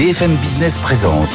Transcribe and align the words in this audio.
BFM 0.00 0.34
Business 0.36 0.78
présente 0.78 1.28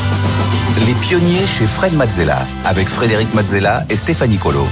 Les 0.87 0.95
pionniers 0.95 1.45
chez 1.45 1.67
Fred 1.67 1.93
Mazzella 1.93 2.39
avec 2.65 2.87
Frédéric 2.87 3.31
Mazzella 3.35 3.83
et 3.91 3.95
Stéphanie 3.95 4.39
Colo. 4.39 4.65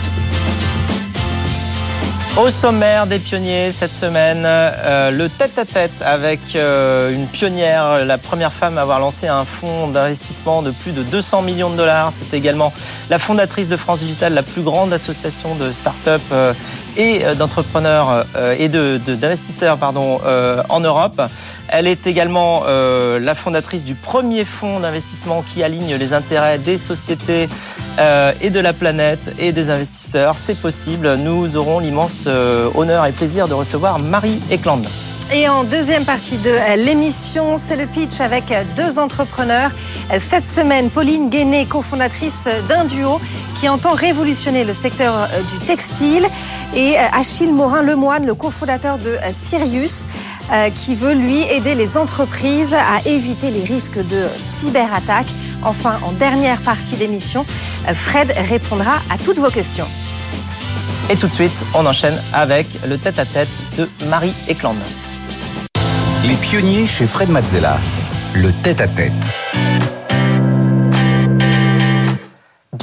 Au 2.35 2.49
sommaire 2.49 3.05
des 3.05 3.19
pionniers 3.19 3.69
cette 3.69 3.93
semaine, 3.93 4.41
euh, 4.45 5.11
le 5.11 5.29
tête-à-tête 5.29 6.01
avec 6.01 6.39
euh, 6.55 7.13
une 7.13 7.27
pionnière, 7.27 8.03
la 8.03 8.17
première 8.17 8.51
femme 8.51 8.79
à 8.79 8.81
avoir 8.81 8.99
lancé 8.99 9.27
un 9.27 9.45
fonds 9.45 9.87
d'investissement 9.87 10.63
de 10.63 10.71
plus 10.71 10.93
de 10.93 11.03
200 11.03 11.43
millions 11.43 11.69
de 11.69 11.75
dollars. 11.77 12.11
C'est 12.11 12.35
également 12.35 12.73
la 13.11 13.19
fondatrice 13.19 13.69
de 13.69 13.77
France 13.77 13.99
Digital, 13.99 14.33
la 14.33 14.41
plus 14.41 14.63
grande 14.63 14.91
association 14.91 15.53
de 15.53 15.71
start-up 15.71 16.21
euh, 16.31 16.53
et 16.97 17.23
d'entrepreneurs 17.37 18.25
et 18.57 18.69
d'investisseurs 18.69 19.77
pardon, 19.77 20.19
en 20.69 20.79
Europe. 20.79 21.21
Elle 21.69 21.87
est 21.87 22.07
également 22.07 22.63
la 22.65 23.35
fondatrice 23.35 23.83
du 23.83 23.95
premier 23.95 24.45
fonds 24.45 24.79
d'investissement 24.79 25.41
qui 25.41 25.63
aligne 25.63 25.95
les 25.95 26.13
intérêts 26.13 26.59
des 26.59 26.77
sociétés 26.77 27.47
et 28.41 28.49
de 28.49 28.59
la 28.59 28.73
planète 28.73 29.33
et 29.39 29.51
des 29.51 29.69
investisseurs. 29.69 30.37
C'est 30.37 30.59
possible. 30.59 31.15
Nous 31.15 31.57
aurons 31.57 31.79
l'immense 31.79 32.25
euh, 32.27 32.69
honneur 32.75 33.05
et 33.05 33.11
plaisir 33.11 33.47
de 33.47 33.53
recevoir 33.53 33.99
Marie 33.99 34.39
Eklund. 34.51 34.85
Et 35.33 35.47
en 35.47 35.63
deuxième 35.63 36.05
partie 36.05 36.37
de 36.37 36.49
euh, 36.49 36.75
l'émission, 36.75 37.57
c'est 37.57 37.75
le 37.75 37.85
pitch 37.85 38.19
avec 38.19 38.51
euh, 38.51 38.63
deux 38.75 38.99
entrepreneurs. 38.99 39.71
Cette 40.19 40.45
semaine, 40.45 40.89
Pauline 40.89 41.29
Guéné, 41.29 41.65
cofondatrice 41.65 42.47
d'un 42.67 42.85
duo 42.85 43.19
qui 43.63 43.69
entend 43.69 43.93
révolutionner 43.93 44.65
le 44.65 44.73
secteur 44.73 45.29
du 45.53 45.65
textile, 45.65 46.27
et 46.75 46.97
Achille 46.97 47.53
Morin-Lemoine, 47.53 48.25
le 48.25 48.35
cofondateur 48.35 48.97
de 48.97 49.15
Sirius, 49.31 50.05
qui 50.75 50.95
veut 50.95 51.13
lui 51.13 51.43
aider 51.43 51.73
les 51.73 51.95
entreprises 51.95 52.73
à 52.73 53.07
éviter 53.07 53.51
les 53.51 53.63
risques 53.63 54.05
de 54.05 54.27
cyberattaque. 54.35 55.27
Enfin, 55.63 55.97
en 56.05 56.11
dernière 56.11 56.59
partie 56.59 56.97
d'émission, 56.97 57.45
Fred 57.93 58.33
répondra 58.49 58.95
à 59.09 59.17
toutes 59.17 59.39
vos 59.39 59.49
questions. 59.49 59.87
Et 61.09 61.15
tout 61.15 61.29
de 61.29 61.33
suite, 61.33 61.63
on 61.73 61.85
enchaîne 61.85 62.19
avec 62.33 62.67
le 62.85 62.97
tête-à-tête 62.97 63.47
de 63.77 63.87
Marie 64.07 64.33
Eklund. 64.49 64.75
Les 66.27 66.35
pionniers 66.35 66.85
chez 66.85 67.07
Fred 67.07 67.29
Mazzella. 67.29 67.77
Le 68.33 68.51
tête-à-tête. 68.51 69.37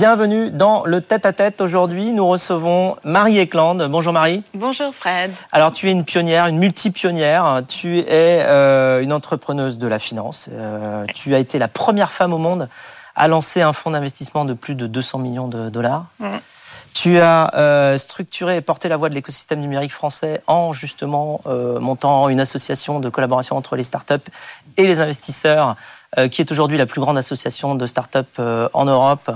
Bienvenue 0.00 0.50
dans 0.50 0.86
le 0.86 1.02
tête-à-tête. 1.02 1.60
Aujourd'hui, 1.60 2.14
nous 2.14 2.26
recevons 2.26 2.96
Marie 3.04 3.38
Eklund. 3.38 3.86
Bonjour 3.90 4.14
Marie. 4.14 4.42
Bonjour 4.54 4.94
Fred. 4.94 5.30
Alors, 5.52 5.72
tu 5.72 5.90
es 5.90 5.92
une 5.92 6.06
pionnière, 6.06 6.46
une 6.46 6.56
multi-pionnière. 6.56 7.60
Tu 7.68 7.98
es 7.98 8.06
euh, 8.46 9.02
une 9.02 9.12
entrepreneuse 9.12 9.76
de 9.76 9.86
la 9.86 9.98
finance. 9.98 10.48
Euh, 10.50 11.04
tu 11.14 11.34
as 11.34 11.38
été 11.38 11.58
la 11.58 11.68
première 11.68 12.10
femme 12.12 12.32
au 12.32 12.38
monde 12.38 12.70
à 13.14 13.28
lancer 13.28 13.60
un 13.60 13.74
fonds 13.74 13.90
d'investissement 13.90 14.46
de 14.46 14.54
plus 14.54 14.74
de 14.74 14.86
200 14.86 15.18
millions 15.18 15.48
de 15.48 15.68
dollars. 15.68 16.06
Tu 16.94 17.18
as 17.18 17.54
euh, 17.54 17.98
structuré 17.98 18.56
et 18.56 18.60
porté 18.60 18.88
la 18.88 18.96
voix 18.96 19.08
de 19.08 19.14
l'écosystème 19.14 19.60
numérique 19.60 19.92
français 19.92 20.42
en 20.46 20.72
justement 20.72 21.40
euh, 21.46 21.78
montant 21.78 22.28
une 22.28 22.40
association 22.40 23.00
de 23.00 23.08
collaboration 23.08 23.56
entre 23.56 23.76
les 23.76 23.84
startups 23.84 24.14
et 24.76 24.86
les 24.86 25.00
investisseurs, 25.00 25.76
euh, 26.18 26.28
qui 26.28 26.42
est 26.42 26.50
aujourd'hui 26.50 26.78
la 26.78 26.86
plus 26.86 27.00
grande 27.00 27.16
association 27.16 27.74
de 27.74 27.86
startups 27.86 28.40
en 28.72 28.84
Europe 28.84 29.30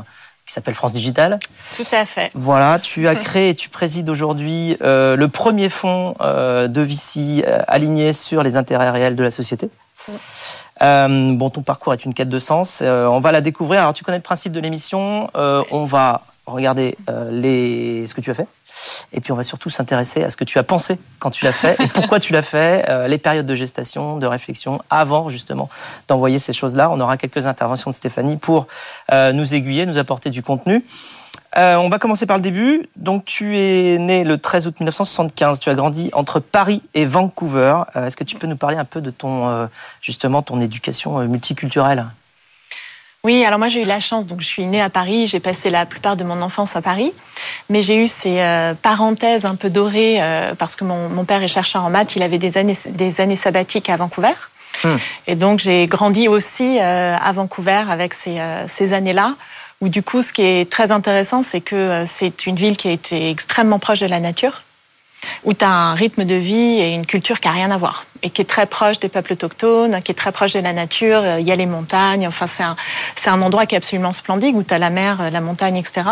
qui 0.46 0.52
s'appelle 0.52 0.74
France 0.74 0.92
Digital. 0.92 1.38
Tout 1.76 1.86
à 1.92 2.04
fait. 2.04 2.30
Voilà, 2.34 2.78
tu 2.78 3.08
as 3.08 3.14
créé 3.16 3.50
et 3.50 3.54
tu 3.54 3.68
présides 3.68 4.08
aujourd'hui 4.08 4.76
le 4.80 5.26
premier 5.26 5.68
fonds 5.68 6.14
de 6.20 6.80
VC 6.80 7.44
aligné 7.66 8.12
sur 8.12 8.42
les 8.42 8.56
intérêts 8.56 8.90
réels 8.90 9.16
de 9.16 9.24
la 9.24 9.30
société. 9.30 9.70
bon, 10.80 11.50
ton 11.50 11.62
parcours 11.62 11.94
est 11.94 12.04
une 12.04 12.14
quête 12.14 12.28
de 12.28 12.38
sens. 12.38 12.82
on 12.82 13.20
va 13.20 13.32
la 13.32 13.40
découvrir. 13.40 13.80
Alors, 13.80 13.94
tu 13.94 14.04
connais 14.04 14.18
le 14.18 14.22
principe 14.22 14.52
de 14.52 14.60
l'émission. 14.60 15.30
on 15.34 15.84
va 15.84 16.22
regarder 16.46 16.96
euh, 17.08 17.30
les... 17.30 18.06
ce 18.06 18.14
que 18.14 18.20
tu 18.20 18.30
as 18.30 18.34
fait. 18.34 18.46
Et 19.12 19.20
puis 19.20 19.32
on 19.32 19.36
va 19.36 19.42
surtout 19.42 19.70
s'intéresser 19.70 20.24
à 20.24 20.30
ce 20.30 20.36
que 20.36 20.44
tu 20.44 20.58
as 20.58 20.62
pensé 20.62 20.98
quand 21.18 21.30
tu 21.30 21.44
l'as 21.44 21.52
fait 21.52 21.76
et 21.80 21.86
pourquoi 21.88 22.18
tu 22.20 22.32
l'as 22.32 22.42
fait, 22.42 22.84
euh, 22.88 23.06
les 23.06 23.18
périodes 23.18 23.46
de 23.46 23.54
gestation, 23.54 24.18
de 24.18 24.26
réflexion, 24.26 24.80
avant 24.90 25.28
justement 25.28 25.68
d'envoyer 26.08 26.38
ces 26.38 26.52
choses-là. 26.52 26.90
On 26.90 27.00
aura 27.00 27.16
quelques 27.16 27.46
interventions 27.46 27.90
de 27.90 27.94
Stéphanie 27.94 28.36
pour 28.36 28.66
euh, 29.12 29.32
nous 29.32 29.54
aiguiller, 29.54 29.86
nous 29.86 29.98
apporter 29.98 30.30
du 30.30 30.42
contenu. 30.42 30.84
on 31.56 31.88
va 31.88 31.98
commencer 31.98 32.26
par 32.26 32.36
le 32.36 32.42
début. 32.42 32.88
Donc 32.96 33.24
tu 33.24 33.58
es 33.58 33.98
né 33.98 34.24
le 34.24 34.38
13 34.38 34.66
août 34.66 34.80
1975. 34.80 35.60
Tu 35.60 35.70
as 35.70 35.74
grandi 35.74 36.10
entre 36.12 36.40
Paris 36.40 36.82
et 36.94 37.04
Vancouver. 37.06 37.82
Est-ce 37.94 38.16
que 38.16 38.24
tu 38.24 38.36
peux 38.36 38.46
nous 38.46 38.56
parler 38.56 38.76
un 38.76 38.84
peu 38.84 39.00
de 39.00 39.10
ton 39.10 39.68
justement 40.00 40.42
ton 40.42 40.60
éducation 40.60 41.20
multiculturelle? 41.20 42.06
Oui, 43.24 43.42
alors 43.42 43.58
moi 43.58 43.68
j'ai 43.68 43.82
eu 43.82 43.86
la 43.86 44.00
chance, 44.00 44.26
donc 44.26 44.42
je 44.42 44.46
suis 44.46 44.66
née 44.66 44.82
à 44.82 44.90
Paris, 44.90 45.26
j'ai 45.26 45.40
passé 45.40 45.70
la 45.70 45.86
plupart 45.86 46.14
de 46.14 46.24
mon 46.24 46.42
enfance 46.42 46.76
à 46.76 46.82
Paris, 46.82 47.14
mais 47.70 47.80
j'ai 47.80 47.96
eu 47.96 48.06
ces 48.06 48.38
euh, 48.40 48.74
parenthèses 48.74 49.46
un 49.46 49.54
peu 49.54 49.70
dorées 49.70 50.18
euh, 50.20 50.54
parce 50.54 50.76
que 50.76 50.84
mon, 50.84 51.24
père 51.24 51.42
est 51.42 51.48
chercheur 51.48 51.82
en 51.84 51.90
maths, 51.90 52.16
il 52.16 52.22
avait 52.22 52.38
des 52.38 52.58
années, 52.58 52.76
des 52.86 53.22
années 53.22 53.36
sabbatiques 53.36 53.88
à 53.88 53.96
Vancouver. 53.96 54.34
Hmm. 54.84 54.96
Et 55.26 55.36
donc 55.36 55.60
j'ai 55.60 55.86
grandi 55.86 56.28
aussi 56.28 56.78
euh, 56.78 57.16
à 57.16 57.32
Vancouver 57.32 57.84
avec 57.88 58.12
ces, 58.12 58.38
ces 58.68 58.92
années-là, 58.92 59.36
où 59.80 59.88
du 59.88 60.02
coup 60.02 60.20
ce 60.20 60.30
qui 60.30 60.42
est 60.42 60.70
très 60.70 60.92
intéressant, 60.92 61.42
c'est 61.42 61.62
que 61.62 62.04
c'est 62.06 62.44
une 62.44 62.56
ville 62.56 62.76
qui 62.76 62.88
a 62.88 62.92
été 62.92 63.30
extrêmement 63.30 63.78
proche 63.78 64.00
de 64.00 64.06
la 64.06 64.20
nature 64.20 64.62
où 65.44 65.54
tu 65.54 65.64
as 65.64 65.70
un 65.70 65.94
rythme 65.94 66.24
de 66.24 66.34
vie 66.34 66.80
et 66.80 66.94
une 66.94 67.06
culture 67.06 67.40
qui 67.40 67.48
n'a 67.48 67.54
rien 67.54 67.70
à 67.70 67.76
voir 67.76 68.06
et 68.22 68.30
qui 68.30 68.40
est 68.40 68.46
très 68.46 68.66
proche 68.66 68.98
des 69.00 69.08
peuples 69.08 69.34
autochtones, 69.34 70.00
qui 70.02 70.12
est 70.12 70.14
très 70.14 70.32
proche 70.32 70.52
de 70.54 70.60
la 70.60 70.72
nature. 70.72 71.22
Il 71.38 71.46
y 71.46 71.52
a 71.52 71.56
les 71.56 71.66
montagnes, 71.66 72.26
enfin 72.26 72.46
c'est 72.46 72.62
un, 72.62 72.76
c'est 73.16 73.28
un 73.28 73.42
endroit 73.42 73.66
qui 73.66 73.74
est 73.74 73.78
absolument 73.78 74.12
splendide 74.12 74.56
où 74.56 74.62
tu 74.62 74.72
as 74.72 74.78
la 74.78 74.90
mer, 74.90 75.30
la 75.30 75.40
montagne, 75.40 75.76
etc. 75.76 76.08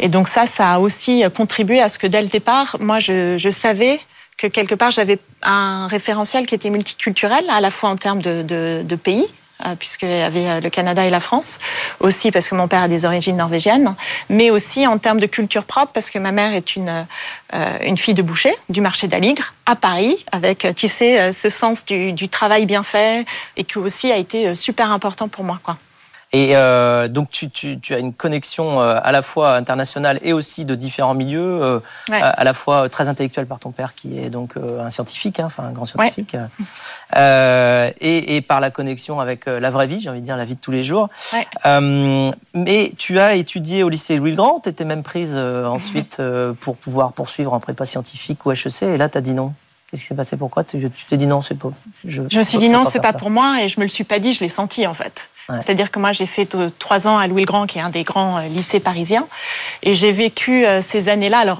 Et 0.00 0.08
donc 0.08 0.28
ça, 0.28 0.46
ça 0.46 0.74
a 0.74 0.78
aussi 0.78 1.22
contribué 1.34 1.80
à 1.80 1.88
ce 1.88 1.98
que 1.98 2.06
dès 2.06 2.22
le 2.22 2.28
départ, 2.28 2.76
moi 2.80 2.98
je, 2.98 3.38
je 3.38 3.50
savais 3.50 4.00
que 4.36 4.46
quelque 4.46 4.74
part 4.74 4.90
j'avais 4.90 5.18
un 5.42 5.86
référentiel 5.86 6.46
qui 6.46 6.54
était 6.54 6.70
multiculturel, 6.70 7.44
à 7.48 7.60
la 7.60 7.70
fois 7.70 7.90
en 7.90 7.96
termes 7.96 8.20
de, 8.20 8.42
de, 8.42 8.82
de 8.84 8.96
pays, 8.96 9.24
euh, 9.24 9.35
puisqu'il 9.78 10.10
y 10.10 10.22
avait 10.22 10.48
euh, 10.48 10.60
le 10.60 10.70
Canada 10.70 11.04
et 11.04 11.10
la 11.10 11.20
France, 11.20 11.58
aussi 12.00 12.30
parce 12.30 12.48
que 12.48 12.54
mon 12.54 12.68
père 12.68 12.82
a 12.82 12.88
des 12.88 13.04
origines 13.04 13.36
norvégiennes, 13.36 13.94
mais 14.28 14.50
aussi 14.50 14.86
en 14.86 14.98
termes 14.98 15.20
de 15.20 15.26
culture 15.26 15.64
propre, 15.64 15.92
parce 15.92 16.10
que 16.10 16.18
ma 16.18 16.32
mère 16.32 16.52
est 16.52 16.76
une, 16.76 17.06
euh, 17.54 17.78
une 17.84 17.96
fille 17.96 18.14
de 18.14 18.22
boucher 18.22 18.54
du 18.68 18.80
marché 18.80 19.08
d'Aligre 19.08 19.54
à 19.64 19.76
Paris, 19.76 20.24
avec, 20.32 20.66
ce 20.76 21.48
sens 21.50 21.84
du, 21.84 22.12
du 22.12 22.28
travail 22.28 22.66
bien 22.66 22.82
fait, 22.82 23.24
et 23.56 23.64
qui 23.64 23.78
aussi 23.78 24.12
a 24.12 24.16
été 24.16 24.54
super 24.54 24.90
important 24.90 25.28
pour 25.28 25.44
moi. 25.44 25.58
Quoi. 25.62 25.76
Et 26.32 26.56
euh, 26.56 27.06
donc, 27.06 27.30
tu, 27.30 27.50
tu, 27.50 27.78
tu, 27.78 27.94
as 27.94 27.98
une 27.98 28.12
connexion 28.12 28.80
euh, 28.80 28.98
à 29.02 29.12
la 29.12 29.22
fois 29.22 29.54
internationale 29.54 30.18
et 30.22 30.32
aussi 30.32 30.64
de 30.64 30.74
différents 30.74 31.14
milieux, 31.14 31.62
euh, 31.62 31.80
à, 32.10 32.42
la 32.42 32.52
fois 32.52 32.88
très 32.88 33.08
intellectuelle 33.08 33.46
par 33.46 33.60
ton 33.60 33.70
père, 33.70 33.94
qui 33.94 34.18
est 34.18 34.28
donc 34.28 34.54
un 34.56 34.90
scientifique, 34.90 35.38
hein, 35.38 35.46
enfin 35.46 35.64
un 35.64 35.70
grand 35.70 35.84
scientifique, 35.84 36.36
euh, 37.16 37.90
et, 38.00 38.36
et, 38.36 38.40
par 38.40 38.60
la 38.60 38.70
connexion 38.70 39.20
avec 39.20 39.46
la 39.46 39.70
vraie 39.70 39.86
vie, 39.86 40.00
j'ai 40.00 40.10
envie 40.10 40.20
de 40.20 40.24
dire 40.24 40.36
la 40.36 40.44
vie 40.44 40.56
de 40.56 40.60
tous 40.60 40.72
les 40.72 40.82
jours. 40.82 41.08
mais 41.64 42.92
tu 42.98 43.18
as 43.20 43.34
étudié 43.36 43.84
au 43.84 43.88
lycée 43.88 44.16
Louis 44.16 44.30
le 44.30 44.36
Grand, 44.36 44.60
tu 44.60 44.68
étais 44.68 44.84
même 44.84 45.04
prise 45.04 45.36
ensuite 45.36 46.20
pour 46.60 46.76
pouvoir 46.76 47.12
poursuivre 47.12 47.52
en 47.52 47.60
prépa 47.60 47.86
scientifique 47.86 48.44
ou 48.44 48.52
HEC, 48.52 48.82
et 48.82 48.96
là, 48.96 49.08
tu 49.08 49.18
as 49.18 49.20
dit 49.20 49.32
non. 49.32 49.54
Qu'est-ce 49.90 50.02
qui 50.02 50.08
s'est 50.08 50.14
passé? 50.16 50.36
Pourquoi? 50.36 50.64
Tu 50.64 50.90
t'es 51.08 51.16
dit 51.16 51.28
non, 51.28 51.40
c'est 51.40 51.54
pas. 51.54 51.68
Je, 52.04 52.22
je 52.28 52.38
me 52.38 52.42
suis 52.42 52.58
dit 52.58 52.68
non, 52.68 52.84
c'est 52.84 53.00
pas 53.00 53.12
pour 53.12 53.30
moi, 53.30 53.62
et 53.62 53.68
je 53.68 53.78
me 53.78 53.84
le 53.84 53.90
suis 53.90 54.02
pas 54.02 54.18
dit, 54.18 54.32
je 54.32 54.40
l'ai 54.40 54.48
senti 54.48 54.86
en 54.88 54.94
fait. 54.94 55.30
C'est-à-dire 55.48 55.90
que 55.90 55.98
moi, 55.98 56.12
j'ai 56.12 56.26
fait 56.26 56.48
trois 56.78 57.06
ans 57.06 57.18
à 57.18 57.26
Louis 57.26 57.42
le 57.42 57.46
Grand, 57.46 57.66
qui 57.66 57.78
est 57.78 57.82
un 57.82 57.90
des 57.90 58.02
grands 58.02 58.38
euh, 58.38 58.48
lycées 58.48 58.80
parisiens, 58.80 59.26
et 59.82 59.94
j'ai 59.94 60.12
vécu 60.12 60.66
euh, 60.66 60.82
ces 60.82 61.08
années-là. 61.08 61.56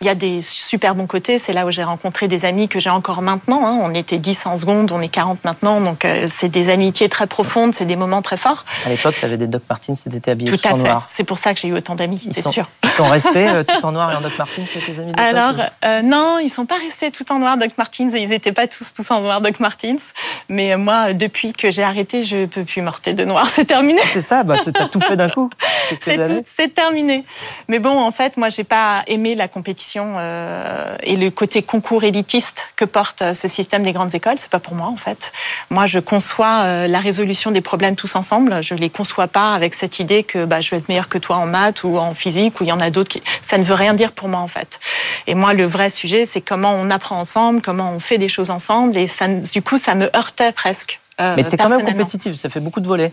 Il 0.00 0.06
y 0.06 0.10
a 0.10 0.14
des 0.14 0.42
super 0.42 0.94
bons 0.94 1.06
côtés. 1.06 1.38
C'est 1.38 1.52
là 1.52 1.66
où 1.66 1.70
j'ai 1.70 1.84
rencontré 1.84 2.26
des 2.26 2.44
amis 2.44 2.68
que 2.68 2.80
j'ai 2.80 2.90
encore 2.90 3.22
maintenant. 3.22 3.64
Hein. 3.66 3.78
On 3.80 3.94
était 3.94 4.18
10 4.18 4.46
en 4.46 4.58
seconde, 4.58 4.90
on 4.92 5.00
est 5.00 5.08
40 5.08 5.44
maintenant. 5.44 5.80
Donc, 5.80 6.04
euh, 6.04 6.26
c'est 6.30 6.48
des 6.48 6.68
amitiés 6.68 7.08
très 7.08 7.26
profondes, 7.26 7.74
c'est 7.74 7.84
des 7.84 7.96
moments 7.96 8.22
très 8.22 8.36
forts. 8.36 8.64
À 8.84 8.88
l'époque, 8.88 9.14
tu 9.18 9.24
avais 9.24 9.36
des 9.36 9.46
Doc 9.46 9.62
Martens, 9.68 10.02
tu 10.02 10.14
étais 10.14 10.32
habillé 10.32 10.50
tout, 10.50 10.56
tout 10.56 10.68
à 10.68 10.72
en 10.72 10.76
fait. 10.76 10.82
noir. 10.82 11.06
C'est 11.08 11.24
pour 11.24 11.38
ça 11.38 11.54
que 11.54 11.60
j'ai 11.60 11.68
eu 11.68 11.74
autant 11.74 11.94
d'amis, 11.94 12.28
c'est 12.32 12.46
sûr. 12.48 12.68
Ils 12.82 12.90
sont 12.90 13.08
restés 13.08 13.48
euh, 13.48 13.62
tout 13.68 13.86
en 13.86 13.92
noir 13.92 14.10
et 14.12 14.16
en 14.16 14.20
Doc 14.20 14.36
Martens, 14.36 14.66
tes 14.66 15.00
amis 15.00 15.12
Alors, 15.16 15.54
euh, 15.84 16.02
non, 16.02 16.38
ils 16.42 16.50
sont 16.50 16.66
pas 16.66 16.78
restés 16.78 17.12
tout 17.12 17.30
en 17.30 17.38
noir 17.38 17.56
Doc 17.56 17.70
Martens. 17.78 18.12
Ils 18.14 18.28
n'étaient 18.28 18.52
pas 18.52 18.66
tous, 18.66 18.92
tous 18.94 19.08
en 19.10 19.20
noir 19.20 19.40
Doc 19.40 19.60
Martens. 19.60 20.12
Mais 20.48 20.76
moi, 20.76 21.12
depuis 21.12 21.52
que 21.52 21.70
j'ai 21.70 21.84
arrêté, 21.84 22.22
je 22.24 22.46
peux 22.46 22.64
plus 22.64 22.82
morter 22.82 23.12
de 23.12 23.24
noir. 23.24 23.46
C'est 23.52 23.64
terminé. 23.64 24.00
C'est 24.12 24.22
ça, 24.22 24.42
bah, 24.42 24.56
tu 24.62 24.70
as 24.74 24.88
tout 24.88 25.00
fait 25.00 25.16
d'un 25.16 25.28
coup. 25.28 25.50
C'est 26.04 26.74
terminé. 26.74 27.24
Mais 27.68 27.78
bon, 27.78 28.00
en 28.00 28.10
fait, 28.10 28.36
moi, 28.36 28.48
j'ai 28.48 28.64
pas 28.64 29.04
aimé 29.06 29.34
la 29.34 29.46
compétition. 29.46 29.83
Euh, 29.96 30.96
et 31.02 31.16
le 31.16 31.30
côté 31.30 31.62
concours 31.62 32.04
élitiste 32.04 32.66
que 32.76 32.84
porte 32.84 33.22
euh, 33.22 33.34
ce 33.34 33.48
système 33.48 33.82
des 33.82 33.92
grandes 33.92 34.14
écoles, 34.14 34.38
c'est 34.38 34.50
pas 34.50 34.58
pour 34.58 34.74
moi 34.74 34.88
en 34.88 34.96
fait. 34.96 35.32
Moi, 35.70 35.86
je 35.86 35.98
conçois 35.98 36.62
euh, 36.64 36.86
la 36.86 37.00
résolution 37.00 37.50
des 37.50 37.60
problèmes 37.60 37.96
tous 37.96 38.16
ensemble. 38.16 38.62
Je 38.62 38.74
les 38.74 38.90
conçois 38.90 39.28
pas 39.28 39.54
avec 39.54 39.74
cette 39.74 39.98
idée 39.98 40.22
que 40.22 40.44
bah, 40.44 40.60
je 40.60 40.70
vais 40.70 40.78
être 40.78 40.88
meilleur 40.88 41.08
que 41.08 41.18
toi 41.18 41.36
en 41.36 41.46
maths 41.46 41.84
ou 41.84 41.98
en 41.98 42.14
physique 42.14 42.60
ou 42.60 42.64
il 42.64 42.68
y 42.68 42.72
en 42.72 42.80
a 42.80 42.90
d'autres 42.90 43.10
qui. 43.10 43.22
Ça 43.42 43.58
ne 43.58 43.64
veut 43.64 43.74
rien 43.74 43.94
dire 43.94 44.12
pour 44.12 44.28
moi 44.28 44.40
en 44.40 44.48
fait. 44.48 44.80
Et 45.26 45.34
moi, 45.34 45.54
le 45.54 45.64
vrai 45.64 45.90
sujet, 45.90 46.26
c'est 46.26 46.40
comment 46.40 46.72
on 46.72 46.90
apprend 46.90 47.18
ensemble, 47.18 47.60
comment 47.60 47.92
on 47.92 48.00
fait 48.00 48.18
des 48.18 48.28
choses 48.28 48.50
ensemble. 48.50 48.96
Et 48.96 49.06
ça, 49.06 49.28
du 49.28 49.62
coup, 49.62 49.78
ça 49.78 49.94
me 49.94 50.14
heurtait 50.16 50.52
presque 50.52 51.00
Euh, 51.20 51.34
mais 51.36 51.44
tu 51.44 51.54
es 51.54 51.56
quand 51.56 51.68
même 51.68 51.84
compétitive, 51.84 52.34
ça 52.34 52.48
fait 52.48 52.58
beaucoup 52.58 52.80
de 52.80 52.88
volets. 52.88 53.12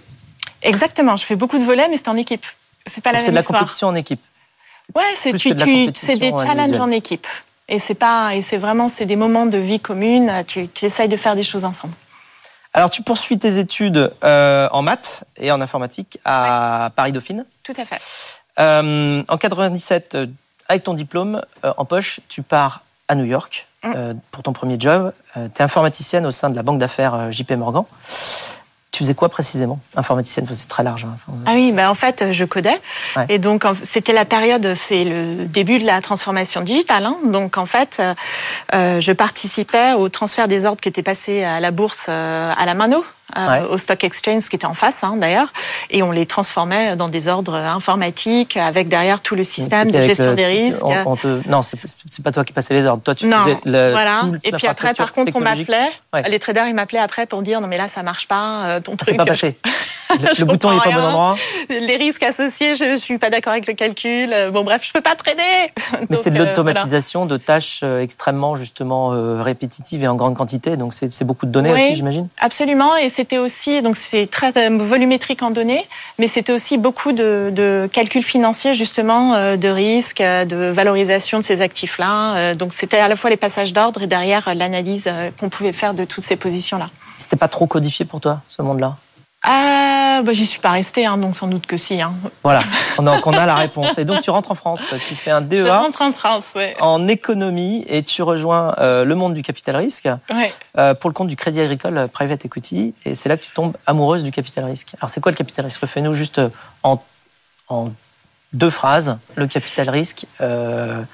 Exactement, 0.64 1.18
je 1.18 1.26
fais 1.26 1.36
beaucoup 1.36 1.60
de 1.60 1.64
volets, 1.64 1.88
mais 1.88 1.98
c'est 1.98 2.08
en 2.08 2.16
équipe. 2.16 2.46
C'est 2.88 3.02
pas 3.02 3.12
la 3.12 3.20
même 3.20 3.26
C'est 3.26 3.32
de 3.32 3.36
la 3.36 3.44
compétition 3.44 3.90
en 3.90 3.96
équipe. 3.96 4.22
Ouais, 4.96 5.04
c'est 5.16 5.34
tu, 5.34 5.54
c'est 5.96 6.18
des 6.18 6.32
challenges 6.32 6.80
en 6.80 6.92
équipe. 6.92 7.28
Et 7.68 7.80
c'est 7.80 7.96
pas 7.96 8.36
et 8.36 8.42
c'est 8.42 8.58
vraiment 8.58 8.90
c'est 8.90 9.06
des 9.06 9.16
moments 9.16 9.46
de 9.46 9.58
vie 9.58 9.80
commune. 9.80 10.44
Tu, 10.48 10.68
tu 10.68 10.86
essayes 10.86 11.08
de 11.08 11.18
faire 11.18 11.36
des 11.36 11.44
choses 11.44 11.64
ensemble. 11.66 11.94
Alors, 12.74 12.90
tu 12.90 13.02
poursuis 13.02 13.38
tes 13.38 13.58
études 13.58 14.14
euh, 14.24 14.70
en 14.72 14.82
maths 14.82 15.26
et 15.38 15.52
en 15.52 15.60
informatique 15.60 16.20
à 16.24 16.92
Paris 16.96 17.12
Dauphine. 17.12 17.46
Tout 17.64 17.74
à 17.78 17.86
fait. 17.86 18.00
Euh, 18.60 19.24
en 19.28 19.38
97, 19.38 20.16
euh, 20.16 20.28
avec 20.70 20.84
ton 20.84 20.94
diplôme 20.94 21.42
en 21.64 21.86
poche, 21.86 22.22
tu 22.30 22.44
pars 22.44 22.84
à 23.10 23.16
New 23.16 23.26
York 23.26 23.68
mm. 23.84 24.14
pour 24.32 24.44
ton 24.44 24.54
premier 24.54 24.78
job. 24.80 25.12
tu 25.34 25.40
es 25.42 25.62
informaticienne 25.62 26.26
au 26.26 26.32
sein 26.32 26.50
de 26.50 26.56
la 26.56 26.64
banque 26.64 26.80
d'affaires 26.80 27.30
JP 27.30 27.52
Morgan. 27.54 27.84
Tu 29.02 29.06
faisais 29.06 29.16
quoi 29.16 29.30
précisément? 29.30 29.80
Informaticienne, 29.96 30.46
c'est 30.52 30.68
très 30.68 30.84
large. 30.84 31.06
Hein. 31.06 31.34
Ah 31.48 31.54
oui, 31.56 31.72
bah 31.72 31.90
en 31.90 31.96
fait, 31.96 32.32
je 32.32 32.46
codais. 32.46 32.80
Et 33.30 33.40
donc, 33.40 33.64
c'était 33.82 34.14
la 34.14 34.26
période, 34.26 34.76
c'est 34.76 35.06
le 35.06 35.46
début 35.46 35.80
de 35.80 35.88
la 35.88 36.02
transformation 36.02 36.62
digitale. 36.62 37.08
Hein. 37.08 37.18
Donc, 37.26 37.58
en 37.58 37.66
fait, 37.66 38.00
euh, 38.76 39.00
je 39.00 39.12
participais 39.12 39.94
au 39.94 40.08
transfert 40.10 40.48
des 40.48 40.68
ordres 40.68 40.80
qui 40.80 40.88
étaient 40.88 41.02
passés 41.02 41.44
à 41.44 41.60
la 41.60 41.72
bourse 41.72 42.06
euh, 42.10 42.54
à 42.56 42.64
la 42.68 42.76
mano. 42.76 43.04
Euh, 43.38 43.68
au 43.70 43.78
Stock 43.78 44.04
Exchange 44.04 44.50
qui 44.50 44.56
était 44.56 44.66
en 44.66 44.74
face 44.74 45.04
hein, 45.04 45.16
d'ailleurs, 45.18 45.54
et 45.90 46.04
on 46.04 46.12
les 46.12 46.26
transformait 46.26 46.96
dans 46.96 47.10
des 47.10 47.28
ordres 47.28 47.56
informatiques 47.56 48.58
avec 48.58 48.88
derrière 48.88 49.22
tout 49.22 49.36
le 49.36 49.44
système 49.44 49.92
de 49.92 50.02
gestion 50.02 50.34
des 50.34 50.46
risques. 50.46 50.82
Non, 51.48 51.62
c'est 51.62 52.24
pas 52.24 52.32
toi 52.32 52.44
qui 52.44 52.54
passais 52.54 52.74
les 52.74 52.86
ordres. 52.86 53.04
Toi, 53.04 53.16
tu 53.16 53.28
non, 53.28 53.38
faisais 53.38 53.58
le, 53.66 53.92
voilà. 53.92 54.24
et 54.44 54.52
puis 54.52 54.68
après, 54.68 54.94
par 54.94 55.14
contre, 55.14 55.32
on 55.36 55.40
m'appelait. 55.40 55.92
Les 56.28 56.40
traders, 56.40 56.68
ils 56.68 56.76
m'appelaient 56.76 57.00
après 57.00 57.26
pour 57.26 57.42
dire 57.42 57.62
non 57.62 57.68
mais 57.68 57.78
là 57.78 57.88
ça 57.88 58.04
marche 58.04 58.28
pas, 58.28 58.66
euh, 58.66 58.80
ton 58.80 58.96
truc. 58.96 59.10
C'est 59.10 59.18
pas 59.18 59.26
passé. 59.26 59.58
Le, 60.20 60.46
bouton 60.46 60.72
n'est 60.72 60.80
pas 60.80 60.90
au 60.90 60.94
bon 60.94 61.00
endroit. 61.00 61.36
Les 61.70 61.98
risques 61.98 62.24
associés, 62.24 62.76
je 62.76 62.98
suis 62.98 63.18
pas 63.18 63.30
d'accord 63.30 63.52
avec 63.52 63.68
le 63.68 63.74
calcul. 63.74 64.34
Bon 64.52 64.64
bref, 64.64 64.82
je 64.84 64.92
peux 64.92 65.02
pas 65.02 65.16
trader. 65.16 65.72
Mais 66.10 66.16
c'est 66.16 66.32
de 66.32 66.40
euh, 66.40 66.46
l'automatisation 66.46 67.26
de 67.26 67.38
tâches 67.38 67.84
extrêmement 67.84 68.56
justement 68.56 69.10
répétitives 69.42 70.04
et 70.04 70.08
en 70.08 70.16
grande 70.16 70.36
quantité, 70.36 70.78
donc 70.78 70.94
c'est 70.94 71.24
beaucoup 71.24 71.46
de 71.46 71.52
données 71.52 71.72
aussi, 71.72 71.96
j'imagine. 71.96 72.28
Absolument, 72.40 72.96
et 72.98 73.10
c'était 73.10 73.38
aussi, 73.38 73.82
donc 73.82 73.96
c'est 73.96 74.28
très 74.28 74.52
euh, 74.58 74.78
volumétrique 74.78 75.44
en 75.44 75.52
données, 75.52 75.86
mais 76.20 76.28
c'était 76.28 76.54
aussi 76.54 76.78
beaucoup 76.78 77.12
de, 77.12 77.90
calculs 77.92 78.24
financiers 78.24 78.74
justement, 78.74 79.36
euh, 79.36 79.58
de 79.58 79.68
risques, 79.68 80.22
euh, 80.22 80.46
de 80.46 80.72
valorisation 80.72 81.40
de 81.40 81.44
ces 81.44 81.62
actifs-là. 81.62 82.56
Donc 82.56 82.74
c'était 82.74 82.98
à 82.98 83.08
la 83.08 83.16
fois 83.16 83.30
les 83.30 83.38
passages 83.38 83.74
d'ordre 83.74 84.02
et 84.02 84.08
derrière 84.08 84.54
l'analyse 84.56 85.10
qu'on 85.40 85.50
pouvait 85.50 85.74
faire 85.74 85.94
de 85.94 86.06
toutes 86.06 86.24
ces 86.24 86.36
positions-là. 86.36 86.88
C'était 87.18 87.36
pas 87.36 87.48
trop 87.48 87.68
codifié 87.68 88.06
pour 88.06 88.20
toi, 88.20 88.42
ce 88.48 88.62
monde-là? 88.62 88.96
Ah, 89.44 90.22
bah, 90.24 90.34
j'y 90.34 90.46
suis 90.46 90.60
pas 90.60 90.70
restée, 90.70 91.06
hein, 91.06 91.18
donc 91.18 91.36
sans 91.36 91.48
doute 91.48 91.66
que 91.66 91.76
si. 91.76 92.00
Hein. 92.00 92.14
Voilà, 92.44 92.62
donc 93.00 93.26
on 93.26 93.34
a 93.34 93.46
la 93.48 93.56
réponse. 93.56 93.98
Et 93.98 94.06
donc 94.06 94.22
tu 94.22 94.30
rentres 94.30 94.52
en 94.52 94.56
France, 94.56 94.94
tu 95.08 95.16
fais 95.16 95.32
un 95.32 95.42
DEA. 95.42 95.66
Je 95.66 95.68
rentre 95.68 96.02
en 96.02 96.12
France, 96.12 96.46
En 96.80 97.08
économie 97.08 97.84
et 97.88 98.04
tu 98.04 98.22
rejoins 98.22 98.76
euh, 98.78 99.04
le 99.04 99.16
monde 99.16 99.34
du 99.34 99.42
capital 99.42 99.78
risque 99.78 100.08
euh, 100.78 100.94
pour 100.94 101.10
le 101.10 101.14
compte 101.16 101.28
du 101.28 101.36
Crédit 101.36 101.60
Agricole 101.60 102.08
Private 102.14 102.46
Equity. 102.46 102.94
Et 103.06 103.16
c'est 103.16 103.30
là 103.30 103.38
que 103.38 103.44
tu 103.44 103.52
tombes 103.52 103.76
amoureuse 103.88 104.24
du 104.24 104.32
capital 104.32 104.64
risque. 104.66 104.94
Alors 105.00 105.10
c'est 105.10 105.22
quoi 105.22 105.32
le 105.32 105.38
capital 105.38 105.66
risque? 105.66 105.86
Fais-nous 105.88 106.14
juste 106.14 106.38
euh, 106.38 106.50
en, 106.84 107.04
en, 107.68 107.92
deux 108.54 108.70
phrases 108.70 109.18
le 109.36 109.48
capital 109.48 109.90
risque, 109.90 110.26
ce 110.40 111.06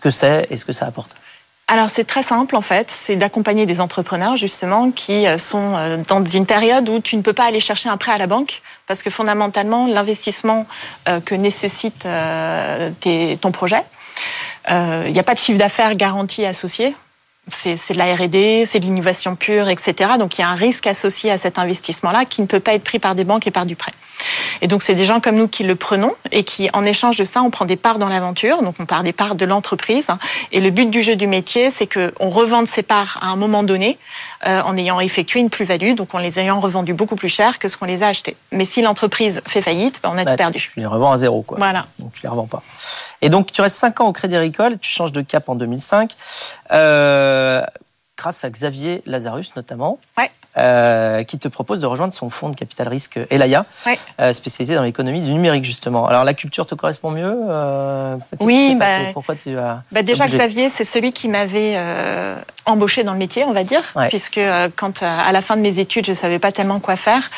que 0.00 0.10
c'est 0.10 0.46
et 0.48 0.56
ce 0.56 0.64
que 0.64 0.72
ça 0.72 0.86
apporte 0.86 1.10
alors 1.70 1.88
c'est 1.88 2.02
très 2.02 2.24
simple 2.24 2.56
en 2.56 2.62
fait, 2.62 2.90
c'est 2.90 3.14
d'accompagner 3.14 3.64
des 3.64 3.80
entrepreneurs 3.80 4.36
justement 4.36 4.90
qui 4.90 5.28
euh, 5.28 5.38
sont 5.38 5.76
euh, 5.76 5.98
dans 6.08 6.24
une 6.24 6.44
période 6.44 6.88
où 6.88 6.98
tu 6.98 7.16
ne 7.16 7.22
peux 7.22 7.32
pas 7.32 7.44
aller 7.44 7.60
chercher 7.60 7.88
un 7.88 7.96
prêt 7.96 8.10
à 8.10 8.18
la 8.18 8.26
banque 8.26 8.60
parce 8.88 9.04
que 9.04 9.08
fondamentalement 9.08 9.86
l'investissement 9.86 10.66
euh, 11.08 11.20
que 11.20 11.36
nécessite 11.36 12.08
ton 13.40 13.52
projet, 13.52 13.84
il 14.68 15.12
n'y 15.12 15.18
a 15.20 15.22
pas 15.22 15.34
de 15.34 15.38
chiffre 15.38 15.58
d'affaires 15.58 15.94
garanti 15.94 16.44
associé 16.44 16.96
c'est 17.54 17.92
de 17.92 17.98
la 17.98 18.14
R&D, 18.14 18.64
c'est 18.66 18.80
de 18.80 18.84
l'innovation 18.84 19.36
pure, 19.36 19.68
etc. 19.68 20.12
Donc 20.18 20.38
il 20.38 20.42
y 20.42 20.44
a 20.44 20.48
un 20.48 20.54
risque 20.54 20.86
associé 20.86 21.30
à 21.30 21.38
cet 21.38 21.58
investissement-là 21.58 22.24
qui 22.24 22.42
ne 22.42 22.46
peut 22.46 22.60
pas 22.60 22.74
être 22.74 22.84
pris 22.84 22.98
par 22.98 23.14
des 23.14 23.24
banques 23.24 23.46
et 23.46 23.50
par 23.50 23.66
du 23.66 23.76
prêt. 23.76 23.92
Et 24.60 24.66
donc 24.66 24.82
c'est 24.82 24.94
des 24.94 25.04
gens 25.04 25.20
comme 25.20 25.36
nous 25.36 25.48
qui 25.48 25.62
le 25.62 25.74
prenons 25.76 26.14
et 26.30 26.44
qui, 26.44 26.68
en 26.72 26.84
échange 26.84 27.16
de 27.16 27.24
ça, 27.24 27.42
on 27.42 27.50
prend 27.50 27.64
des 27.64 27.76
parts 27.76 27.98
dans 27.98 28.08
l'aventure. 28.08 28.62
Donc 28.62 28.76
on 28.78 28.86
part 28.86 29.02
des 29.02 29.12
parts 29.12 29.34
de 29.34 29.44
l'entreprise. 29.44 30.08
Et 30.52 30.60
le 30.60 30.70
but 30.70 30.90
du 30.90 31.02
jeu 31.02 31.16
du 31.16 31.26
métier, 31.26 31.70
c'est 31.70 31.86
qu'on 31.86 32.28
revende 32.28 32.68
ces 32.68 32.82
parts 32.82 33.18
à 33.22 33.28
un 33.28 33.36
moment 33.36 33.62
donné 33.62 33.98
euh, 34.46 34.62
en 34.62 34.76
ayant 34.76 35.00
effectué 35.00 35.40
une 35.40 35.50
plus-value, 35.50 35.94
donc 35.94 36.14
en 36.14 36.18
les 36.18 36.40
ayant 36.40 36.60
revendues 36.60 36.94
beaucoup 36.94 37.16
plus 37.16 37.28
cher 37.28 37.58
que 37.58 37.68
ce 37.68 37.76
qu'on 37.76 37.86
les 37.86 38.02
a 38.02 38.08
achetées. 38.08 38.36
Mais 38.52 38.64
si 38.64 38.82
l'entreprise 38.82 39.42
fait 39.46 39.62
faillite, 39.62 40.00
ben, 40.02 40.10
on 40.14 40.18
a 40.18 40.22
tout 40.22 40.30
bah, 40.30 40.36
perdu. 40.36 40.70
Tu 40.72 40.80
les 40.80 40.86
revends 40.86 41.12
à 41.12 41.16
zéro, 41.16 41.42
quoi. 41.42 41.58
Voilà. 41.58 41.86
Donc 41.98 42.12
tu 42.12 42.22
les 42.22 42.28
revends 42.28 42.46
pas. 42.46 42.62
Et 43.22 43.28
donc 43.28 43.52
tu 43.52 43.60
restes 43.60 43.76
5 43.76 44.00
ans 44.00 44.08
au 44.08 44.12
Crédit 44.12 44.36
Agricole, 44.36 44.78
tu 44.78 44.90
changes 44.90 45.12
de 45.12 45.20
cap 45.20 45.48
en 45.48 45.54
2005. 45.56 46.12
Euh, 46.72 47.39
grâce 48.16 48.44
à 48.44 48.50
Xavier 48.50 49.02
Lazarus 49.06 49.56
notamment. 49.56 49.98
Euh, 50.58 51.22
qui 51.22 51.38
te 51.38 51.46
propose 51.46 51.78
de 51.78 51.86
rejoindre 51.86 52.12
son 52.12 52.28
fonds 52.28 52.48
de 52.48 52.56
capital 52.56 52.88
risque 52.88 53.20
Elaya, 53.30 53.66
euh, 54.18 54.32
spécialisé 54.32 54.74
dans 54.74 54.82
l'économie 54.82 55.20
du 55.20 55.30
numérique 55.30 55.64
justement. 55.64 56.08
Alors 56.08 56.24
la 56.24 56.34
culture 56.34 56.66
te 56.66 56.74
correspond 56.74 57.12
mieux 57.12 57.32
euh, 57.48 58.16
Oui, 58.40 58.74
bah, 58.76 59.12
pourquoi 59.14 59.36
tu 59.36 59.56
as 59.56 59.84
bah 59.92 60.02
Déjà 60.02 60.26
Xavier, 60.26 60.68
c'est 60.68 60.84
celui 60.84 61.12
qui 61.12 61.28
m'avait 61.28 61.78
embauché 62.66 63.04
dans 63.04 63.12
le 63.12 63.18
métier, 63.18 63.44
on 63.44 63.52
va 63.52 63.62
dire, 63.62 63.82
puisque 64.08 64.40
quand 64.74 65.04
à 65.04 65.30
la 65.30 65.40
fin 65.40 65.56
de 65.56 65.62
mes 65.62 65.78
études, 65.78 66.06
je 66.06 66.14
savais 66.14 66.40
pas 66.40 66.50
tellement 66.50 66.80
quoi 66.80 66.96
faire. 66.96 67.30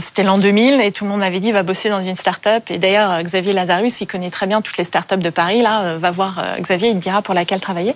C'était 0.00 0.22
l'an 0.22 0.38
2000 0.38 0.80
et 0.80 0.90
tout 0.90 1.04
le 1.04 1.10
monde 1.10 1.20
m'avait 1.20 1.40
dit 1.40 1.52
va 1.52 1.62
bosser 1.62 1.90
dans 1.90 2.02
une 2.02 2.16
start-up. 2.16 2.70
Et 2.70 2.78
d'ailleurs 2.78 3.22
Xavier 3.22 3.52
Lazarus, 3.52 4.00
il 4.00 4.06
connaît 4.06 4.30
très 4.30 4.46
bien 4.46 4.62
toutes 4.62 4.78
les 4.78 4.84
start-up 4.84 5.20
de 5.20 5.28
Paris. 5.28 5.60
Là, 5.60 5.98
va 5.98 6.10
voir 6.10 6.42
Xavier, 6.60 6.88
il 6.88 6.94
te 6.94 7.02
dira 7.02 7.20
pour 7.20 7.34
laquelle 7.34 7.60
travailler. 7.60 7.94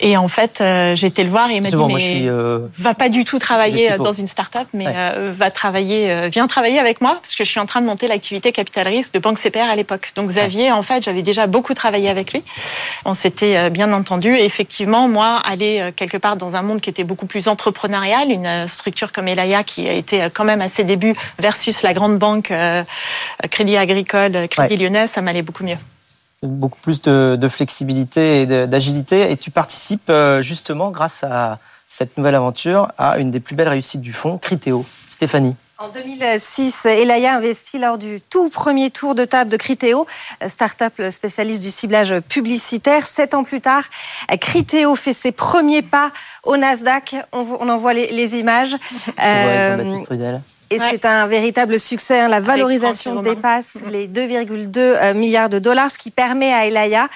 Et 0.00 0.16
en 0.16 0.26
fait, 0.26 0.60
j'ai 0.94 1.06
été 1.06 1.22
le 1.22 1.30
voir 1.30 1.50
et 1.50 1.54
il 1.54 1.62
m'a 1.62 1.70
dit 1.70 1.76
mais 1.76 2.28
va 2.78 2.94
pas 2.94 3.08
du 3.08 3.24
tout 3.24 3.38
travailler 3.44 3.92
euh, 3.92 3.98
dans 3.98 4.12
une 4.12 4.26
start-up, 4.26 4.66
mais 4.72 4.86
euh, 4.88 5.32
va 5.36 5.50
travailler, 5.50 6.10
euh, 6.10 6.28
viens 6.32 6.46
travailler 6.46 6.78
avec 6.78 7.00
moi, 7.00 7.18
parce 7.20 7.34
que 7.34 7.44
je 7.44 7.50
suis 7.50 7.60
en 7.60 7.66
train 7.66 7.80
de 7.80 7.86
monter 7.86 8.08
l'activité 8.08 8.52
capital 8.52 8.88
risque 8.88 9.12
de 9.12 9.18
Banque 9.18 9.38
CPR 9.38 9.70
à 9.70 9.76
l'époque. 9.76 10.12
Donc 10.16 10.30
Xavier, 10.30 10.72
en 10.72 10.82
fait, 10.82 11.04
j'avais 11.04 11.22
déjà 11.22 11.46
beaucoup 11.46 11.74
travaillé 11.74 12.08
avec 12.08 12.32
lui. 12.32 12.42
On 13.04 13.14
s'était 13.14 13.70
bien 13.70 13.92
entendu. 13.92 14.34
Et 14.34 14.44
effectivement, 14.44 15.08
moi, 15.08 15.40
aller 15.44 15.92
quelque 15.96 16.16
part 16.16 16.36
dans 16.36 16.56
un 16.56 16.62
monde 16.62 16.80
qui 16.80 16.90
était 16.90 17.04
beaucoup 17.04 17.26
plus 17.26 17.48
entrepreneurial, 17.48 18.30
une 18.30 18.66
structure 18.68 19.12
comme 19.12 19.28
Elaya 19.28 19.62
qui 19.62 19.88
a 19.88 19.92
été 19.92 20.28
quand 20.32 20.44
même 20.44 20.60
à 20.60 20.68
ses 20.68 20.84
débuts 20.84 21.14
versus 21.38 21.82
la 21.82 21.92
grande 21.92 22.18
banque 22.18 22.52
Crédit 23.50 23.76
Agricole, 23.76 24.48
Crédit 24.48 24.76
Lyonnais, 24.76 25.06
ça 25.06 25.20
m'allait 25.20 25.42
beaucoup 25.42 25.64
mieux 25.64 25.78
beaucoup 26.42 26.78
plus 26.82 27.00
de, 27.00 27.38
de 27.40 27.48
flexibilité 27.48 28.42
et 28.42 28.46
d'agilité. 28.66 29.30
Et 29.30 29.36
tu 29.38 29.50
participes 29.50 30.12
justement 30.40 30.90
grâce 30.90 31.24
à 31.24 31.58
cette 31.96 32.18
nouvelle 32.18 32.34
aventure 32.34 32.88
a 32.98 33.18
une 33.18 33.30
des 33.30 33.38
plus 33.38 33.54
belles 33.54 33.68
réussites 33.68 34.00
du 34.00 34.12
fonds, 34.12 34.36
Critéo. 34.36 34.84
Stéphanie. 35.08 35.54
En 35.78 35.88
2006, 35.90 36.86
Elaya 36.86 37.36
investit 37.36 37.78
lors 37.78 37.98
du 37.98 38.20
tout 38.20 38.48
premier 38.48 38.90
tour 38.90 39.14
de 39.14 39.24
table 39.24 39.48
de 39.48 39.56
Critéo, 39.56 40.04
start-up 40.44 41.00
spécialiste 41.10 41.62
du 41.62 41.70
ciblage 41.70 42.18
publicitaire. 42.28 43.06
Sept 43.06 43.34
ans 43.34 43.44
plus 43.44 43.60
tard, 43.60 43.84
Critéo 44.40 44.96
fait 44.96 45.12
ses 45.12 45.30
premiers 45.30 45.82
pas 45.82 46.10
au 46.42 46.56
Nasdaq. 46.56 47.14
On, 47.32 47.68
en 47.68 47.78
voit 47.78 47.92
les, 47.92 48.34
images. 48.36 48.76
Et 50.74 50.78
c'est 50.90 51.04
un 51.04 51.26
véritable 51.26 51.78
succès. 51.78 52.20
Hein. 52.20 52.28
La 52.28 52.40
valorisation 52.40 53.22
dépasse 53.22 53.76
mm-hmm. 53.76 53.90
les 53.90 54.08
2,2 54.08 54.78
euh, 54.78 55.14
milliards 55.14 55.48
de 55.48 55.58
dollars, 55.58 55.90
ce 55.90 55.98
qui 55.98 56.10
permet 56.10 56.52
à 56.52 56.66
Elaya 56.66 57.08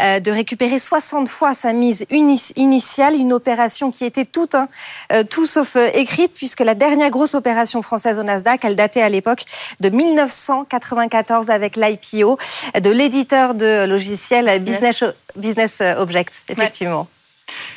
euh, 0.00 0.20
de 0.20 0.30
récupérer 0.30 0.78
60 0.78 1.28
fois 1.28 1.54
sa 1.54 1.72
mise 1.72 2.06
initiale, 2.10 3.14
une 3.14 3.32
opération 3.32 3.90
qui 3.90 4.04
était 4.04 4.24
toute, 4.24 4.54
hein, 4.54 4.68
euh, 5.12 5.24
tout 5.24 5.46
sauf 5.46 5.76
écrite, 5.94 6.32
puisque 6.34 6.60
la 6.60 6.74
dernière 6.74 7.10
grosse 7.10 7.34
opération 7.34 7.82
française 7.82 8.18
au 8.18 8.22
Nasdaq, 8.22 8.64
elle 8.64 8.76
datait 8.76 9.02
à 9.02 9.08
l'époque 9.08 9.44
de 9.80 9.88
1994 9.88 11.50
avec 11.50 11.76
l'IPO 11.76 12.38
de 12.80 12.90
l'éditeur 12.90 13.54
de 13.54 13.84
logiciels 13.86 14.62
Business, 14.62 15.04
Business 15.36 15.82
Object, 15.98 16.44
effectivement. 16.48 17.08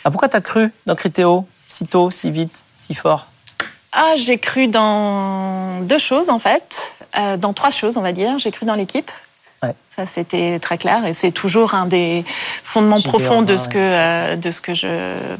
Ah, 0.03 0.12
pourquoi 0.12 0.29
tu 0.29 0.38
as 0.38 0.41
cru 0.41 0.72
dans 0.86 0.96
Criteo 0.96 1.46
si 1.67 1.86
tôt, 1.86 2.12
si 2.12 2.31
vite, 2.31 2.63
si 2.75 2.93
fort? 2.93 3.27
Ah, 3.91 4.13
j'ai 4.15 4.38
cru 4.38 4.67
dans 4.67 5.81
deux 5.81 5.98
choses 5.98 6.29
en 6.29 6.39
fait, 6.39 6.93
euh, 7.17 7.38
dans 7.38 7.53
trois 7.53 7.72
choses 7.72 7.98
on 7.98 8.01
va 8.01 8.12
dire. 8.12 8.38
J'ai 8.39 8.51
cru 8.51 8.65
dans 8.65 8.75
l'équipe. 8.75 9.12
Ça, 10.00 10.06
c'était 10.06 10.60
très 10.60 10.77
clair 10.77 11.06
et 11.06 11.12
c'est 11.12 11.32
toujours 11.32 11.74
un 11.74 11.86
des 11.86 12.24
fondements 12.63 13.01
profonds 13.01 13.41
de 13.41 13.58
ce 13.58 13.68
que 13.68 13.77
euh, 13.77 14.38
de 14.38 14.50
ce 14.50 14.62
que 14.62 14.74
je 14.74 14.88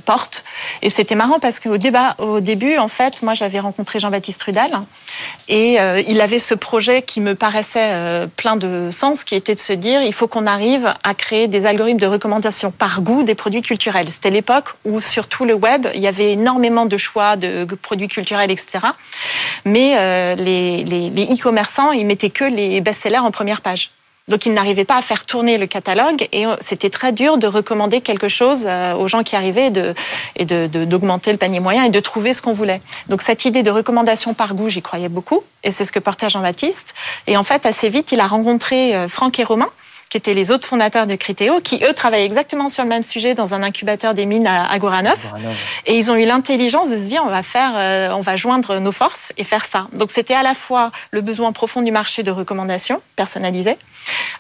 porte. 0.04 0.44
Et 0.82 0.90
c'était 0.90 1.16
marrant 1.16 1.40
parce 1.40 1.62
qu'au 1.62 1.78
débat, 1.78 2.16
au 2.18 2.42
début, 2.42 2.78
en 2.78 2.90
fait, 2.90 3.22
moi, 3.22 3.34
j'avais 3.36 3.62
rencontré 3.62 4.02
Jean-Baptiste 4.02 4.44
Rudel 4.44 4.72
et 5.48 5.80
euh, 5.80 6.04
il 6.06 6.20
avait 6.20 6.40
ce 6.40 6.56
projet 6.56 7.04
qui 7.04 7.22
me 7.22 7.36
paraissait 7.36 7.92
euh, 7.94 8.28
plein 8.28 8.58
de 8.58 8.90
sens, 8.92 9.24
qui 9.24 9.36
était 9.36 9.56
de 9.56 9.62
se 9.62 9.72
dire, 9.72 10.02
il 10.02 10.14
faut 10.14 10.28
qu'on 10.28 10.46
arrive 10.46 10.94
à 11.06 11.14
créer 11.14 11.48
des 11.48 11.66
algorithmes 11.66 12.02
de 12.02 12.08
recommandation 12.08 12.70
par 12.70 13.00
goût 13.00 13.24
des 13.24 13.36
produits 13.36 13.62
culturels. 13.62 14.10
C'était 14.10 14.30
l'époque 14.30 14.76
où 14.84 15.00
sur 15.00 15.28
tout 15.28 15.46
le 15.46 15.54
web, 15.54 15.88
il 15.96 16.02
y 16.02 16.08
avait 16.08 16.34
énormément 16.34 16.86
de 16.86 16.98
choix 16.98 17.38
de 17.38 17.64
produits 17.82 18.10
culturels, 18.10 18.52
etc. 18.52 18.80
Mais 19.64 20.36
les 20.36 20.84
les 20.84 21.26
e-commerçants, 21.34 21.94
ils 21.94 22.06
mettaient 22.06 22.30
que 22.30 22.44
les 22.44 22.82
best-sellers 22.82 23.20
en 23.20 23.32
première 23.32 23.62
page. 23.62 23.92
Donc 24.30 24.46
ils 24.46 24.54
n'arrivaient 24.54 24.86
pas 24.86 24.98
à 24.98 25.02
faire 25.02 25.26
tourner 25.26 25.58
le 25.58 25.66
catalogue 25.66 26.28
et 26.32 26.46
c'était 26.62 26.90
très 26.90 27.12
dur 27.12 27.38
de 27.38 27.48
recommander 27.48 28.02
quelque 28.02 28.30
chose 28.30 28.64
euh, 28.66 28.94
aux 28.94 29.08
gens 29.08 29.24
qui 29.24 29.36
arrivaient 29.36 29.72
et 30.36 30.46
d'augmenter 30.46 31.32
le 31.32 31.38
panier 31.38 31.60
moyen 31.60 31.84
et 31.84 31.90
de 31.90 32.00
trouver 32.00 32.34
ce 32.34 32.42
qu'on 32.42 32.54
voulait. 32.54 32.82
Donc 33.08 33.22
cette 33.22 33.46
idée 33.46 33.64
de 33.64 33.72
recommandation 33.72 34.34
par 34.34 34.54
goût, 34.54 34.70
j'y 34.70 34.82
croyais 34.82 35.10
beaucoup 35.10 35.44
et 35.64 35.72
c'est 35.72 35.84
ce 35.84 35.92
que 35.92 36.00
portait 36.00 36.30
Jean-Baptiste. 36.30 36.94
Et 37.28 37.36
en 37.36 37.44
fait, 37.44 37.66
assez 37.66 37.90
vite, 37.90 38.12
il 38.12 38.20
a 38.20 38.28
rencontré 38.28 38.96
euh, 38.96 39.08
Franck 39.08 39.40
et 39.40 39.44
Romain 39.44 39.70
qui 40.10 40.18
étaient 40.18 40.34
les 40.34 40.50
autres 40.50 40.68
fondateurs 40.68 41.06
de 41.06 41.16
Criteo, 41.16 41.62
qui 41.62 41.84
eux 41.84 41.94
travaillaient 41.94 42.26
exactement 42.26 42.70
sur 42.70 42.84
le 42.84 42.90
même 42.90 43.04
sujet 43.04 43.36
dans 43.36 43.54
un 43.54 43.62
incubateur 43.62 44.16
des 44.16 44.26
mines 44.26 44.48
à 44.48 44.78
Goranov. 44.80 45.20
Et 45.86 45.98
ils 45.98 46.10
ont 46.10 46.16
eu 46.16 46.26
l'intelligence 46.26 46.90
de 46.90 46.98
se 46.98 47.04
dire 47.04 47.22
on 47.26 47.30
va 47.30 47.44
faire, 47.44 47.72
euh, 47.76 48.10
on 48.14 48.22
va 48.22 48.36
joindre 48.36 48.80
nos 48.80 48.92
forces 48.92 49.32
et 49.38 49.44
faire 49.44 49.66
ça. 49.66 49.88
Donc 49.94 50.10
c'était 50.12 50.34
à 50.34 50.42
la 50.44 50.56
fois 50.56 50.92
le 51.12 51.22
besoin 51.22 51.52
profond 51.52 51.82
du 51.82 51.92
marché 51.92 52.24
de 52.24 52.32
recommandations 52.32 53.02
personnalisées, 53.16 53.78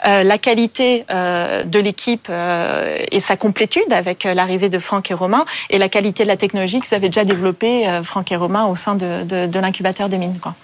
euh, 0.08 0.24
la 0.24 0.38
qualité 0.40 1.06
euh, 1.12 1.64
de 1.64 1.80
l'équipe 1.80 2.28
euh, 2.30 2.98
et 3.12 3.20
sa 3.20 3.38
complétude 3.38 3.92
avec 3.92 4.26
euh, 4.26 4.34
l'arrivée 4.34 4.70
de 4.70 4.80
Franck 4.80 5.12
et 5.12 5.14
Romain, 5.14 5.46
et 5.70 5.78
la 5.78 5.90
qualité 5.90 6.24
de 6.24 6.30
la 6.30 6.38
technologie 6.38 6.82
qu'ils 6.82 6.96
avaient 6.96 7.10
déjà 7.10 7.26
développée 7.26 7.88
Franck 8.04 8.32
et 8.32 8.36
Romain 8.36 8.66
au 8.66 8.76
sein 8.76 8.96
de, 8.96 9.24
de, 9.24 9.46
de 9.46 9.60
l'incubateur 9.60 10.10
des 10.10 10.18
mines. 10.18 10.40
Quoi. 10.42 10.56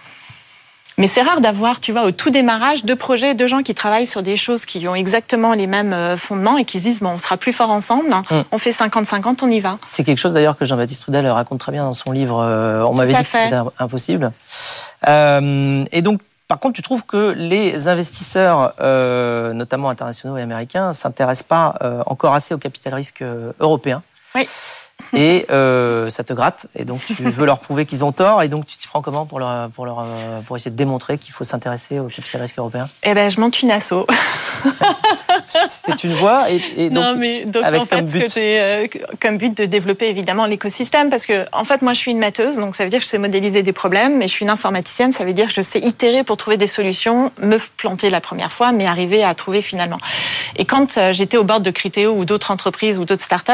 Mais 0.97 1.07
c'est 1.07 1.21
rare 1.21 1.41
d'avoir, 1.41 1.81
tu 1.81 1.91
vois, 1.91 2.03
au 2.03 2.11
tout 2.11 2.29
démarrage, 2.29 2.85
deux 2.85 2.95
projets, 2.95 3.33
deux 3.33 3.47
gens 3.47 3.63
qui 3.63 3.75
travaillent 3.75 4.07
sur 4.07 4.23
des 4.23 4.37
choses 4.37 4.65
qui 4.65 4.87
ont 4.87 4.95
exactement 4.95 5.53
les 5.53 5.67
mêmes 5.67 5.93
euh, 5.93 6.15
fondements 6.15 6.57
et 6.57 6.63
qui 6.63 6.79
se 6.79 6.83
disent, 6.83 6.99
bon, 6.99 7.11
on 7.11 7.17
sera 7.17 7.35
plus 7.35 7.51
fort 7.51 7.69
ensemble, 7.69 8.09
mm. 8.09 8.43
on 8.51 8.57
fait 8.57 8.71
50-50, 8.71 9.39
on 9.41 9.51
y 9.51 9.59
va. 9.59 9.77
C'est 9.91 10.05
quelque 10.05 10.17
chose 10.17 10.33
d'ailleurs 10.33 10.57
que 10.57 10.63
Jean-Baptiste 10.63 11.01
Trudel 11.03 11.27
raconte 11.27 11.59
très 11.59 11.73
bien 11.73 11.83
dans 11.83 11.93
son 11.93 12.11
livre 12.11 12.41
euh, 12.41 12.83
On 12.83 12.93
m'avait 12.93 13.13
dit 13.13 13.21
que 13.21 13.27
c'était 13.27 13.55
impossible. 13.77 14.31
Euh, 15.07 15.83
et 15.91 16.01
donc, 16.01 16.21
par 16.47 16.59
contre, 16.59 16.75
tu 16.75 16.81
trouves 16.81 17.05
que 17.05 17.33
les 17.35 17.87
investisseurs, 17.87 18.73
euh, 18.79 19.51
notamment 19.51 19.89
internationaux 19.89 20.37
et 20.37 20.41
américains, 20.41 20.93
s'intéressent 20.93 21.47
pas 21.47 22.03
encore 22.05 22.35
assez 22.35 22.53
au 22.53 22.57
capital 22.57 22.93
risque 22.93 23.23
européen? 23.59 24.03
Oui 24.35 24.47
et 25.13 25.45
euh, 25.49 26.09
ça 26.09 26.23
te 26.23 26.33
gratte. 26.33 26.67
Et 26.75 26.85
donc 26.85 27.05
tu 27.05 27.13
veux 27.23 27.45
leur 27.45 27.59
prouver 27.59 27.85
qu'ils 27.85 28.03
ont 28.03 28.11
tort. 28.11 28.41
Et 28.43 28.47
donc 28.47 28.65
tu 28.65 28.77
t'y 28.77 28.87
prends 28.87 29.01
comment 29.01 29.25
pour 29.25 29.39
leur, 29.39 29.69
pour 29.69 29.85
leur 29.85 29.99
euh, 29.99 30.41
pour 30.41 30.55
essayer 30.57 30.71
de 30.71 30.75
démontrer 30.75 31.17
qu'il 31.17 31.33
faut 31.33 31.43
s'intéresser 31.43 31.99
au 31.99 32.07
capital 32.07 32.41
risque 32.41 32.57
européen? 32.57 32.89
Eh 33.03 33.13
ben 33.13 33.29
je 33.29 33.39
monte 33.39 33.61
une 33.61 33.71
asso. 33.71 34.05
c'est 35.67 36.03
une 36.03 36.13
voie. 36.13 36.45
Et, 36.49 36.89
donc, 36.89 37.03
non, 37.03 37.15
mais 37.15 37.45
donc 37.45 37.63
en 37.63 37.85
fait, 37.85 38.01
but... 38.01 38.21
ce 38.21 38.25
que 38.25 38.31
j'ai 38.31 38.59
euh, 38.59 38.87
comme 39.19 39.37
but 39.37 39.55
de 39.55 39.65
développer 39.65 40.07
évidemment 40.07 40.45
l'écosystème. 40.45 41.09
Parce 41.09 41.25
que 41.25 41.45
en 41.51 41.65
fait 41.65 41.81
moi 41.81 41.93
je 41.93 41.99
suis 41.99 42.11
une 42.11 42.19
matheuse. 42.19 42.57
Donc 42.57 42.75
ça 42.75 42.83
veut 42.83 42.89
dire 42.89 42.99
que 42.99 43.05
je 43.05 43.09
sais 43.09 43.17
modéliser 43.17 43.63
des 43.63 43.73
problèmes. 43.73 44.17
Mais 44.17 44.27
je 44.27 44.33
suis 44.33 44.43
une 44.43 44.51
informaticienne. 44.51 45.11
Ça 45.11 45.25
veut 45.25 45.33
dire 45.33 45.47
que 45.47 45.53
je 45.53 45.61
sais 45.61 45.79
itérer 45.79 46.23
pour 46.23 46.37
trouver 46.37 46.57
des 46.57 46.67
solutions 46.67 47.31
me 47.41 47.57
planter 47.77 48.09
la 48.09 48.21
première 48.21 48.51
fois 48.51 48.71
mais 48.71 48.85
arriver 48.85 49.23
à 49.23 49.33
trouver 49.35 49.61
finalement. 49.61 49.99
Et 50.55 50.65
quand 50.65 50.99
j'étais 51.11 51.37
au 51.37 51.43
bord 51.43 51.59
de 51.59 51.71
Criteo 51.71 52.13
ou 52.13 52.25
d'autres 52.25 52.51
entreprises 52.51 52.97
ou 52.97 53.05
d'autres 53.05 53.23
startups 53.23 53.51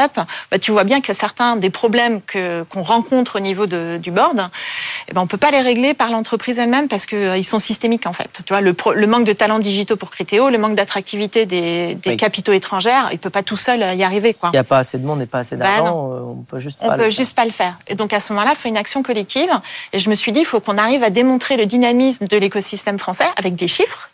bah, 0.50 0.58
tu 0.60 0.70
vois 0.70 0.84
bien 0.84 1.00
que 1.00 1.12
certains 1.12 1.41
des 1.56 1.70
problèmes 1.70 2.20
que 2.22 2.62
qu'on 2.64 2.82
rencontre 2.82 3.36
au 3.36 3.40
niveau 3.40 3.66
de, 3.66 3.98
du 3.98 4.10
board 4.10 4.50
eh 5.08 5.12
ben 5.14 5.20
on 5.20 5.26
peut 5.26 5.36
pas 5.36 5.50
les 5.50 5.60
régler 5.60 5.94
par 5.94 6.10
l'entreprise 6.10 6.58
elle-même 6.58 6.88
parce 6.88 7.06
que 7.06 7.16
euh, 7.16 7.42
sont 7.42 7.58
systémiques 7.58 8.06
en 8.06 8.12
fait 8.12 8.30
tu 8.46 8.52
vois 8.52 8.60
le, 8.60 8.74
le 8.94 9.06
manque 9.06 9.24
de 9.24 9.32
talents 9.32 9.58
digitaux 9.58 9.96
pour 9.96 10.10
Criteo 10.10 10.48
le 10.48 10.58
manque 10.58 10.76
d'attractivité 10.76 11.44
des 11.44 11.82
des, 11.94 12.16
capitaux 12.16 12.52
étrangers, 12.52 12.90
il 13.12 13.18
peut 13.18 13.30
pas 13.30 13.42
tout 13.42 13.56
seul 13.56 13.80
y 13.96 14.04
arriver. 14.04 14.32
S'il 14.32 14.50
n'y 14.50 14.58
a 14.58 14.64
pas 14.64 14.78
assez 14.78 14.98
de 14.98 15.06
monde 15.06 15.20
et 15.22 15.26
pas 15.26 15.40
assez 15.40 15.56
bah 15.56 15.64
d'argent, 15.64 16.12
euh, 16.12 16.20
on 16.20 16.42
peut 16.42 16.60
juste 16.60 16.78
on 16.80 16.88
pas 16.88 16.96
peut 16.96 17.10
juste 17.10 17.34
pas 17.34 17.44
le 17.44 17.50
faire. 17.50 17.78
Et 17.86 17.94
donc 17.94 18.12
à 18.12 18.20
ce 18.20 18.32
moment-là, 18.32 18.52
il 18.54 18.58
faut 18.58 18.68
une 18.68 18.76
action 18.76 19.02
collective. 19.02 19.50
Et 19.92 19.98
je 19.98 20.08
me 20.10 20.14
suis 20.14 20.32
dit, 20.32 20.40
il 20.40 20.46
faut 20.46 20.60
qu'on 20.60 20.78
arrive 20.78 21.02
à 21.02 21.10
démontrer 21.10 21.56
le 21.56 21.66
dynamisme 21.66 22.26
de 22.26 22.36
l'écosystème 22.36 22.98
français 22.98 23.28
avec 23.36 23.54
des 23.54 23.68
chiffres 23.68 24.10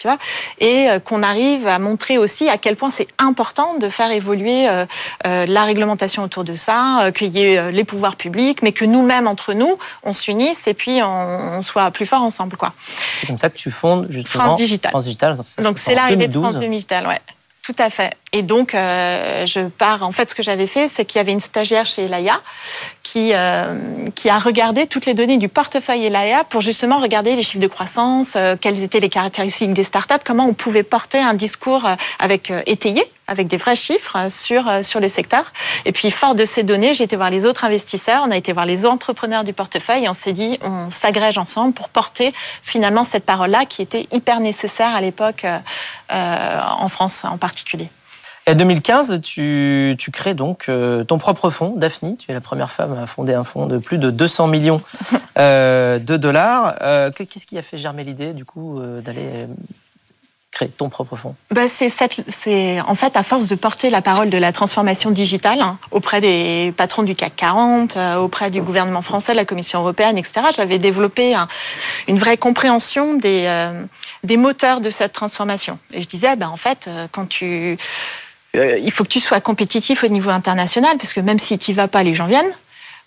tu 0.00 0.08
vois, 0.08 0.18
et 0.58 0.88
euh, 0.88 0.98
qu'on 0.98 1.22
arrive 1.22 1.68
à 1.68 1.78
montrer 1.78 2.18
aussi 2.18 2.48
à 2.48 2.58
quel 2.58 2.74
point 2.74 2.90
c'est 2.90 3.06
important 3.18 3.76
de 3.78 3.88
faire 3.88 4.10
évoluer 4.10 4.66
euh, 4.68 4.86
la 5.24 5.64
réglementation 5.64 6.24
autour 6.24 6.42
de 6.42 6.56
ça, 6.56 7.12
qu'il 7.14 7.36
y 7.36 7.42
ait 7.42 7.70
les 7.70 7.84
pouvoirs 7.84 8.16
publics, 8.16 8.62
mais 8.62 8.72
que 8.72 8.84
nous-mêmes 8.84 9.28
entre 9.28 9.52
nous, 9.52 9.78
on 10.02 10.12
s'unisse 10.12 10.66
et 10.66 10.74
puis 10.74 11.00
on, 11.02 11.62
soit 11.62 11.90
plus 11.90 12.06
forts 12.06 12.22
ensemble, 12.22 12.56
quoi. 12.56 12.72
C'est 13.20 13.26
comme 13.26 13.38
ça 13.38 13.50
que 13.50 13.56
tu 13.56 13.70
fondes 13.70 14.06
justement 14.08 14.44
France 14.44 14.56
Digital. 14.56 14.90
France 14.90 15.04
Digital. 15.04 15.36
Donc 15.62 15.78
c'est 15.78 15.94
l'arrivée 15.94 16.28
de 16.28 16.40
France 16.40 16.56
Digital, 16.56 17.06
ouais. 17.06 17.20
Tout 17.70 17.82
à 17.84 17.88
fait. 17.88 18.14
Et 18.32 18.42
donc, 18.42 18.74
euh, 18.74 19.46
je 19.46 19.60
pars. 19.60 20.02
En 20.02 20.10
fait, 20.10 20.28
ce 20.28 20.34
que 20.34 20.42
j'avais 20.42 20.66
fait, 20.66 20.88
c'est 20.88 21.04
qu'il 21.04 21.18
y 21.18 21.20
avait 21.20 21.30
une 21.30 21.40
stagiaire 21.40 21.86
chez 21.86 22.06
Elaya 22.06 22.40
qui 23.04 23.30
euh, 23.32 24.08
qui 24.16 24.28
a 24.28 24.38
regardé 24.40 24.88
toutes 24.88 25.06
les 25.06 25.14
données 25.14 25.38
du 25.38 25.48
portefeuille 25.48 26.06
Elaya 26.06 26.42
pour 26.42 26.62
justement 26.62 26.98
regarder 26.98 27.36
les 27.36 27.44
chiffres 27.44 27.62
de 27.62 27.68
croissance, 27.68 28.32
euh, 28.34 28.56
quelles 28.60 28.82
étaient 28.82 28.98
les 28.98 29.08
caractéristiques 29.08 29.72
des 29.72 29.84
startups, 29.84 30.24
comment 30.24 30.46
on 30.46 30.52
pouvait 30.52 30.82
porter 30.82 31.18
un 31.18 31.34
discours 31.34 31.88
avec 32.18 32.52
étayé, 32.66 33.04
avec 33.30 33.48
des 33.48 33.56
vrais 33.56 33.76
chiffres 33.76 34.28
sur 34.28 34.84
sur 34.84 35.00
le 35.00 35.08
secteur. 35.08 35.52
Et 35.86 35.92
puis, 35.92 36.10
fort 36.10 36.34
de 36.34 36.44
ces 36.44 36.62
données, 36.62 36.92
j'ai 36.92 37.04
été 37.04 37.16
voir 37.16 37.30
les 37.30 37.46
autres 37.46 37.64
investisseurs, 37.64 38.22
on 38.26 38.30
a 38.30 38.36
été 38.36 38.52
voir 38.52 38.66
les 38.66 38.84
entrepreneurs 38.84 39.44
du 39.44 39.54
portefeuille, 39.54 40.04
et 40.04 40.08
on 40.10 40.14
s'est 40.14 40.34
dit, 40.34 40.58
on 40.62 40.90
s'agrège 40.90 41.38
ensemble 41.38 41.72
pour 41.72 41.88
porter 41.88 42.34
finalement 42.62 43.04
cette 43.04 43.24
parole-là 43.24 43.64
qui 43.64 43.80
était 43.80 44.06
hyper 44.12 44.40
nécessaire 44.40 44.94
à 44.94 45.00
l'époque 45.00 45.46
en 46.10 46.88
France 46.88 47.24
en 47.24 47.38
particulier. 47.38 47.88
En 48.50 48.54
2015, 48.54 49.20
tu, 49.22 49.94
tu 49.98 50.10
crées 50.10 50.34
donc 50.34 50.68
euh, 50.68 51.04
ton 51.04 51.18
propre 51.18 51.50
fonds, 51.50 51.74
Daphne. 51.76 52.16
Tu 52.16 52.30
es 52.30 52.34
la 52.34 52.40
première 52.40 52.70
femme 52.70 52.98
à 52.98 53.06
fonder 53.06 53.34
un 53.34 53.44
fonds 53.44 53.66
de 53.66 53.78
plus 53.78 53.98
de 53.98 54.10
200 54.10 54.48
millions 54.48 54.82
euh, 55.38 55.98
de 55.98 56.16
dollars. 56.16 56.74
Euh, 56.80 57.10
qu'est-ce 57.12 57.46
qui 57.46 57.58
a 57.58 57.62
fait 57.62 57.78
germer 57.78 58.02
l'idée, 58.02 58.32
du 58.32 58.44
coup, 58.44 58.80
d'aller 59.04 59.46
créer 60.50 60.68
ton 60.68 60.88
propre 60.88 61.14
fonds 61.16 61.36
bah 61.52 61.68
c'est 61.68 62.80
en 62.80 62.94
fait 62.94 63.16
à 63.16 63.22
force 63.22 63.46
de 63.48 63.54
porter 63.54 63.88
la 63.88 64.02
parole 64.02 64.30
de 64.30 64.38
la 64.38 64.52
transformation 64.52 65.10
digitale 65.10 65.60
hein, 65.60 65.78
auprès 65.90 66.20
des 66.20 66.74
patrons 66.76 67.02
du 67.02 67.14
CAC 67.14 67.36
40, 67.36 67.96
auprès 68.18 68.50
du 68.50 68.60
gouvernement 68.60 69.02
français, 69.02 69.34
la 69.34 69.44
Commission 69.44 69.80
européenne, 69.80 70.18
etc. 70.18 70.40
J'avais 70.54 70.78
développé 70.78 71.36
une 72.08 72.18
vraie 72.18 72.36
compréhension 72.36 73.14
des, 73.14 73.70
des 74.24 74.36
moteurs 74.36 74.80
de 74.80 74.90
cette 74.90 75.12
transformation. 75.12 75.78
Et 75.92 76.02
je 76.02 76.08
disais, 76.08 76.36
bah, 76.36 76.50
en 76.50 76.56
fait, 76.56 76.90
quand 77.12 77.26
tu 77.28 77.78
euh, 78.56 78.78
il 78.82 78.90
faut 78.90 79.04
que 79.04 79.08
tu 79.08 79.20
sois 79.20 79.40
compétitif 79.40 80.02
au 80.02 80.08
niveau 80.08 80.30
international, 80.30 80.96
parce 80.96 81.12
que 81.12 81.20
même 81.20 81.38
si 81.38 81.58
tu 81.58 81.72
vas 81.72 81.88
pas, 81.88 82.02
les 82.02 82.14
gens 82.14 82.26
viennent. 82.26 82.52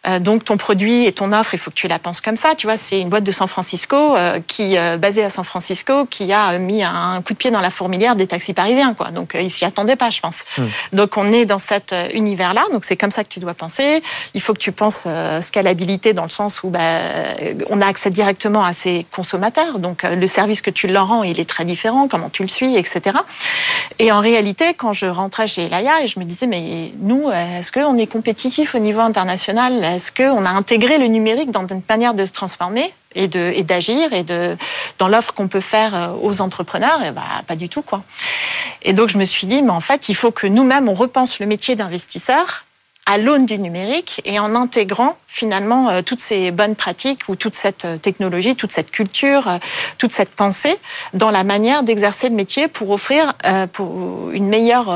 Euh, 0.06 0.20
donc 0.20 0.44
ton 0.44 0.58
produit 0.58 1.06
et 1.06 1.14
ton 1.14 1.32
offre, 1.32 1.54
il 1.54 1.58
faut 1.58 1.72
que 1.72 1.76
tu 1.76 1.88
la 1.88 1.98
penses 1.98 2.20
comme 2.20 2.36
ça. 2.36 2.56
Tu 2.56 2.68
vois, 2.68 2.76
c'est 2.76 3.00
une 3.00 3.10
boîte 3.10 3.24
de 3.24 3.32
San 3.32 3.48
Francisco 3.48 3.96
euh, 3.96 4.42
qui 4.46 4.78
euh, 4.78 4.98
basée 4.98 5.24
à 5.24 5.30
San 5.30 5.46
Francisco 5.46 6.06
qui 6.06 6.34
a 6.34 6.58
mis 6.58 6.84
un 6.84 7.22
coup 7.22 7.34
de 7.34 7.38
pied 7.38 7.52
dans 7.52 7.62
la 7.62 7.70
fourmilière 7.70 8.16
des 8.16 8.28
taxis 8.28 8.54
parisiens, 8.54 8.94
quoi. 8.94 9.12
Donc 9.12 9.38
ils 9.40 9.52
s'y 9.52 9.64
attendaient 9.64 9.96
pas, 9.96 10.10
je 10.10 10.20
pense. 10.20 10.44
Hmm. 10.58 10.66
Donc 10.92 11.16
on 11.16 11.32
est 11.32 11.46
dans 11.46 11.60
cet 11.60 11.96
univers-là. 12.14 12.66
Donc 12.72 12.84
c'est 12.84 12.98
comme 12.98 13.12
ça 13.12 13.24
que 13.24 13.30
tu 13.30 13.40
dois 13.40 13.54
penser. 13.54 14.04
Il 14.34 14.42
faut 14.42 14.54
que 14.54 14.60
tu 14.60 14.72
penses 14.72 15.08
scalabilité 15.42 16.14
dans 16.14 16.24
le 16.24 16.30
sens 16.30 16.64
où 16.64 16.70
bah, 16.70 17.00
on 17.70 17.80
a 17.82 17.88
accès 17.88 18.10
directement 18.10 18.64
à 18.64 18.74
ces 18.74 19.06
consommateurs. 19.12 19.80
Donc 19.80 20.04
le 20.04 20.28
service 20.28 20.62
que 20.62 20.70
tu 20.70 20.88
leur 20.88 21.08
rends, 21.08 21.24
il 21.24 21.40
est 21.40 21.50
très 21.50 21.66
différent. 21.66 22.08
Comment 22.08 22.30
tu 22.30 22.44
le 22.44 22.50
suis, 22.50 22.76
etc. 22.76 23.18
Et 24.00 24.12
en 24.12 24.20
réalité, 24.20 24.74
quand 24.74 24.94
je 24.94 25.06
rentrais 25.06 25.48
chez 25.48 25.66
Elaya 25.66 26.02
et 26.04 26.08
je 26.08 26.20
me 26.20 26.26
disais 26.26 26.48
mais 26.48 26.92
nous, 27.00 27.32
est-ce 27.32 27.72
qu'on 27.72 27.98
est 27.98 28.08
compétitif 28.08 28.76
au 28.76 28.80
niveau 28.80 29.00
international 29.00 29.93
est-ce 29.96 30.12
qu'on 30.12 30.46
a 30.46 30.50
intégré 30.50 30.98
le 30.98 31.08
numérique 31.08 31.52
dans 31.52 31.62
notre 31.62 31.76
manière 31.90 32.14
de 32.14 32.26
se 32.26 32.32
transformer 32.32 32.94
et 33.16 33.28
d'agir 33.28 34.12
et, 34.12 34.24
de 34.24 34.58
dans 34.98 35.08
l'offre 35.08 35.34
qu'on 35.34 35.48
peut 35.48 35.60
faire 35.60 35.94
euh, 35.94 36.08
aux 36.22 36.42
entrepreneurs 36.42 37.04
et 37.04 37.12
bah, 37.12 37.22
pas 37.46 37.56
du 37.56 37.70
tout 37.70 37.84
quoi. 37.84 38.02
Et 38.82 38.94
donc 38.94 39.10
je 39.10 39.18
me 39.18 39.26
suis 39.26 39.46
dit 39.46 39.62
mais 39.62 39.70
en 39.70 39.82
fait 39.82 40.10
il 40.10 40.16
faut 40.16 40.32
que 40.32 40.48
nous-mêmes 40.48 40.90
on 40.90 40.94
repense 40.94 41.40
le 41.40 41.46
métier 41.46 41.76
d'investisseur 41.76 42.66
à 43.06 43.18
l'aune 43.18 43.46
du 43.46 43.60
numérique 43.60 44.22
et 44.26 44.40
en 44.40 44.56
intégrant 44.56 45.18
finalement 45.28 45.90
euh, 45.90 46.02
toutes 46.02 46.20
ces 46.20 46.52
bonnes 46.52 46.76
pratiques 46.76 47.28
ou 47.28 47.36
toute 47.36 47.56
cette 47.56 47.86
euh, 47.86 47.98
technologie, 47.98 48.56
toute 48.56 48.72
cette 48.72 48.92
culture, 48.92 49.60
toute 49.98 50.12
cette 50.12 50.32
pensée 50.32 50.78
dans 51.14 51.32
la 51.32 51.44
manière 51.44 51.84
d'exercer 51.84 52.30
le 52.30 52.36
métier 52.36 52.68
pour 52.68 52.92
offrir 52.92 53.34
pour 53.74 54.32
une 54.32 54.48
meilleure 54.48 54.90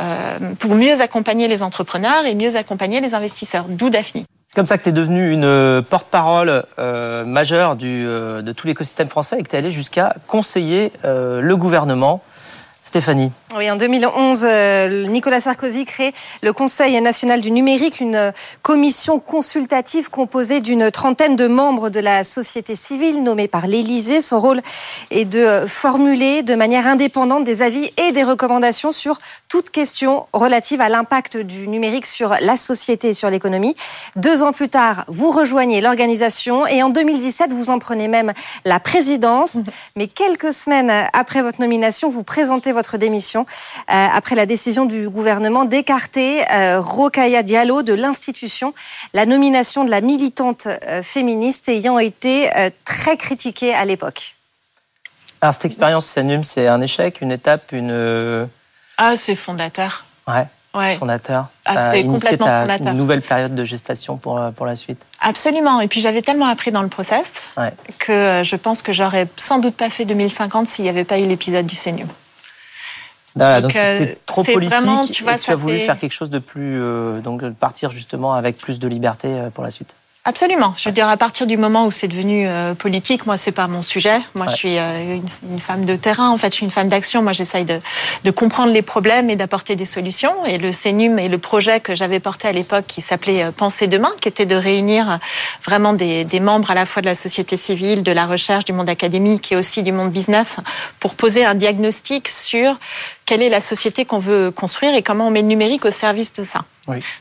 euh, 0.00 0.38
pour 0.60 0.76
mieux 0.76 1.00
accompagner 1.00 1.48
les 1.48 1.64
entrepreneurs 1.64 2.24
et 2.24 2.36
mieux 2.36 2.54
accompagner 2.54 3.00
les 3.00 3.14
investisseurs, 3.14 3.64
d'où 3.68 3.90
Daphne. 3.90 4.22
C'est 4.46 4.54
comme 4.54 4.66
ça 4.66 4.78
que 4.78 4.84
tu 4.84 4.90
es 4.90 4.92
devenu 4.92 5.32
une 5.32 5.44
euh, 5.44 5.82
porte-parole 5.82 6.64
euh, 6.78 7.24
majeure 7.24 7.74
du, 7.74 8.04
de 8.04 8.52
tout 8.52 8.68
l'écosystème 8.68 9.08
français 9.08 9.38
et 9.40 9.42
que 9.42 9.48
tu 9.48 9.56
es 9.56 9.58
allé 9.58 9.70
jusqu'à 9.70 10.14
conseiller 10.28 10.92
le 11.02 11.54
gouvernement 11.56 12.22
Stéphanie. 12.88 13.30
Oui, 13.54 13.70
en 13.70 13.76
2011, 13.76 14.46
euh, 14.48 15.06
Nicolas 15.08 15.40
Sarkozy 15.40 15.84
crée 15.84 16.14
le 16.42 16.54
Conseil 16.54 16.98
national 17.02 17.42
du 17.42 17.50
numérique, 17.50 18.00
une 18.00 18.32
commission 18.62 19.18
consultative 19.18 20.08
composée 20.08 20.60
d'une 20.60 20.90
trentaine 20.90 21.36
de 21.36 21.46
membres 21.46 21.90
de 21.90 22.00
la 22.00 22.24
société 22.24 22.74
civile 22.74 23.22
nommés 23.22 23.46
par 23.46 23.66
l'Élysée. 23.66 24.22
Son 24.22 24.40
rôle 24.40 24.62
est 25.10 25.26
de 25.26 25.66
formuler 25.66 26.42
de 26.42 26.54
manière 26.54 26.86
indépendante 26.86 27.44
des 27.44 27.60
avis 27.60 27.90
et 27.98 28.12
des 28.12 28.24
recommandations 28.24 28.90
sur 28.90 29.18
toute 29.48 29.68
question 29.68 30.26
relative 30.32 30.80
à 30.80 30.88
l'impact 30.88 31.36
du 31.36 31.68
numérique 31.68 32.06
sur 32.06 32.36
la 32.40 32.56
société 32.56 33.08
et 33.08 33.14
sur 33.14 33.28
l'économie. 33.28 33.76
Deux 34.16 34.42
ans 34.42 34.52
plus 34.52 34.70
tard, 34.70 35.04
vous 35.08 35.30
rejoignez 35.30 35.82
l'organisation 35.82 36.66
et 36.66 36.82
en 36.82 36.88
2017, 36.88 37.52
vous 37.52 37.68
en 37.68 37.78
prenez 37.78 38.08
même 38.08 38.32
la 38.64 38.80
présidence. 38.80 39.58
Mais 39.96 40.06
quelques 40.06 40.54
semaines 40.54 40.90
après 41.12 41.42
votre 41.42 41.60
nomination, 41.60 42.08
vous 42.08 42.22
présentez 42.22 42.72
votre 42.78 42.96
démission 42.96 43.44
euh, 43.90 44.06
après 44.12 44.36
la 44.36 44.46
décision 44.46 44.86
du 44.86 45.08
gouvernement 45.08 45.64
d'écarter 45.64 46.44
euh, 46.52 46.80
Rokaya 46.80 47.42
Diallo 47.42 47.82
de 47.82 47.92
l'institution, 47.92 48.72
la 49.14 49.26
nomination 49.26 49.84
de 49.84 49.90
la 49.90 50.00
militante 50.00 50.68
euh, 50.68 51.02
féministe 51.02 51.68
ayant 51.68 51.98
été 51.98 52.50
très 52.84 53.16
critiquée 53.16 53.74
à 53.74 53.84
l'époque. 53.84 54.36
Alors 55.40 55.54
cette 55.54 55.64
expérience 55.64 56.14
CNUM, 56.14 56.44
c'est 56.44 56.68
un 56.68 56.80
échec, 56.80 57.20
une 57.20 57.32
étape, 57.32 57.72
une... 57.72 58.48
Ah, 58.96 59.16
c'est 59.16 59.36
fondateur. 59.36 60.04
Ouais. 60.26 60.46
Ouais. 60.74 60.96
Fondateur. 60.96 61.46
Ah, 61.64 61.92
c'est 61.92 62.04
complètement 62.04 62.46
fondateur. 62.46 62.92
Une 62.92 62.98
nouvelle 62.98 63.22
période 63.22 63.54
de 63.54 63.64
gestation 63.64 64.16
pour, 64.16 64.40
pour 64.54 64.66
la 64.66 64.76
suite. 64.76 65.04
Absolument. 65.20 65.80
Et 65.80 65.88
puis 65.88 66.00
j'avais 66.00 66.22
tellement 66.22 66.46
appris 66.46 66.70
dans 66.70 66.82
le 66.82 66.88
process 66.88 67.32
que 67.98 68.42
je 68.44 68.56
pense 68.56 68.82
que 68.82 68.92
j'aurais 68.92 69.26
sans 69.36 69.58
doute 69.58 69.74
pas 69.74 69.90
fait 69.90 70.04
2050 70.04 70.68
s'il 70.68 70.84
n'y 70.84 70.90
avait 70.90 71.04
pas 71.04 71.18
eu 71.18 71.26
l'épisode 71.26 71.66
du 71.66 71.76
Donc 73.38 73.72
c'était 73.72 74.12
euh, 74.12 74.14
trop 74.26 74.44
politique. 74.44 75.12
tu, 75.12 75.22
vois, 75.22 75.34
et 75.34 75.38
tu 75.38 75.50
as 75.50 75.56
voulu 75.56 75.78
faire 75.80 75.98
quelque 75.98 76.12
chose 76.12 76.30
de 76.30 76.38
plus, 76.38 76.80
euh, 76.80 77.20
donc 77.20 77.48
partir 77.54 77.90
justement 77.90 78.34
avec 78.34 78.58
plus 78.58 78.78
de 78.78 78.88
liberté 78.88 79.28
euh, 79.28 79.50
pour 79.50 79.64
la 79.64 79.70
suite. 79.70 79.94
Absolument. 80.28 80.74
Je 80.76 80.86
veux 80.86 80.92
dire, 80.92 81.08
à 81.08 81.16
partir 81.16 81.46
du 81.46 81.56
moment 81.56 81.86
où 81.86 81.90
c'est 81.90 82.06
devenu 82.06 82.46
euh, 82.46 82.74
politique, 82.74 83.24
moi, 83.24 83.38
c'est 83.38 83.50
pas 83.50 83.66
mon 83.66 83.82
sujet. 83.82 84.20
Moi, 84.34 84.44
je 84.50 84.56
suis 84.56 84.76
euh, 84.76 85.16
une, 85.50 85.58
femme 85.58 85.86
de 85.86 85.96
terrain. 85.96 86.28
En 86.28 86.36
fait, 86.36 86.48
je 86.48 86.56
suis 86.56 86.66
une 86.66 86.70
femme 86.70 86.88
d'action. 86.88 87.22
Moi, 87.22 87.32
j'essaye 87.32 87.64
de, 87.64 87.80
de, 88.24 88.30
comprendre 88.30 88.70
les 88.70 88.82
problèmes 88.82 89.30
et 89.30 89.36
d'apporter 89.36 89.74
des 89.74 89.86
solutions. 89.86 90.44
Et 90.44 90.58
le 90.58 90.70
CENUM 90.70 91.18
et 91.18 91.28
le 91.28 91.38
projet 91.38 91.80
que 91.80 91.94
j'avais 91.94 92.20
porté 92.20 92.46
à 92.46 92.52
l'époque, 92.52 92.84
qui 92.86 93.00
s'appelait 93.00 93.42
euh, 93.42 93.52
Penser 93.52 93.86
demain, 93.86 94.12
qui 94.20 94.28
était 94.28 94.44
de 94.44 94.54
réunir 94.54 95.18
vraiment 95.64 95.94
des, 95.94 96.26
des, 96.26 96.40
membres 96.40 96.70
à 96.72 96.74
la 96.74 96.84
fois 96.84 97.00
de 97.00 97.06
la 97.06 97.14
société 97.14 97.56
civile, 97.56 98.02
de 98.02 98.12
la 98.12 98.26
recherche, 98.26 98.66
du 98.66 98.74
monde 98.74 98.90
académique 98.90 99.50
et 99.50 99.56
aussi 99.56 99.82
du 99.82 99.92
monde 99.92 100.12
business, 100.12 100.56
pour 101.00 101.14
poser 101.14 101.46
un 101.46 101.54
diagnostic 101.54 102.28
sur 102.28 102.78
quelle 103.24 103.42
est 103.42 103.48
la 103.48 103.62
société 103.62 104.04
qu'on 104.04 104.18
veut 104.18 104.50
construire 104.50 104.94
et 104.94 105.00
comment 105.02 105.28
on 105.28 105.30
met 105.30 105.40
le 105.40 105.48
numérique 105.48 105.86
au 105.86 105.90
service 105.90 106.34
de 106.34 106.42
ça. 106.42 106.64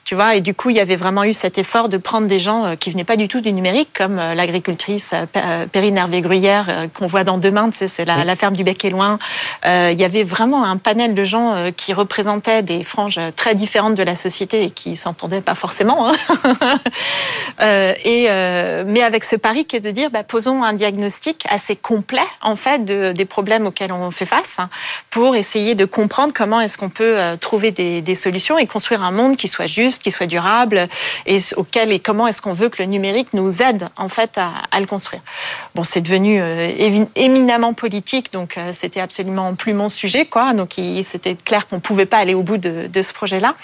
Tu 0.03 0.15
vois, 0.15 0.35
et 0.35 0.41
du 0.41 0.53
coup, 0.53 0.69
il 0.69 0.77
y 0.77 0.79
avait 0.79 0.95
vraiment 0.95 1.23
eu 1.23 1.33
cet 1.33 1.57
effort 1.57 1.89
de 1.89 1.97
prendre 1.97 2.27
des 2.27 2.39
gens 2.39 2.65
euh, 2.65 2.75
qui 2.75 2.91
venaient 2.91 3.03
pas 3.03 3.15
du 3.15 3.27
tout 3.27 3.41
du 3.41 3.51
numérique, 3.51 3.89
comme 3.93 4.19
euh, 4.19 4.33
l'agricultrice 4.33 5.11
euh, 5.13 5.65
Perrine 5.67 5.97
Hervé-Gruyère, 5.97 6.87
qu'on 6.93 7.07
voit 7.07 7.23
dans 7.23 7.37
Demain, 7.37 7.69
tu 7.69 7.77
sais, 7.77 7.87
c'est 7.87 8.05
la, 8.05 8.35
ferme 8.35 8.55
du 8.55 8.63
Bec 8.63 8.83
et 8.85 8.89
Loin. 8.89 9.19
il 9.65 9.99
y 9.99 10.03
avait 10.03 10.23
vraiment 10.23 10.63
un 10.63 10.77
panel 10.77 11.13
de 11.13 11.23
gens 11.23 11.71
qui 11.75 11.93
représentaient 11.93 12.61
des 12.61 12.83
franges 12.83 13.19
très 13.35 13.55
différentes 13.55 13.95
de 13.95 14.03
la 14.03 14.15
société 14.15 14.63
et 14.63 14.71
qui 14.71 14.95
s'entendaient 14.95 15.41
pas 15.41 15.55
forcément. 15.55 16.09
Hein. 16.09 16.77
et, 18.05 18.27
mais 18.85 19.01
avec 19.01 19.23
ce 19.23 19.35
pari 19.35 19.65
qui 19.65 19.75
est 19.75 19.81
de 19.81 19.91
dire, 19.91 20.09
bah, 20.11 20.23
posons 20.23 20.63
un 20.63 20.73
diagnostic 20.73 21.45
assez 21.49 21.75
complet, 21.75 22.21
en 22.41 22.55
fait, 22.55 22.83
de, 22.85 23.11
des 23.11 23.25
problèmes 23.25 23.65
auxquels 23.65 23.91
on 23.91 24.11
fait 24.11 24.25
face, 24.25 24.59
hein, 24.59 24.69
pour 25.09 25.35
essayer 25.35 25.75
de 25.75 25.85
comprendre 25.85 26.33
comment 26.33 26.61
est-ce 26.61 26.77
qu'on 26.77 26.89
peut 26.89 27.17
trouver 27.39 27.71
des, 27.71 28.01
des 28.01 28.15
solutions 28.15 28.57
et 28.57 28.67
construire 28.67 29.03
un 29.03 29.11
monde 29.11 29.37
qui 29.37 29.47
soit 29.47 29.56
soit 29.57 29.67
juste, 29.67 30.03
qui 30.03 30.11
soit 30.11 30.27
durable, 30.27 30.87
et 31.25 31.39
auquel 31.55 31.91
et 31.91 31.99
comment 31.99 32.27
est-ce 32.27 32.41
qu'on 32.41 32.53
veut 32.53 32.69
que 32.69 32.81
le 32.81 32.87
numérique 32.87 33.33
nous 33.33 33.61
aide 33.61 33.89
en 33.97 34.09
fait 34.09 34.37
à, 34.37 34.79
le 34.79 34.85
construire. 34.85 35.21
Bon, 35.73 35.83
c'est 35.83 36.01
devenu 36.01 36.39
euh, 36.39 37.05
éminemment 37.15 37.73
politique, 37.73 38.31
donc 38.31 38.57
euh, 38.57 38.71
c'était 38.73 38.99
absolument 38.99 39.55
plus 39.55 39.73
mon 39.73 39.89
sujet, 39.89 40.25
quoi. 40.25 40.53
Donc 40.53 40.75
c'était 41.03 41.35
clair 41.35 41.67
qu'on 41.67 41.79
pouvait 41.79 42.05
pas 42.05 42.17
aller 42.17 42.35
au 42.35 42.43
bout 42.43 42.57
de, 42.57 43.01
ce 43.01 43.13
projet-là. 43.13 43.55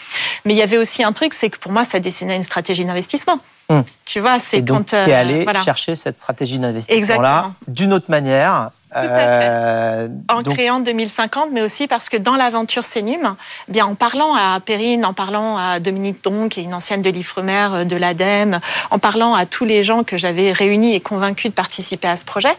Mais 0.46 0.54
il 0.54 0.58
y 0.58 0.62
avait 0.62 0.78
aussi 0.78 1.04
un 1.04 1.12
truc, 1.12 1.34
c'est 1.34 1.50
que 1.50 1.60
pour 1.60 1.72
moi, 1.72 1.86
ça 1.86 2.00
dessinait 2.00 2.36
une 2.36 2.44
stratégie 2.44 2.86
d'investissement. 2.86 3.40
Hum. 3.70 3.84
Tu 4.06 4.20
vois, 4.20 4.38
c'est 4.40 4.64
quand 4.66 4.84
tu 4.88 4.96
es 4.96 5.14
allé 5.14 5.46
euh, 5.48 5.64
chercher 5.64 5.96
cette 5.96 6.16
stratégie 6.16 6.60
d'investissement-là 6.60 7.52
d'une 7.68 7.94
autre 7.94 8.10
manière 8.10 8.72
euh, 8.96 10.08
en 10.30 10.44
créant 10.44 10.80
2050, 10.80 11.50
mais 11.52 11.62
aussi 11.62 11.88
parce 11.88 12.10
que 12.10 12.18
dans 12.18 12.36
l'aventure 12.36 12.84
Sénum, 12.84 13.36
eh 13.68 13.72
bien 13.72 13.86
en 13.86 13.96
parlant 13.96 14.36
à 14.36 14.60
Perrine, 14.60 15.06
en 15.06 15.14
parlant 15.14 15.58
à 15.58 15.80
Dominique 15.80 16.24
Don, 16.24 16.50
qui 16.50 16.60
est 16.60 16.64
une 16.64 16.74
ancienne 16.74 17.02
de 17.02 17.10
l'Ifremer, 17.10 17.68
euh, 17.72 17.84
de 17.86 17.96
l'ADEME, 17.96 18.60
en 18.92 19.00
parlant 19.00 19.34
à 19.34 19.46
tous 19.46 19.66
les 19.66 19.84
gens 19.84 20.04
que 20.04 20.18
j'avais 20.18 20.52
réunis 20.52 20.96
et 20.96 21.00
convaincus 21.00 21.52
de 21.52 21.56
participer 21.56 22.08
à 22.08 22.16
ce 22.16 22.26
projet, 22.26 22.56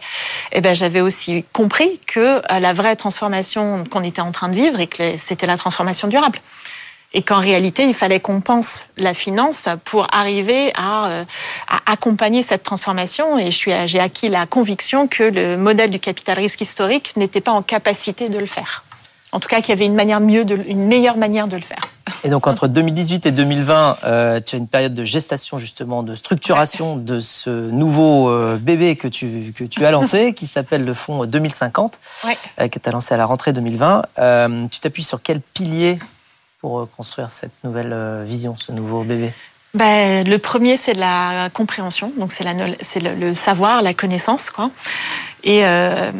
eh 0.51 0.61
ben 0.61 0.75
j'avais 0.75 1.01
aussi 1.01 1.45
compris 1.53 1.99
que 2.07 2.19
euh, 2.19 2.59
la 2.59 2.73
vraie 2.73 2.95
transformation 2.95 3.83
qu'on 3.89 4.03
était 4.03 4.21
en 4.21 4.31
train 4.31 4.49
de 4.49 4.55
vivre 4.55 4.79
et 4.79 4.87
que 4.87 5.17
c'était 5.17 5.47
la 5.47 5.57
transformation 5.57 6.07
durable 6.07 6.39
et 7.15 7.21
qu'en 7.21 7.39
réalité, 7.39 7.85
il 7.87 7.93
fallait 7.93 8.19
qu'on 8.19 8.41
pense 8.41 8.85
la 8.97 9.13
finance 9.13 9.69
pour 9.85 10.05
arriver 10.13 10.73
à, 10.75 11.07
euh, 11.07 11.23
à 11.69 11.93
accompagner 11.93 12.43
cette 12.43 12.63
transformation. 12.63 13.39
Et 13.39 13.51
j'ai 13.51 13.99
acquis 13.99 14.27
la 14.27 14.45
conviction 14.45 15.07
que 15.07 15.23
le 15.23 15.55
modèle 15.55 15.91
du 15.91 15.99
capital 15.99 16.37
risque 16.37 16.59
historique 16.59 17.15
n'était 17.15 17.39
pas 17.39 17.53
en 17.53 17.61
capacité 17.61 18.27
de 18.27 18.37
le 18.37 18.45
faire. 18.45 18.83
En 19.31 19.39
tout 19.39 19.47
cas, 19.47 19.61
qu'il 19.61 19.69
y 19.69 19.71
avait 19.71 19.85
une, 19.85 19.95
manière 19.95 20.19
mieux 20.19 20.43
de, 20.43 20.59
une 20.67 20.87
meilleure 20.87 21.15
manière 21.15 21.47
de 21.47 21.55
le 21.55 21.61
faire. 21.61 21.79
Et 22.25 22.29
donc 22.29 22.47
entre 22.47 22.67
2018 22.67 23.25
et 23.25 23.31
2020, 23.31 23.97
euh, 24.03 24.39
tu 24.45 24.55
as 24.55 24.59
une 24.59 24.67
période 24.67 24.93
de 24.93 25.03
gestation 25.05 25.57
justement, 25.57 26.03
de 26.03 26.15
structuration 26.15 26.97
de 26.97 27.19
ce 27.19 27.49
nouveau 27.49 28.29
euh, 28.29 28.57
bébé 28.57 28.95
que 28.97 29.07
tu, 29.07 29.53
que 29.57 29.63
tu 29.63 29.85
as 29.85 29.91
lancé, 29.91 30.33
qui 30.35 30.45
s'appelle 30.45 30.83
le 30.83 30.93
fonds 30.93 31.25
2050, 31.25 31.99
ouais. 32.25 32.69
que 32.69 32.77
tu 32.77 32.89
as 32.89 32.91
lancé 32.91 33.13
à 33.13 33.17
la 33.17 33.25
rentrée 33.25 33.53
2020. 33.53 34.03
tu 34.69 34.79
t'appuies 34.81 35.03
sur 35.03 35.21
quel 35.21 35.39
pilier 35.39 35.97
pour 36.65 36.79
euh, 36.79 36.89
construire 36.97 37.29
cette 37.29 37.51
nouvelle 37.63 37.93
euh, 37.93 38.23
vision, 38.25 38.55
ce 38.57 38.71
nouveau 38.71 39.03
bébé 39.03 39.31
ben, 39.75 40.25
le 40.25 40.37
premier, 40.37 40.77
c'est 40.77 40.93
la 40.93 41.49
compréhension, 41.53 42.13
donc 42.17 42.31
c'est 42.31 42.45
le, 42.45 43.13
le, 43.13 43.35
savoir, 43.35 43.81
la 43.81 43.93
connaissance, 43.93 44.49
quoi. 44.49 44.71
Et 45.43 45.65
euh, 45.65 46.13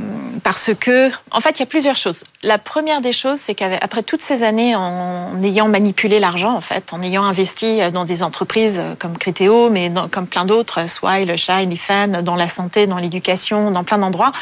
parce 0.44 0.72
que, 0.78 1.10
en 1.32 1.40
fait, 1.40 1.52
il 1.52 1.60
y 1.60 1.64
a 1.64 1.66
plusieurs 1.66 1.96
choses. 1.96 2.26
La 2.44 2.58
première 2.58 3.00
des 3.00 3.14
choses, 3.14 3.40
c'est 3.42 3.56
qu'après 3.56 4.04
toutes 4.04 4.22
ces 4.22 4.44
années, 4.44 4.76
en 4.76 5.42
ayant 5.42 5.70
manipulé 5.70 6.20
l'argent, 6.20 6.54
en 6.54 6.60
fait, 6.60 6.92
en 6.92 7.02
ayant 7.02 7.24
investi 7.24 7.80
dans 7.94 8.04
des 8.04 8.24
entreprises 8.24 8.82
comme 9.00 9.18
Criteo, 9.18 9.70
mais 9.70 9.90
comme 10.12 10.28
plein 10.28 10.44
d'autres, 10.44 10.90
Swile, 10.90 11.38
Shine, 11.38 11.72
Ifan, 11.72 12.24
dans 12.24 12.36
la 12.36 12.50
santé, 12.50 12.88
dans 12.88 12.98
l'éducation, 12.98 13.72
dans 13.72 13.86
plein 13.86 14.00
d'endroits, 14.00 14.34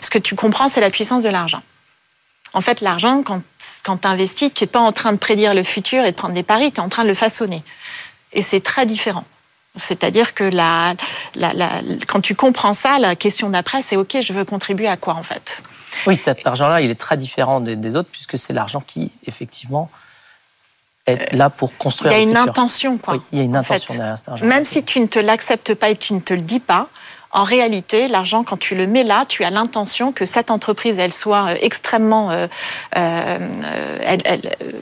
ce 0.00 0.08
que 0.08 0.18
tu 0.18 0.34
comprends, 0.34 0.70
c'est 0.70 0.80
la 0.80 0.90
puissance 0.90 1.24
de 1.24 1.28
l'argent. 1.28 1.60
En 2.54 2.60
fait, 2.60 2.80
l'argent, 2.80 3.22
quand, 3.22 3.42
quand 3.84 3.98
tu 3.98 4.08
investis, 4.08 4.52
tu 4.52 4.64
n'es 4.64 4.68
pas 4.68 4.80
en 4.80 4.92
train 4.92 5.12
de 5.12 5.18
prédire 5.18 5.54
le 5.54 5.62
futur 5.62 6.04
et 6.04 6.12
de 6.12 6.16
prendre 6.16 6.34
des 6.34 6.42
paris, 6.42 6.70
tu 6.70 6.78
es 6.78 6.80
en 6.80 6.88
train 6.88 7.04
de 7.04 7.08
le 7.08 7.14
façonner. 7.14 7.62
Et 8.32 8.42
c'est 8.42 8.60
très 8.60 8.86
différent. 8.86 9.24
C'est-à-dire 9.76 10.34
que 10.34 10.44
la, 10.44 10.94
la, 11.34 11.54
la, 11.54 11.70
quand 12.06 12.20
tu 12.20 12.34
comprends 12.34 12.74
ça, 12.74 12.98
la 12.98 13.16
question 13.16 13.48
d'après, 13.48 13.80
c'est 13.80 13.96
OK, 13.96 14.18
je 14.20 14.32
veux 14.32 14.44
contribuer 14.44 14.86
à 14.86 14.98
quoi 14.98 15.14
en 15.14 15.22
fait? 15.22 15.62
Oui, 16.06 16.16
cet 16.16 16.46
argent-là, 16.46 16.80
il 16.80 16.90
est 16.90 16.98
très 16.98 17.16
différent 17.16 17.60
des, 17.60 17.96
autres 17.96 18.08
puisque 18.10 18.36
c'est 18.36 18.52
l'argent 18.52 18.80
qui, 18.80 19.10
effectivement, 19.26 19.90
est 21.06 21.32
là 21.32 21.50
pour 21.50 21.76
construire. 21.76 22.12
Il 22.12 22.16
y 22.16 22.18
a 22.18 22.22
une 22.22 22.36
intention, 22.36 22.98
quoi. 22.98 23.14
Oui, 23.14 23.20
il 23.32 23.38
y 23.38 23.40
a 23.40 23.44
une 23.44 23.56
intention 23.56 23.94
derrière 23.94 24.18
cet 24.18 24.28
argent. 24.28 24.46
Même 24.46 24.64
si 24.64 24.84
tu 24.84 25.00
ne 25.00 25.06
te 25.06 25.18
l'acceptes 25.18 25.74
pas 25.74 25.90
et 25.90 25.96
tu 25.96 26.14
ne 26.14 26.20
te 26.20 26.34
le 26.34 26.42
dis 26.42 26.60
pas, 26.60 26.88
en 27.34 27.44
réalité, 27.44 28.08
l'argent, 28.08 28.44
quand 28.44 28.58
tu 28.58 28.74
le 28.74 28.86
mets 28.86 29.04
là, 29.04 29.24
tu 29.26 29.42
as 29.42 29.48
l'intention 29.48 30.12
que 30.12 30.26
cette 30.26 30.50
entreprise, 30.50 30.98
elle 30.98 31.14
soit 31.14 31.48
euh, 31.48 31.56
extrêmement, 31.62 32.30
euh, 32.30 32.46
euh, 32.96 33.38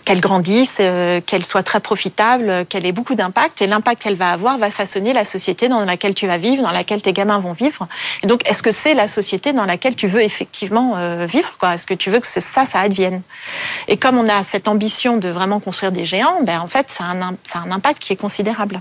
qu'elle 0.05 0.21
grandisse, 0.21 0.81
qu'elle 1.27 1.45
soit 1.45 1.63
très 1.63 1.79
profitable, 1.79 2.67
qu'elle 2.67 2.87
ait 2.87 2.93
beaucoup 2.93 3.15
d'impact. 3.15 3.63
Et 3.63 3.69
l'impact 3.69 4.03
qu'elle 4.03 4.17
va 4.17 4.31
avoir 4.31 4.59
va 4.59 4.71
façonner 4.73 5.13
la 5.13 5.25
société 5.25 5.69
dans 5.69 5.85
laquelle 5.85 6.15
tu 6.15 6.27
vas 6.27 6.39
vivre, 6.39 6.65
dans 6.65 6.73
laquelle 6.73 7.03
tes 7.03 7.13
gamins 7.13 7.39
vont 7.39 7.53
vivre. 7.53 7.87
Et 8.25 8.27
donc, 8.27 8.49
est-ce 8.49 8.65
que 8.65 8.73
c'est 8.73 8.95
la 8.95 9.07
société 9.07 9.53
dans 9.53 9.65
laquelle 9.65 9.95
tu 9.95 10.09
veux 10.09 10.23
effectivement 10.23 10.97
vivre 11.27 11.57
quoi? 11.59 11.75
Est-ce 11.75 11.87
que 11.87 11.95
tu 11.95 12.11
veux 12.11 12.19
que 12.19 12.27
ça, 12.27 12.41
ça 12.41 12.81
advienne? 12.81 13.23
Et 13.87 13.97
comme 13.97 14.19
on 14.19 14.29
a 14.29 14.43
cette 14.43 14.67
ambition 14.67 15.19
de 15.19 15.29
vraiment 15.29 15.61
construire 15.61 15.93
des 15.93 16.07
géants, 16.07 16.43
ben 16.43 16.61
en 16.61 16.69
fait, 16.69 16.87
ça 16.91 17.05
a 17.05 17.13
un, 17.15 17.37
ça 17.45 17.61
a 17.61 17.63
un 17.63 17.71
impact 17.71 18.01
qui 18.01 18.13
est 18.13 18.17
considérable. 18.17 18.81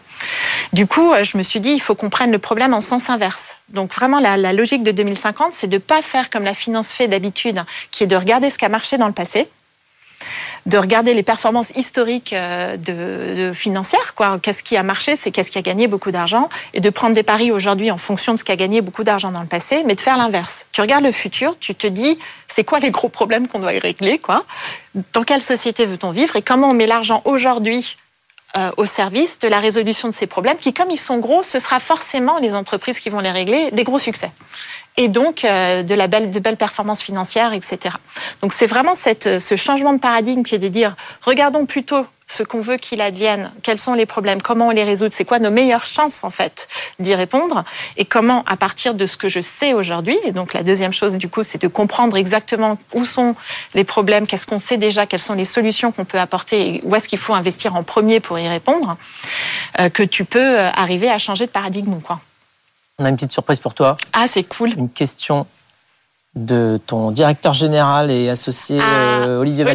Du 0.73 0.87
coup, 0.87 1.13
je 1.21 1.37
me 1.37 1.43
suis 1.43 1.59
dit, 1.59 1.71
il 1.71 1.81
faut 1.81 1.95
qu'on 1.95 2.09
prenne 2.09 2.31
le 2.31 2.39
problème 2.39 2.73
en 2.73 2.81
sens 2.81 3.09
inverse. 3.09 3.58
Donc 3.73 3.93
vraiment, 3.93 4.19
la, 4.19 4.53
logique 4.53 4.83
de 4.83 4.91
2050, 4.91 5.53
c'est 5.53 5.67
de 5.67 5.75
ne 5.75 5.79
pas 5.79 6.01
faire 6.01 6.29
comme 6.29 6.43
la 6.43 6.53
finance 6.53 6.91
fait 6.91 7.07
d'habitude, 7.07 7.63
qui 7.91 8.03
est 8.03 8.07
de 8.07 8.15
regarder 8.15 8.49
ce 8.49 8.57
qui 8.57 8.65
a 8.65 8.69
marché 8.69 8.97
dans 8.97 9.07
le 9.07 9.13
passé 9.13 9.47
de 10.65 10.77
regarder 10.77 11.13
les 11.13 11.23
performances 11.23 11.71
historiques 11.71 12.33
euh, 12.33 12.77
de, 12.77 13.53
financières. 13.53 14.13
Qu'est-ce 14.41 14.63
qui 14.63 14.77
a 14.77 14.83
marché, 14.83 15.15
c'est 15.15 15.31
qu'est-ce 15.31 15.51
qui 15.51 15.57
a 15.57 15.61
gagné 15.61 15.87
beaucoup 15.87 16.11
d'argent, 16.11 16.49
et 16.73 16.81
de 16.81 16.89
prendre 16.89 17.15
des 17.15 17.23
paris 17.23 17.51
aujourd'hui 17.51 17.91
en 17.91 17.97
fonction 17.97 18.33
de 18.33 18.39
ce 18.39 18.43
qui 18.43 18.51
a 18.51 18.55
gagné 18.55 18.81
beaucoup 18.81 19.03
d'argent 19.03 19.31
dans 19.31 19.41
le 19.41 19.47
passé, 19.47 19.83
mais 19.85 19.95
de 19.95 20.01
faire 20.01 20.17
l'inverse. 20.17 20.65
Tu 20.71 20.81
regardes 20.81 21.05
le 21.05 21.11
futur, 21.11 21.57
tu 21.59 21.75
te 21.75 21.87
dis, 21.87 22.19
c'est 22.47 22.63
quoi 22.63 22.79
les 22.79 22.91
gros 22.91 23.09
problèmes 23.09 23.47
qu'on 23.47 23.59
doit 23.59 23.69
régler, 23.69 24.19
quoi? 24.19 24.45
Dans 25.13 25.23
quelle 25.23 25.41
société 25.41 25.85
veut-on 25.85 26.11
vivre 26.11 26.35
et 26.35 26.41
comment 26.41 26.69
on 26.69 26.73
met 26.73 26.87
l'argent 26.87 27.21
aujourd'hui 27.25 27.95
euh, 28.57 28.71
au 28.77 28.85
service 28.85 29.37
de 29.39 29.47
la 29.47 29.59
résolution 29.59 30.07
de 30.07 30.13
ces 30.13 30.25
problèmes 30.25 30.57
qui, 30.57 30.73
comme 30.73 30.89
ils 30.89 30.99
sont 30.99 31.19
gros, 31.19 31.43
ce 31.43 31.59
sera 31.59 31.79
forcément 31.79 32.39
les 32.39 32.55
entreprises 32.55 32.99
qui 32.99 33.09
vont 33.09 33.19
les 33.19 33.29
régler, 33.29 33.69
des 33.71 33.83
gros 33.83 33.99
succès. 33.99 34.31
Et 35.01 35.07
donc 35.07 35.45
euh, 35.45 35.81
de 35.81 35.95
la 35.95 36.07
belle, 36.07 36.29
de 36.29 36.39
belles 36.39 36.57
performances 36.57 37.01
financières, 37.01 37.53
etc. 37.53 37.95
Donc 38.41 38.51
c'est 38.51 38.67
vraiment 38.67 38.95
cette, 38.95 39.39
ce 39.39 39.55
changement 39.55 39.93
de 39.93 39.99
paradigme 39.99 40.43
qui 40.43 40.55
est 40.55 40.59
de 40.59 40.67
dire 40.67 40.97
regardons 41.21 41.65
plutôt 41.65 42.05
ce 42.27 42.43
qu'on 42.43 42.59
veut 42.59 42.75
qu'il 42.75 42.99
advienne, 42.99 43.49
quels 43.63 43.79
sont 43.79 43.93
les 43.93 44.05
problèmes, 44.05 44.41
comment 44.41 44.67
on 44.67 44.71
les 44.71 44.83
résout, 44.83 45.07
c'est 45.09 45.23
quoi 45.23 45.39
nos 45.39 45.51
meilleures 45.51 45.85
chances 45.85 46.25
en 46.25 46.29
fait 46.29 46.67
d'y 46.99 47.15
répondre 47.15 47.63
et 47.95 48.03
comment 48.03 48.43
à 48.45 48.57
partir 48.57 48.93
de 48.93 49.05
ce 49.05 49.15
que 49.15 49.29
je 49.29 49.39
sais 49.39 49.73
aujourd'hui, 49.73 50.17
et 50.25 50.33
donc 50.33 50.53
la 50.53 50.63
deuxième 50.63 50.91
chose 50.91 51.15
du 51.15 51.29
coup 51.29 51.43
c'est 51.43 51.61
de 51.61 51.69
comprendre 51.69 52.17
exactement 52.17 52.77
où 52.93 53.05
sont 53.05 53.37
les 53.75 53.85
problèmes, 53.85 54.27
qu'est-ce 54.27 54.45
qu'on 54.45 54.59
sait 54.59 54.77
déjà, 54.77 55.05
quelles 55.05 55.21
sont 55.21 55.33
les 55.33 55.45
solutions 55.45 55.93
qu'on 55.93 56.05
peut 56.05 56.19
apporter 56.19 56.75
et 56.75 56.81
où 56.83 56.93
est-ce 56.93 57.07
qu'il 57.07 57.19
faut 57.19 57.33
investir 57.33 57.77
en 57.77 57.83
premier 57.83 58.19
pour 58.19 58.37
y 58.37 58.49
répondre, 58.49 58.97
euh, 59.79 59.87
que 59.89 60.03
tu 60.03 60.25
peux 60.25 60.59
euh, 60.59 60.69
arriver 60.71 61.09
à 61.09 61.19
changer 61.19 61.45
de 61.45 61.51
paradigme 61.51 62.01
quoi. 62.01 62.19
On 62.99 63.05
a 63.05 63.09
une 63.09 63.15
petite 63.15 63.31
surprise 63.31 63.59
pour 63.59 63.73
toi. 63.73 63.95
Ah 64.13 64.25
c'est 64.29 64.43
cool. 64.43 64.73
Une 64.77 64.89
question 64.89 65.47
de 66.35 66.79
ton 66.85 67.11
directeur 67.11 67.53
général 67.53 68.11
et 68.11 68.29
associé 68.29 68.79
ah, 68.81 69.21
euh, 69.21 69.39
Olivier 69.39 69.65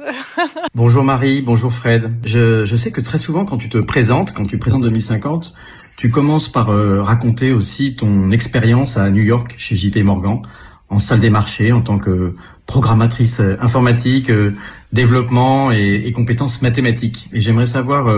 bonjour 0.74 1.04
Marie, 1.04 1.42
bonjour 1.42 1.72
Fred. 1.72 2.10
Je, 2.24 2.64
je, 2.64 2.76
sais 2.76 2.90
que 2.90 3.00
très 3.00 3.18
souvent 3.18 3.44
quand 3.44 3.58
tu 3.58 3.68
te 3.68 3.76
présentes, 3.76 4.32
quand 4.32 4.46
tu 4.46 4.58
présentes 4.58 4.82
2050, 4.82 5.52
tu 5.96 6.10
commences 6.10 6.48
par 6.48 6.70
euh, 6.70 7.02
raconter 7.02 7.52
aussi 7.52 7.96
ton 7.96 8.30
expérience 8.30 8.96
à 8.96 9.10
New 9.10 9.22
York 9.22 9.54
chez 9.58 9.76
JP 9.76 9.98
Morgan 9.98 10.40
en 10.88 10.98
salle 10.98 11.20
des 11.20 11.30
marchés 11.30 11.70
en 11.72 11.82
tant 11.82 11.98
que 11.98 12.34
programmatrice 12.66 13.40
euh, 13.40 13.56
informatique, 13.60 14.30
euh, 14.30 14.54
développement 14.92 15.70
et, 15.70 16.02
et, 16.06 16.12
compétences 16.12 16.62
mathématiques. 16.62 17.28
Et 17.32 17.40
j'aimerais 17.40 17.66
savoir 17.66 18.08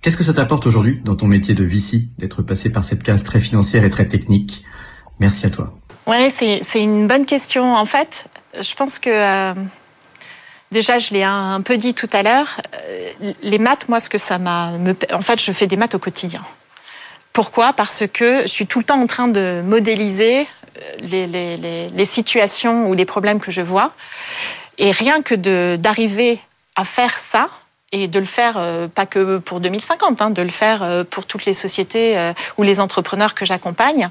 qu'est-ce 0.00 0.16
que 0.16 0.24
ça 0.24 0.32
t'apporte 0.32 0.66
aujourd'hui 0.66 1.00
dans 1.04 1.14
ton 1.14 1.26
métier 1.26 1.54
de 1.54 1.64
VC 1.64 2.08
d'être 2.18 2.42
passé 2.42 2.70
par 2.70 2.84
cette 2.84 3.02
case 3.02 3.24
très 3.24 3.40
financière 3.40 3.84
et 3.84 3.90
très 3.90 4.08
technique? 4.08 4.64
Merci 5.20 5.46
à 5.46 5.50
toi. 5.50 5.72
Ouais, 6.06 6.30
c'est 6.30 6.82
une 6.82 7.06
bonne 7.06 7.26
question. 7.26 7.74
En 7.74 7.86
fait, 7.86 8.26
je 8.60 8.74
pense 8.74 8.98
que 8.98 9.54
Déjà, 10.70 10.98
je 10.98 11.14
l'ai 11.14 11.22
un 11.22 11.62
peu 11.62 11.78
dit 11.78 11.94
tout 11.94 12.08
à 12.12 12.22
l'heure, 12.22 12.60
euh, 12.74 13.32
les 13.42 13.58
maths, 13.58 13.88
moi, 13.88 14.00
ce 14.00 14.10
que 14.10 14.18
ça 14.18 14.38
m'a... 14.38 14.72
En 15.12 15.22
fait, 15.22 15.40
je 15.40 15.50
fais 15.52 15.66
des 15.66 15.76
maths 15.76 15.94
au 15.94 15.98
quotidien. 15.98 16.42
Pourquoi? 17.32 17.72
Parce 17.72 18.04
que 18.12 18.42
je 18.42 18.48
suis 18.48 18.66
tout 18.66 18.80
le 18.80 18.84
temps 18.84 19.00
en 19.00 19.06
train 19.06 19.28
de 19.28 19.62
modéliser 19.64 20.42
euh, 20.42 20.80
les, 21.00 21.26
les, 21.26 21.88
les 21.88 22.04
situations 22.04 22.88
ou 22.90 22.94
les 22.94 23.06
problèmes 23.06 23.40
que 23.40 23.50
je 23.50 23.62
vois. 23.62 23.92
Et 24.76 24.90
rien 24.90 25.22
que 25.22 25.34
d'arriver 25.76 26.38
à 26.76 26.84
faire 26.84 27.18
ça, 27.18 27.48
et 27.92 28.08
de 28.08 28.18
le 28.18 28.26
faire 28.26 28.56
euh, 28.56 28.88
pas 28.88 29.06
que 29.06 29.38
pour 29.38 29.60
2050, 29.60 30.20
hein, 30.20 30.30
de 30.30 30.42
le 30.42 30.50
faire 30.50 31.04
pour 31.10 31.26
toutes 31.26 31.44
les 31.44 31.54
sociétés 31.54 32.32
ou 32.56 32.62
les 32.62 32.80
entrepreneurs 32.80 33.34
que 33.34 33.44
j'accompagne. 33.44 34.10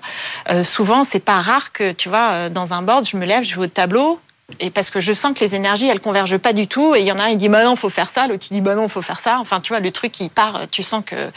souvent, 0.64 1.04
c'est 1.04 1.20
pas 1.20 1.42
rare 1.42 1.72
que 1.72 1.92
tu 1.92 2.10
vois 2.10 2.50
dans 2.50 2.74
un 2.74 2.82
board, 2.82 3.06
je 3.06 3.18
me 3.18 3.26
lève, 3.26 3.44
je 3.44 3.56
vais 3.56 3.66
au 3.66 3.68
tableau, 3.68 4.20
et 4.60 4.70
parce 4.70 4.90
que 4.90 5.02
je 5.02 5.12
sens 5.12 5.34
que 5.34 5.44
les 5.44 5.56
énergies, 5.56 5.88
elles 5.88 6.00
convergent 6.00 6.38
pas 6.38 6.54
du 6.54 6.68
tout. 6.68 6.96
Et 6.96 7.02
il 7.02 7.08
y 7.08 7.12
en 7.12 7.20
a 7.20 7.26
un, 7.26 7.30
il 7.30 7.38
dit, 7.38 7.50
bah 7.50 7.64
non, 7.66 7.76
faut 7.76 7.90
faire 7.90 8.10
ça. 8.10 8.28
L'autre, 8.28 8.46
il 8.50 8.54
dit, 8.54 8.62
bah 8.62 8.76
non, 8.76 8.88
faut 8.88 9.02
faire 9.02 9.20
ça. 9.20 9.40
Enfin, 9.40 9.60
tu 9.60 9.70
vois, 9.70 9.82
le 9.82 9.92
truc, 9.92 10.20
il 10.22 10.30
part, 10.30 10.68
tu 10.72 10.84
sens 10.84 11.04
que 11.06 11.32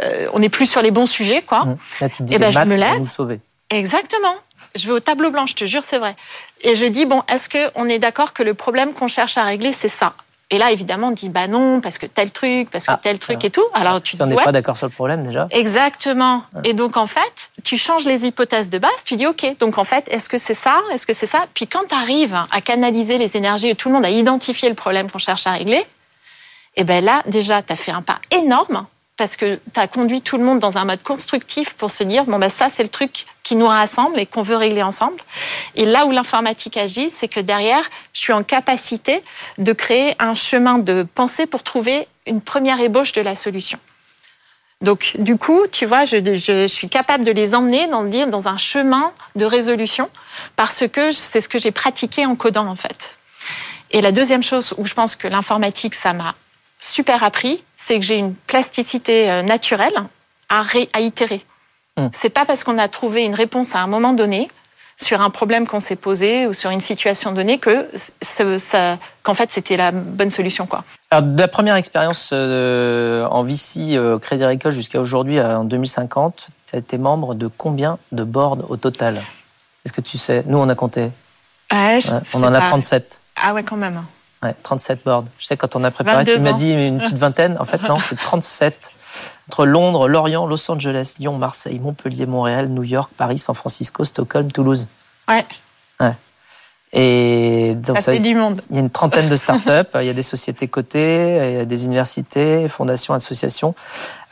euh, 0.00 0.28
on 0.34 0.38
n'est 0.38 0.50
plus 0.50 0.66
sur 0.66 0.82
les 0.82 0.90
bons 0.90 1.06
sujets, 1.06 1.42
quoi. 1.42 1.64
Mmh. 1.64 1.78
Là, 2.02 2.08
tu 2.10 2.22
dis, 2.24 2.34
et 2.34 2.38
ben, 2.38 2.50
je 2.50 2.60
me 2.60 2.76
lève. 2.76 3.08
Sauver. 3.08 3.40
Exactement. 3.70 4.34
Je 4.74 4.86
vais 4.86 4.92
au 4.92 5.00
tableau 5.00 5.30
blanc, 5.30 5.46
je 5.46 5.54
te 5.54 5.64
jure, 5.64 5.82
c'est 5.82 5.98
vrai. 5.98 6.14
Et 6.60 6.74
je 6.74 6.84
dis, 6.84 7.06
bon, 7.06 7.22
est-ce 7.32 7.48
qu'on 7.48 7.86
est 7.86 7.98
d'accord 7.98 8.34
que 8.34 8.42
le 8.42 8.52
problème 8.52 8.92
qu'on 8.92 9.08
cherche 9.08 9.38
à 9.38 9.44
régler, 9.44 9.72
c'est 9.72 9.88
ça? 9.88 10.14
Et 10.52 10.58
là, 10.58 10.70
évidemment, 10.70 11.08
on 11.08 11.12
dit 11.12 11.30
bah 11.30 11.48
non, 11.48 11.80
parce 11.80 11.96
que 11.96 12.04
tel 12.04 12.30
truc, 12.30 12.68
parce 12.70 12.84
que 12.84 12.92
ah, 12.92 13.00
tel 13.02 13.18
truc 13.18 13.42
et 13.42 13.48
tout. 13.48 13.64
Alors 13.72 14.02
tu 14.02 14.16
si 14.16 14.22
on 14.22 14.26
n'est 14.26 14.36
pas 14.36 14.52
d'accord 14.52 14.76
sur 14.76 14.86
le 14.86 14.92
problème 14.92 15.26
déjà. 15.26 15.48
Exactement. 15.50 16.44
Et 16.64 16.74
donc 16.74 16.98
en 16.98 17.06
fait, 17.06 17.50
tu 17.64 17.78
changes 17.78 18.04
les 18.04 18.26
hypothèses 18.26 18.68
de 18.68 18.78
base. 18.78 18.90
Tu 19.06 19.16
dis 19.16 19.26
ok. 19.26 19.56
Donc 19.60 19.78
en 19.78 19.84
fait, 19.84 20.06
est-ce 20.10 20.28
que 20.28 20.36
c'est 20.36 20.52
ça 20.52 20.82
Est-ce 20.92 21.06
que 21.06 21.14
c'est 21.14 21.26
ça? 21.26 21.46
Puis 21.54 21.66
quand 21.66 21.88
tu 21.88 21.94
arrives 21.94 22.38
à 22.50 22.60
canaliser 22.60 23.16
les 23.16 23.34
énergies 23.34 23.68
et 23.68 23.74
tout 23.74 23.88
le 23.88 23.94
monde 23.94 24.04
a 24.04 24.10
identifié 24.10 24.68
le 24.68 24.74
problème 24.74 25.10
qu'on 25.10 25.18
cherche 25.18 25.46
à 25.46 25.52
régler, 25.52 25.78
et 26.74 26.82
eh 26.82 26.84
ben 26.84 27.02
là 27.02 27.22
déjà, 27.26 27.62
tu 27.62 27.72
as 27.72 27.76
fait 27.76 27.92
un 27.92 28.02
pas 28.02 28.18
énorme 28.30 28.84
parce 29.22 29.36
que 29.36 29.60
tu 29.72 29.78
as 29.78 29.86
conduit 29.86 30.20
tout 30.20 30.36
le 30.36 30.42
monde 30.42 30.58
dans 30.58 30.78
un 30.78 30.84
mode 30.84 31.00
constructif 31.04 31.74
pour 31.74 31.92
se 31.92 32.02
dire 32.02 32.24
bon 32.24 32.40
ben 32.40 32.48
ça 32.48 32.68
c'est 32.68 32.82
le 32.82 32.88
truc 32.88 33.26
qui 33.44 33.54
nous 33.54 33.68
rassemble 33.68 34.18
et 34.18 34.26
qu'on 34.26 34.42
veut 34.42 34.56
régler 34.56 34.82
ensemble. 34.82 35.20
Et 35.76 35.84
là 35.84 36.06
où 36.06 36.10
l'informatique 36.10 36.76
agit, 36.76 37.08
c'est 37.08 37.28
que 37.28 37.38
derrière, 37.38 37.88
je 38.14 38.20
suis 38.20 38.32
en 38.32 38.42
capacité 38.42 39.22
de 39.58 39.72
créer 39.72 40.16
un 40.18 40.34
chemin 40.34 40.78
de 40.78 41.04
pensée 41.04 41.46
pour 41.46 41.62
trouver 41.62 42.08
une 42.26 42.40
première 42.40 42.80
ébauche 42.80 43.12
de 43.12 43.20
la 43.20 43.36
solution. 43.36 43.78
Donc, 44.80 45.12
du 45.16 45.36
coup, 45.36 45.68
tu 45.70 45.86
vois, 45.86 46.04
je, 46.04 46.66
suis 46.66 46.88
capable 46.88 47.22
de 47.22 47.30
les 47.30 47.54
emmener 47.54 47.86
dans, 47.86 48.02
dans 48.26 48.48
un 48.48 48.58
chemin 48.58 49.12
de 49.36 49.44
résolution 49.44 50.10
parce 50.56 50.88
que 50.88 51.12
c'est 51.12 51.40
ce 51.40 51.48
que 51.48 51.60
j'ai 51.60 51.70
pratiqué 51.70 52.26
en 52.26 52.34
codant, 52.34 52.66
en 52.66 52.74
fait. 52.74 53.12
Et 53.92 54.00
la 54.00 54.10
deuxième 54.10 54.42
chose 54.42 54.74
où 54.78 54.84
je 54.84 54.94
pense 54.94 55.14
que 55.14 55.28
l'informatique, 55.28 55.94
ça 55.94 56.12
m'a 56.12 56.34
super 56.80 57.22
appris, 57.22 57.62
c'est 57.84 57.98
que 57.98 58.04
j'ai 58.04 58.16
une 58.16 58.34
plasticité 58.34 59.30
euh, 59.30 59.42
naturelle 59.42 59.94
à, 60.48 60.62
à 60.92 61.00
itérer. 61.00 61.44
Hmm. 61.96 62.08
C'est 62.12 62.30
pas 62.30 62.44
parce 62.44 62.64
qu'on 62.64 62.78
a 62.78 62.88
trouvé 62.88 63.22
une 63.22 63.34
réponse 63.34 63.74
à 63.74 63.80
un 63.80 63.86
moment 63.86 64.12
donné 64.12 64.48
sur 64.96 65.20
un 65.20 65.30
problème 65.30 65.66
qu'on 65.66 65.80
s'est 65.80 65.96
posé 65.96 66.46
ou 66.46 66.52
sur 66.52 66.70
une 66.70 66.80
situation 66.80 67.32
donnée 67.32 67.58
que 67.58 67.88
qu'en 69.24 69.34
fait 69.34 69.50
c'était 69.50 69.76
la 69.76 69.90
bonne 69.90 70.30
solution 70.30 70.66
quoi. 70.66 70.84
Alors 71.10 71.24
de 71.24 71.40
la 71.40 71.48
première 71.48 71.74
expérience 71.74 72.30
euh, 72.32 73.24
en 73.26 73.42
VC 73.42 73.96
euh, 73.96 74.18
Crédit 74.18 74.44
Agricole 74.44 74.72
jusqu'à 74.72 75.00
aujourd'hui 75.00 75.40
en 75.40 75.64
2050, 75.64 76.48
tu 76.66 76.76
as 76.76 76.78
été 76.78 76.98
membre 76.98 77.34
de 77.34 77.48
combien 77.48 77.98
de 78.12 78.22
boards 78.22 78.70
au 78.70 78.76
total? 78.76 79.22
Est-ce 79.84 79.92
que 79.92 80.02
tu 80.02 80.18
sais? 80.18 80.44
Nous 80.46 80.58
on 80.58 80.68
a 80.68 80.74
compté. 80.76 81.10
on 81.72 82.44
en 82.44 82.54
a 82.54 82.60
37. 82.60 83.20
Ah 83.42 83.54
ouais 83.54 83.64
quand 83.64 83.76
même. 83.76 84.04
Ouais, 84.42 84.54
37 84.62 85.04
boards. 85.04 85.24
Je 85.38 85.46
sais, 85.46 85.56
quand 85.56 85.76
on 85.76 85.84
a 85.84 85.90
préparé, 85.90 86.24
tu 86.24 86.38
m'as 86.38 86.52
dit 86.52 86.72
une 86.72 86.98
petite 86.98 87.18
vingtaine. 87.18 87.56
En 87.60 87.64
fait, 87.64 87.82
non, 87.82 87.98
c'est 88.00 88.16
37. 88.16 88.90
Entre 89.48 89.66
Londres, 89.66 90.08
Lorient, 90.08 90.46
Los 90.46 90.70
Angeles, 90.70 91.14
Lyon, 91.18 91.36
Marseille, 91.36 91.78
Montpellier, 91.78 92.26
Montréal, 92.26 92.68
New 92.68 92.82
York, 92.82 93.12
Paris, 93.16 93.38
San 93.38 93.54
Francisco, 93.54 94.04
Stockholm, 94.04 94.50
Toulouse. 94.50 94.86
Ouais. 95.28 95.44
ouais. 96.00 96.14
Et 96.92 97.74
donc, 97.76 97.96
ça, 98.00 98.12
fait 98.12 98.20
du 98.20 98.34
monde. 98.34 98.62
Il 98.70 98.76
y 98.76 98.78
a 98.78 98.82
une 98.82 98.90
trentaine 98.90 99.28
de 99.28 99.36
startups, 99.36 99.88
il 100.00 100.06
y 100.06 100.10
a 100.10 100.12
des 100.12 100.22
sociétés 100.22 100.68
cotées, 100.68 101.50
il 101.50 101.56
y 101.56 101.60
a 101.60 101.64
des 101.64 101.84
universités, 101.84 102.68
fondations, 102.68 103.14
associations. 103.14 103.74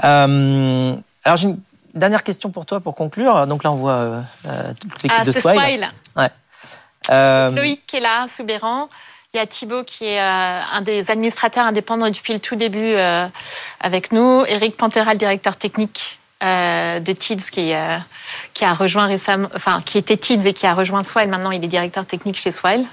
Euh, 0.05 0.95
alors, 1.25 1.37
j'ai 1.37 1.49
une 1.49 1.61
dernière 1.95 2.23
question 2.23 2.51
pour 2.51 2.67
toi 2.67 2.81
pour 2.81 2.95
conclure. 2.95 3.47
Donc 3.47 3.65
là, 3.65 3.73
on 3.73 3.77
voit 3.77 3.93
euh, 3.93 4.23
toute 4.79 5.03
l'équipe 5.03 5.19
ah, 5.21 5.25
de 5.25 5.33
Swile. 5.33 5.91
Ouais. 6.17 6.31
Euh, 7.11 7.51
Loïc 7.51 7.87
qui 7.87 7.97
est 7.97 8.01
là, 8.01 8.27
Soubéran. 8.35 8.89
Il 9.33 9.37
y 9.37 9.41
a 9.41 9.47
Thibaut 9.47 9.85
qui 9.85 10.07
est 10.07 10.19
euh, 10.19 10.61
un 10.73 10.81
des 10.81 11.09
administrateurs 11.09 11.65
indépendants 11.65 12.11
depuis 12.11 12.33
le 12.33 12.41
tout 12.41 12.57
début 12.57 12.95
euh, 12.97 13.29
avec 13.79 14.11
nous. 14.11 14.45
Eric 14.45 14.77
Pantera, 14.77 15.13
le 15.13 15.21
directeur 15.21 15.55
technique 15.55 16.19
euh, 16.43 16.99
de 16.99 17.13
TIDS 17.13 17.53
qui, 17.53 17.73
a 17.73 18.75
rejoint 18.75 19.07
récemment, 19.07 19.49
enfin 19.55 19.83
qui 19.87 19.99
était 19.99 20.17
TIDS 20.17 20.47
et 20.47 20.53
qui 20.53 20.67
a 20.67 20.75
rejoint 20.75 21.05
Swile. 21.05 21.29
Maintenant, 21.29 21.53
il 21.53 21.65
est 21.65 21.69
directeur 21.69 22.07
technique 22.07 22.39
chez 22.39 22.51
Swile. 22.51 22.87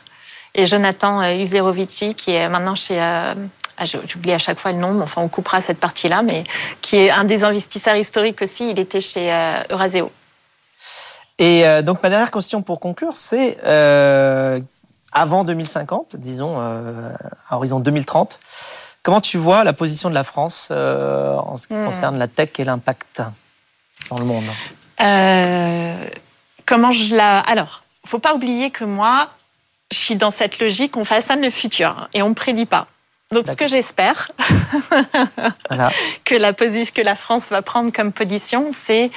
Et 0.54 0.68
Jonathan 0.68 1.24
Uzerovici 1.24 2.14
qui 2.14 2.36
est 2.36 2.48
maintenant 2.50 2.76
chez 2.76 3.00
ah, 3.00 3.86
j'oublie 3.86 4.32
à 4.32 4.40
chaque 4.40 4.60
fois 4.60 4.72
le 4.72 4.78
nom, 4.78 4.92
mais 4.92 5.04
enfin 5.04 5.24
on 5.24 5.28
coupera 5.30 5.62
cette 5.62 5.80
partie-là, 5.80 6.22
mais 6.22 6.44
qui 6.82 6.98
est 6.98 7.10
un 7.10 7.24
des 7.24 7.44
investisseurs 7.44 7.96
historiques 7.96 8.44
aussi. 8.44 8.70
Il 8.70 8.80
était 8.80 9.02
chez 9.02 9.32
Euraseo. 9.72 10.12
Et 11.40 11.64
donc 11.82 12.02
ma 12.04 12.10
dernière 12.10 12.32
question 12.32 12.62
pour 12.62 12.80
conclure, 12.80 13.16
c'est 13.16 13.58
avant 15.12 15.44
2050, 15.44 16.16
disons, 16.18 16.56
euh, 16.58 17.12
à 17.50 17.58
horizon 17.58 17.80
2030. 17.80 18.40
Comment 19.04 19.22
tu 19.22 19.38
vois 19.38 19.64
la 19.64 19.74
position 19.74 20.10
de 20.10 20.14
la 20.14 20.24
France 20.24 20.70
euh, 20.72 21.36
en 21.38 21.58
ce 21.58 21.68
qui 21.68 21.74
hmm. 21.74 21.86
concerne 21.86 22.18
la 22.18 22.28
tech 22.28 22.50
et 22.58 22.66
l'impact 22.66 23.22
dans 24.10 24.18
le 24.18 24.26
monde? 24.26 24.46
Euh, 25.02 26.10
Comment 26.68 26.92
je 26.92 27.16
la. 27.16 27.40
Alors, 27.40 27.84
faut 28.06 28.20
pas 28.20 28.36
oublier 28.36 28.70
que 28.72 28.84
moi, 28.84 29.30
je 29.90 29.98
suis 29.98 30.18
dans 30.18 30.32
cette 30.32 30.60
logique, 30.60 30.98
on 30.98 31.06
façonne 31.06 31.42
le 31.42 31.50
futur 31.50 32.10
et 32.14 32.22
on 32.22 32.30
ne 32.30 32.34
prédit 32.34 32.66
pas. 32.66 32.88
Donc, 33.32 33.48
ce 33.48 33.54
que 33.54 33.68
j'espère, 33.68 34.30
que 36.26 36.36
la 36.36 36.54
position 36.54 36.94
que 36.96 37.02
la 37.02 37.16
France 37.16 37.44
va 37.50 37.62
prendre 37.62 37.92
comme 37.92 38.14
position, 38.14 38.72
c'est 38.74 39.12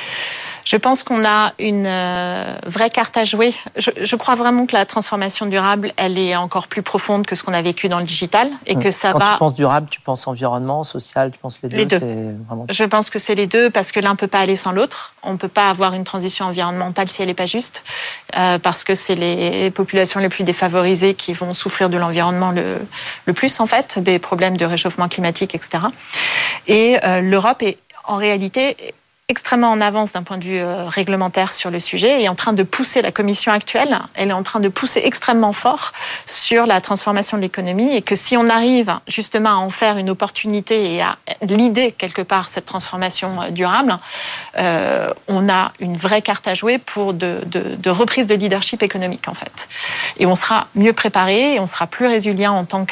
je 0.65 0.77
pense 0.77 1.03
qu'on 1.03 1.25
a 1.25 1.53
une 1.59 1.87
euh, 1.87 2.57
vraie 2.67 2.91
carte 2.91 3.17
à 3.17 3.25
jouer. 3.25 3.55
Je, 3.77 4.17
crois 4.17 4.35
vraiment 4.35 4.67
que 4.67 4.75
la 4.75 4.87
transformation 4.87 5.47
durable, 5.47 5.93
elle 5.97 6.19
est 6.19 6.37
encore 6.37 6.67
plus 6.67 6.83
profonde 6.83 7.27
que 7.27 7.35
ce 7.35 7.43
qu'on 7.43 7.53
a 7.53 7.63
vécu 7.63 7.89
dans 7.89 7.99
le 7.99 8.05
digital 8.05 8.51
et 8.67 8.77
que 8.77 8.91
ça 8.91 9.13
Quand 9.13 9.19
va. 9.19 9.33
tu 9.33 9.39
penses 9.39 9.55
durable, 9.55 9.89
tu 9.91 10.01
penses 10.01 10.27
environnement, 10.27 10.85
social, 10.85 11.31
tu 11.31 11.39
penses 11.39 11.61
les 11.63 11.69
deux. 11.69 11.77
Les 11.77 11.87
deux. 11.87 12.01
Je 12.71 12.85
pense 12.85 13.11
que 13.11 13.19
c'est 13.19 13.35
les 13.35 13.47
deux 13.47 13.71
parce 13.71 13.93
que 13.93 14.01
l'un 14.01 14.15
peut 14.17 14.27
pas 14.27 14.41
aller 14.41 14.57
sans 14.57 14.73
l'autre. 14.73 15.15
On 15.23 15.37
peut 15.37 15.49
pas 15.49 15.69
avoir 15.69 15.95
une 15.95 16.05
transition 16.05 16.47
environnementale 16.47 17.09
si 17.09 17.23
elle 17.23 17.29
n'est 17.29 17.35
pas 17.35 17.47
juste, 17.47 17.83
euh, 18.37 18.59
parce 18.59 18.85
que 18.85 18.95
c'est 18.95 19.15
les 19.15 19.71
populations 19.71 20.21
les 20.21 20.29
plus 20.29 20.45
défavorisées 20.45 21.15
qui 21.15 21.33
vont 21.33 21.55
souffrir 21.55 21.91
de 21.91 21.97
l'environnement 21.97 22.51
le, 22.51 22.79
le, 23.27 23.33
plus 23.33 23.61
en 23.61 23.67
fait, 23.67 23.99
des 23.99 24.19
problèmes 24.19 24.57
de 24.57 24.65
réchauffement 24.65 25.09
climatique, 25.09 25.55
etc. 25.55 25.85
Et 26.67 26.99
euh, 27.05 27.21
l'Europe 27.21 27.63
est 27.63 27.79
en 28.05 28.17
réalité 28.17 28.95
extrêmement 29.31 29.71
en 29.71 29.81
avance 29.81 30.13
d'un 30.13 30.25
point 30.25 30.39
de 30.39 30.45
vue 30.45 30.59
euh, 30.59 30.87
réglementaire 30.87 31.53
sur 31.53 31.71
le 31.71 31.79
sujet 31.79 32.21
et 32.21 32.29
en 32.29 32.35
train 32.35 32.53
de 32.53 32.65
pousser 32.65 33.01
la 33.01 33.13
commission 33.13 33.53
actuelle, 33.53 33.97
elle 34.15 34.31
est 34.31 34.35
en 34.35 34.43
train 34.43 34.59
de 34.59 34.69
pousser 34.69 35.03
extrêmement 35.05 35.53
fort 35.53 35.93
sur 36.27 36.67
la 36.67 36.81
transformation 36.81 37.37
de 37.37 37.43
l'économie 37.43 37.95
et 37.95 38.03
que 38.03 38.17
si 38.17 38.37
on 38.37 38.51
arrive 38.51 38.93
justement 39.07 39.51
à 39.51 39.55
en 39.55 39.71
faire 39.71 39.99
une 39.99 40.11
opportunité 40.11 40.95
et 40.95 41.01
à 41.01 41.17
l'idée 41.43 41.93
quelque 41.93 42.23
part 42.23 42.49
cette 42.49 42.67
transformation 42.67 43.41
euh, 43.41 43.51
durable, 43.51 43.99
euh, 44.59 45.15
on 45.29 45.49
a 45.49 45.73
une 45.79 45.97
vraie 45.97 46.23
carte 46.23 46.49
à 46.49 46.55
jouer 46.55 46.79
pour 46.79 47.15
de, 47.15 47.43
de, 47.47 47.77
de, 47.77 47.91
reprise 47.91 48.27
de 48.27 48.35
leadership 48.35 48.83
économique 48.83 49.29
en 49.29 49.35
fait. 49.35 49.69
Et 50.19 50.27
on 50.27 50.35
sera 50.35 50.67
mieux 50.75 50.93
préparé 50.93 51.55
et 51.55 51.61
on 51.61 51.69
sera 51.69 51.87
plus 51.87 52.07
résilient 52.07 52.57
en 52.57 52.65
tant 52.65 52.85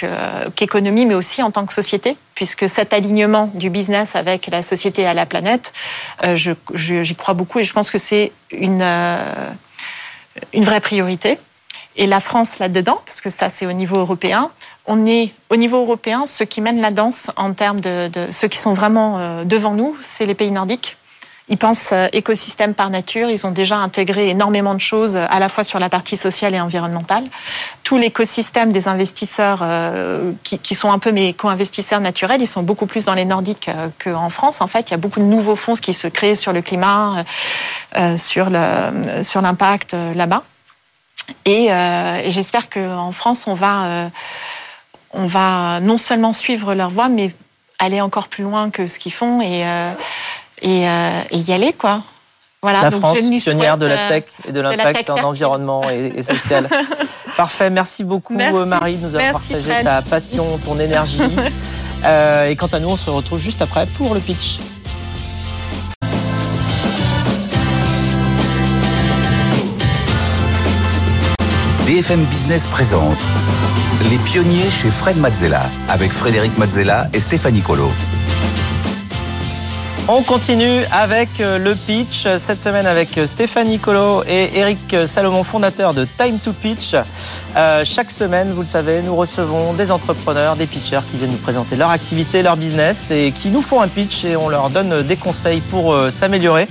qu'économie 0.54 1.04
mais 1.04 1.16
aussi 1.16 1.42
en 1.42 1.50
tant 1.50 1.66
que 1.66 1.74
société 1.74 2.16
puisque 2.38 2.68
cet 2.68 2.92
alignement 2.92 3.50
du 3.52 3.68
business 3.68 4.14
avec 4.14 4.46
la 4.46 4.62
société 4.62 5.02
et 5.02 5.06
à 5.08 5.12
la 5.12 5.26
planète, 5.26 5.72
euh, 6.22 6.36
j'y 6.36 7.14
crois 7.16 7.34
beaucoup 7.34 7.58
et 7.58 7.64
je 7.64 7.72
pense 7.72 7.90
que 7.90 7.98
c'est 7.98 8.30
une, 8.52 8.78
euh, 8.80 9.50
une 10.54 10.62
vraie 10.62 10.78
priorité. 10.78 11.40
Et 11.96 12.06
la 12.06 12.20
France 12.20 12.60
là-dedans, 12.60 13.00
parce 13.04 13.20
que 13.20 13.28
ça 13.28 13.48
c'est 13.48 13.66
au 13.66 13.72
niveau 13.72 13.96
européen, 13.96 14.52
on 14.86 15.04
est 15.04 15.32
au 15.50 15.56
niveau 15.56 15.78
européen, 15.78 16.26
ceux 16.26 16.44
qui 16.44 16.60
mènent 16.60 16.80
la 16.80 16.92
danse 16.92 17.28
en 17.34 17.54
termes 17.54 17.80
de, 17.80 18.06
de 18.06 18.28
ceux 18.30 18.46
qui 18.46 18.58
sont 18.58 18.72
vraiment 18.72 19.18
euh, 19.18 19.42
devant 19.42 19.74
nous, 19.74 19.96
c'est 20.00 20.24
les 20.24 20.36
pays 20.36 20.52
nordiques. 20.52 20.96
Ils 21.50 21.58
pensent 21.58 21.90
euh, 21.92 22.08
écosystème 22.12 22.74
par 22.74 22.90
nature. 22.90 23.30
Ils 23.30 23.46
ont 23.46 23.50
déjà 23.50 23.76
intégré 23.76 24.28
énormément 24.28 24.74
de 24.74 24.80
choses, 24.80 25.16
euh, 25.16 25.26
à 25.30 25.38
la 25.38 25.48
fois 25.48 25.64
sur 25.64 25.78
la 25.78 25.88
partie 25.88 26.16
sociale 26.16 26.54
et 26.54 26.60
environnementale. 26.60 27.24
Tout 27.84 27.96
l'écosystème 27.96 28.70
des 28.70 28.86
investisseurs 28.86 29.60
euh, 29.62 30.32
qui, 30.44 30.58
qui, 30.58 30.74
sont 30.74 30.92
un 30.92 30.98
peu 30.98 31.10
mes 31.10 31.32
co-investisseurs 31.32 32.00
naturels, 32.00 32.42
ils 32.42 32.46
sont 32.46 32.62
beaucoup 32.62 32.86
plus 32.86 33.04
dans 33.06 33.14
les 33.14 33.24
Nordiques 33.24 33.70
qu'en 34.02 34.30
France. 34.30 34.60
En 34.60 34.66
fait, 34.66 34.88
il 34.88 34.90
y 34.90 34.94
a 34.94 34.98
beaucoup 34.98 35.20
de 35.20 35.24
nouveaux 35.24 35.56
fonds 35.56 35.74
qui 35.74 35.94
se 35.94 36.06
créent 36.06 36.34
sur 36.34 36.52
le 36.52 36.60
climat, 36.60 37.24
euh, 37.96 38.16
sur 38.16 38.50
le 38.50 39.22
sur 39.22 39.40
l'impact 39.40 39.94
là-bas. 40.14 40.42
Et, 41.44 41.72
euh, 41.72 42.20
et 42.24 42.32
j'espère 42.32 42.68
qu'en 42.68 43.12
France, 43.12 43.46
on 43.46 43.54
va 43.54 44.10
on 45.12 45.26
va 45.26 45.80
non 45.80 45.98
seulement 45.98 46.32
suivre 46.32 46.74
leur 46.74 46.90
voie, 46.90 47.08
mais 47.08 47.30
aller 47.78 48.00
encore 48.00 48.28
plus 48.28 48.44
loin 48.44 48.70
que 48.70 48.86
ce 48.86 48.98
qu'ils 48.98 49.12
font 49.12 49.40
et 49.40 49.64
euh, 50.64 51.22
et, 51.30 51.38
y 51.38 51.52
aller, 51.52 51.72
quoi. 51.72 52.02
Voilà, 52.60 52.82
la 52.82 52.90
France, 52.90 53.18
pionnière 53.42 53.78
de 53.78 53.86
la 53.86 53.94
euh, 53.94 54.08
tech 54.08 54.24
et 54.48 54.52
de 54.52 54.60
l'impact 54.60 55.08
en 55.10 55.22
environnement 55.22 55.88
et, 55.90 56.22
social. 56.22 56.68
Parfait, 57.36 57.70
merci 57.70 58.02
beaucoup 58.02 58.34
Marie 58.34 58.96
de 58.96 59.06
nous 59.06 59.14
avoir 59.14 59.32
partagé 59.32 59.84
ta 59.84 60.02
passion, 60.02 60.58
ton 60.64 60.78
énergie. 60.78 61.20
Euh, 62.04 62.46
et 62.46 62.54
quant 62.54 62.68
à 62.68 62.78
nous, 62.78 62.90
on 62.90 62.96
se 62.96 63.10
retrouve 63.10 63.40
juste 63.40 63.60
après 63.60 63.84
pour 63.84 64.14
le 64.14 64.20
pitch. 64.20 64.58
BFM 71.84 72.22
Business 72.26 72.68
présente 72.68 73.18
Les 74.10 74.18
pionniers 74.18 74.70
chez 74.70 74.90
Fred 74.90 75.16
Mazzella 75.16 75.62
avec 75.88 76.12
Frédéric 76.12 76.56
Mazzella 76.56 77.08
et 77.14 77.18
Stéphanie 77.18 77.62
Colo. 77.62 77.90
On 80.10 80.22
continue 80.22 80.84
avec 80.90 81.28
euh, 81.38 81.58
le 81.58 81.74
pitch 81.74 82.26
cette 82.38 82.62
semaine 82.62 82.86
avec 82.86 83.18
euh, 83.18 83.26
Stéphanie 83.26 83.78
Colo 83.78 84.22
et 84.26 84.58
Eric 84.58 84.96
Salomon, 85.04 85.44
fondateur 85.44 85.92
de 85.92 86.06
Time 86.06 86.38
to 86.38 86.54
Pitch. 86.54 86.94
Euh, 87.54 87.84
chaque 87.84 88.10
semaine, 88.10 88.50
vous 88.52 88.62
le 88.62 88.66
savez, 88.66 89.02
nous 89.02 89.14
recevons 89.14 89.74
des 89.74 89.90
entrepreneurs, 89.90 90.56
des 90.56 90.64
pitchers 90.64 91.00
qui 91.10 91.18
viennent 91.18 91.32
nous 91.32 91.36
présenter 91.36 91.76
leur 91.76 91.90
activité, 91.90 92.40
leur 92.40 92.56
business 92.56 93.10
et 93.10 93.32
qui 93.32 93.48
nous 93.50 93.60
font 93.60 93.82
un 93.82 93.88
pitch 93.88 94.24
et 94.24 94.34
on 94.34 94.48
leur 94.48 94.70
donne 94.70 95.02
des 95.02 95.16
conseils 95.16 95.60
pour 95.60 95.94
s'améliorer. 96.10 96.68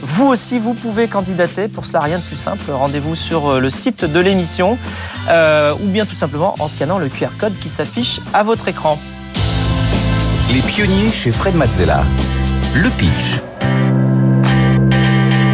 Vous 0.00 0.26
aussi, 0.26 0.58
vous 0.58 0.72
pouvez 0.72 1.08
candidater. 1.08 1.68
Pour 1.68 1.84
cela, 1.84 2.00
rien 2.00 2.16
de 2.16 2.24
plus 2.24 2.38
simple. 2.38 2.70
Rendez-vous 2.70 3.14
sur 3.14 3.60
le 3.60 3.68
site 3.68 4.06
de 4.06 4.20
l'émission 4.20 4.78
ou 5.28 5.86
bien 5.88 6.06
tout 6.06 6.16
simplement 6.16 6.54
en 6.58 6.68
scannant 6.68 6.96
le 6.96 7.08
QR 7.08 7.36
code 7.38 7.58
qui 7.58 7.68
s'affiche 7.68 8.20
à 8.32 8.44
votre 8.44 8.66
écran. 8.68 8.98
Les 10.54 10.62
pionniers 10.62 11.12
chez 11.12 11.32
Fred 11.32 11.54
Mazzella 11.54 12.02
le 12.78 12.90
pitch. 12.90 13.40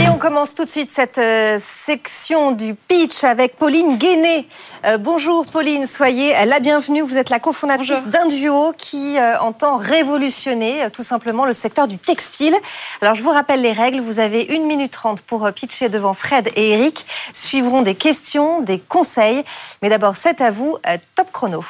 Et 0.03 0.09
on 0.11 0.19
commence 0.19 0.55
tout 0.55 0.67
de 0.67 0.71
suite 0.71 0.93
cette 0.93 1.17
euh, 1.17 1.57
section 1.59 2.53
du 2.53 2.75
pitch 2.75 3.25
avec 3.25 3.57
Pauline 3.57 3.97
Guéné. 3.97 4.47
Euh, 4.85 4.99
bonjour 4.99 5.47
Pauline, 5.47 5.87
soyez 5.87 6.35
la 6.45 6.61
bienvenue. 6.61 7.01
Vous 7.01 7.17
êtes 7.17 7.31
la 7.31 7.39
cofondatrice 7.39 8.07
d'un 8.09 8.27
duo 8.27 8.73
qui 8.77 9.19
euh, 9.19 9.39
entend 9.41 9.77
révolutionner 9.77 10.89
tout 10.93 11.03
simplement 11.03 11.47
le 11.47 11.55
secteur 11.55 11.89
du 11.89 11.97
textile. 11.97 12.55
Alors 13.01 13.15
je 13.15 13.23
vous 13.23 13.31
rappelle 13.31 13.63
les 13.63 13.73
règles. 13.73 14.01
Vous 14.01 14.19
avez 14.19 14.43
une 14.43 14.67
minute 14.67 14.93
trente 14.93 15.23
pour 15.23 15.51
pitcher 15.53 15.89
devant 15.89 16.13
Fred 16.13 16.51
et 16.57 16.73
Eric. 16.73 17.07
Suivront 17.33 17.81
des 17.81 17.95
questions, 17.95 18.61
des 18.61 18.79
conseils. 18.79 19.45
Mais 19.81 19.89
d'abord, 19.89 20.17
c'est 20.17 20.43
à 20.43 20.51
vous. 20.51 20.77
top 21.15 21.33
chrono. 21.33 21.65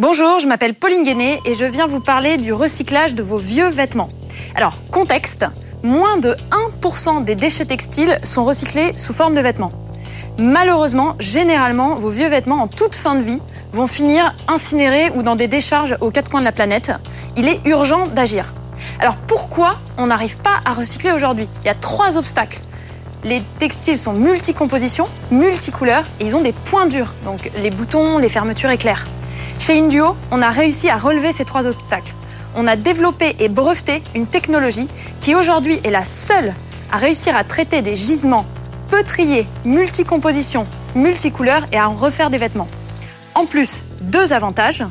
Bonjour, 0.00 0.38
je 0.38 0.48
m'appelle 0.48 0.72
Pauline 0.72 1.02
Guéné 1.02 1.42
et 1.44 1.52
je 1.52 1.66
viens 1.66 1.86
vous 1.86 2.00
parler 2.00 2.38
du 2.38 2.54
recyclage 2.54 3.14
de 3.14 3.22
vos 3.22 3.36
vieux 3.36 3.68
vêtements. 3.68 4.08
Alors, 4.54 4.72
contexte, 4.90 5.44
moins 5.82 6.16
de 6.16 6.34
1% 6.82 7.22
des 7.22 7.34
déchets 7.34 7.66
textiles 7.66 8.16
sont 8.24 8.44
recyclés 8.44 8.96
sous 8.96 9.12
forme 9.12 9.34
de 9.34 9.42
vêtements. 9.42 9.68
Malheureusement, 10.38 11.16
généralement, 11.20 11.96
vos 11.96 12.08
vieux 12.08 12.28
vêtements 12.28 12.62
en 12.62 12.66
toute 12.66 12.94
fin 12.94 13.14
de 13.14 13.20
vie 13.20 13.42
vont 13.74 13.86
finir 13.86 14.34
incinérés 14.48 15.10
ou 15.16 15.22
dans 15.22 15.36
des 15.36 15.48
décharges 15.48 15.94
aux 16.00 16.10
quatre 16.10 16.30
coins 16.30 16.40
de 16.40 16.46
la 16.46 16.52
planète. 16.52 16.92
Il 17.36 17.46
est 17.46 17.60
urgent 17.66 18.06
d'agir. 18.06 18.54
Alors 19.00 19.16
pourquoi 19.16 19.72
on 19.98 20.06
n'arrive 20.06 20.40
pas 20.40 20.60
à 20.64 20.72
recycler 20.72 21.12
aujourd'hui? 21.12 21.46
Il 21.60 21.66
y 21.66 21.70
a 21.70 21.74
trois 21.74 22.16
obstacles. 22.16 22.60
Les 23.22 23.42
textiles 23.58 23.98
sont 23.98 24.14
multicompositions, 24.14 25.08
multicouleurs 25.30 26.04
et 26.20 26.24
ils 26.24 26.36
ont 26.36 26.42
des 26.42 26.52
points 26.52 26.86
durs, 26.86 27.12
donc 27.22 27.50
les 27.62 27.68
boutons, 27.68 28.16
les 28.16 28.30
fermetures 28.30 28.70
éclairent. 28.70 29.04
Chez 29.60 29.78
Induo, 29.78 30.16
on 30.30 30.40
a 30.40 30.48
réussi 30.48 30.88
à 30.88 30.96
relever 30.96 31.34
ces 31.34 31.44
trois 31.44 31.66
obstacles. 31.66 32.14
On 32.56 32.66
a 32.66 32.76
développé 32.76 33.36
et 33.38 33.50
breveté 33.50 34.02
une 34.14 34.26
technologie 34.26 34.88
qui 35.20 35.34
aujourd'hui 35.34 35.78
est 35.84 35.90
la 35.90 36.02
seule 36.02 36.54
à 36.90 36.96
réussir 36.96 37.36
à 37.36 37.44
traiter 37.44 37.82
des 37.82 37.94
gisements 37.94 38.46
peu 38.88 39.02
triés, 39.02 39.46
multicompositions, 39.66 40.64
multicouleurs 40.94 41.66
et 41.72 41.76
à 41.76 41.90
en 41.90 41.92
refaire 41.92 42.30
des 42.30 42.38
vêtements. 42.38 42.68
En 43.34 43.44
plus, 43.44 43.84
deux 44.00 44.32
avantages. 44.32 44.82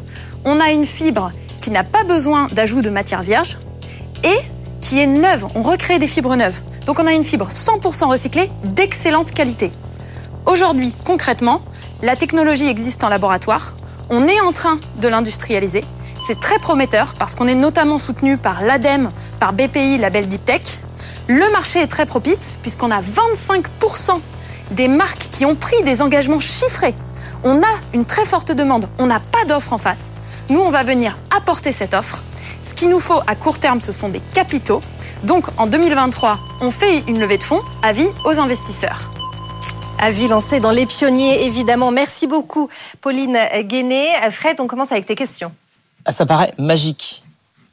On 0.46 0.60
a 0.60 0.70
une 0.70 0.86
fibre 0.86 1.32
qui 1.62 1.72
n'a 1.72 1.84
pas 1.84 2.04
besoin 2.04 2.46
d'ajout 2.52 2.84
de 2.84 2.92
matière 2.92 3.24
vierge 3.24 3.58
et 4.24 4.38
qui 4.82 5.00
est 5.00 5.08
neuve. 5.08 5.48
On 5.56 5.64
recrée 5.64 5.98
des 5.98 6.08
fibres 6.08 6.36
neuves. 6.36 6.62
Donc 6.86 7.00
on 7.00 7.08
a 7.08 7.14
une 7.14 7.24
fibre 7.24 7.50
100% 7.50 8.06
recyclée 8.06 8.52
d'excellente 8.64 9.32
qualité. 9.32 9.72
Aujourd'hui, 10.46 10.94
concrètement, 11.08 11.64
la 12.04 12.16
technologie 12.16 12.68
existe 12.68 13.04
en 13.04 13.10
laboratoire. 13.10 13.74
On 14.12 14.28
est 14.28 14.42
en 14.42 14.52
train 14.52 14.78
de 14.96 15.08
l'industrialiser. 15.08 15.84
C'est 16.26 16.40
très 16.40 16.58
prometteur 16.58 17.14
parce 17.20 17.36
qu'on 17.36 17.48
est 17.48 17.54
notamment 17.54 18.00
soutenu 18.00 18.38
par 18.38 18.64
l'ADEME, 18.64 19.10
par 19.40 19.54
BPI, 19.54 20.00
label 20.00 20.28
Deep 20.28 20.46
Tech. 20.46 20.64
Le 21.28 21.52
marché 21.52 21.80
est 21.82 21.88
très 21.88 22.08
propice 22.08 22.58
puisqu'on 22.64 22.90
a 22.90 23.02
25% 23.02 24.20
des 24.72 24.88
marques 24.88 25.30
qui 25.32 25.46
ont 25.46 25.54
pris 25.54 25.84
des 25.84 26.02
engagements 26.02 26.40
chiffrés. 26.40 26.96
On 27.44 27.62
a 27.62 27.76
une 27.94 28.06
très 28.06 28.26
forte 28.26 28.52
demande, 28.52 28.90
on 28.98 29.06
n'a 29.06 29.20
pas 29.20 29.46
d'offre 29.46 29.74
en 29.74 29.78
face. 29.78 30.10
Nous, 30.50 30.60
on 30.60 30.72
va 30.72 30.82
venir 30.82 31.16
apporter 31.30 31.72
cette 31.72 31.94
offre. 31.94 32.24
Ce 32.64 32.74
qu'il 32.74 32.90
nous 32.90 33.00
faut 33.00 33.22
à 33.28 33.36
court 33.36 33.60
terme, 33.60 33.80
ce 33.80 33.92
sont 33.92 34.10
des 34.10 34.22
capitaux. 34.34 34.82
Donc 35.24 35.46
en 35.58 35.68
2023, 35.68 36.40
on 36.62 36.72
fait 36.72 37.04
une 37.08 37.20
levée 37.20 37.38
de 37.38 37.44
fonds, 37.44 37.62
avis 37.84 38.08
aux 38.26 38.40
investisseurs. 38.40 39.12
Avis 40.00 40.28
lancé 40.28 40.60
dans 40.60 40.72
les 40.72 40.86
pionniers, 40.86 41.46
évidemment. 41.46 41.92
Merci 41.92 42.28
beaucoup, 42.28 42.70
Pauline 43.02 43.38
Guéné. 43.62 44.08
Fred, 44.32 44.60
on 44.60 44.68
commence 44.68 44.92
avec 44.92 45.06
tes 45.06 45.16
questions. 45.16 45.52
Ah, 46.06 46.12
ça 46.12 46.26
paraît 46.26 46.54
magique. 46.58 47.24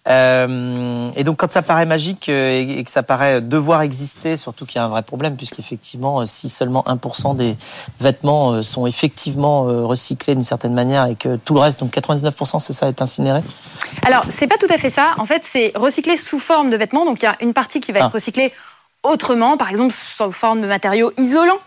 Euh, 0.08 1.10
et 1.16 1.24
donc 1.24 1.38
quand 1.38 1.50
ça 1.50 1.62
paraît 1.62 1.86
magique 1.86 2.28
euh, 2.28 2.64
et 2.78 2.84
que 2.84 2.90
ça 2.90 3.02
paraît 3.02 3.40
devoir 3.40 3.82
exister, 3.82 4.36
surtout 4.36 4.64
qu'il 4.64 4.76
y 4.76 4.78
a 4.78 4.84
un 4.84 4.88
vrai 4.88 5.02
problème, 5.02 5.36
puisqu'effectivement, 5.36 6.20
euh, 6.20 6.26
si 6.26 6.48
seulement 6.48 6.84
1% 6.86 7.36
des 7.36 7.56
vêtements 8.00 8.62
sont 8.62 8.86
effectivement 8.86 9.62
recyclés 9.86 10.34
d'une 10.34 10.44
certaine 10.44 10.74
manière 10.74 11.06
et 11.06 11.16
que 11.16 11.36
tout 11.36 11.54
le 11.54 11.60
reste, 11.60 11.80
donc 11.80 11.92
99%, 11.92 12.60
c'est 12.60 12.72
ça, 12.72 12.88
est 12.88 13.02
incinéré? 13.02 13.40
Alors, 14.04 14.24
c'est 14.28 14.46
pas 14.46 14.58
tout 14.58 14.72
à 14.72 14.78
fait 14.78 14.90
ça. 14.90 15.14
En 15.18 15.24
fait, 15.24 15.42
c'est 15.44 15.72
recyclé 15.74 16.16
sous 16.16 16.38
forme 16.38 16.70
de 16.70 16.76
vêtements. 16.76 17.04
Donc 17.04 17.20
il 17.22 17.24
y 17.24 17.28
a 17.28 17.36
une 17.40 17.52
partie 17.52 17.80
qui 17.80 17.92
va 17.92 18.00
être 18.00 18.06
ah. 18.06 18.14
recyclée 18.14 18.52
autrement, 19.02 19.56
par 19.56 19.70
exemple 19.70 19.92
sous 19.92 20.30
forme 20.30 20.60
de 20.60 20.66
matériaux 20.66 21.12
isolants. 21.16 21.60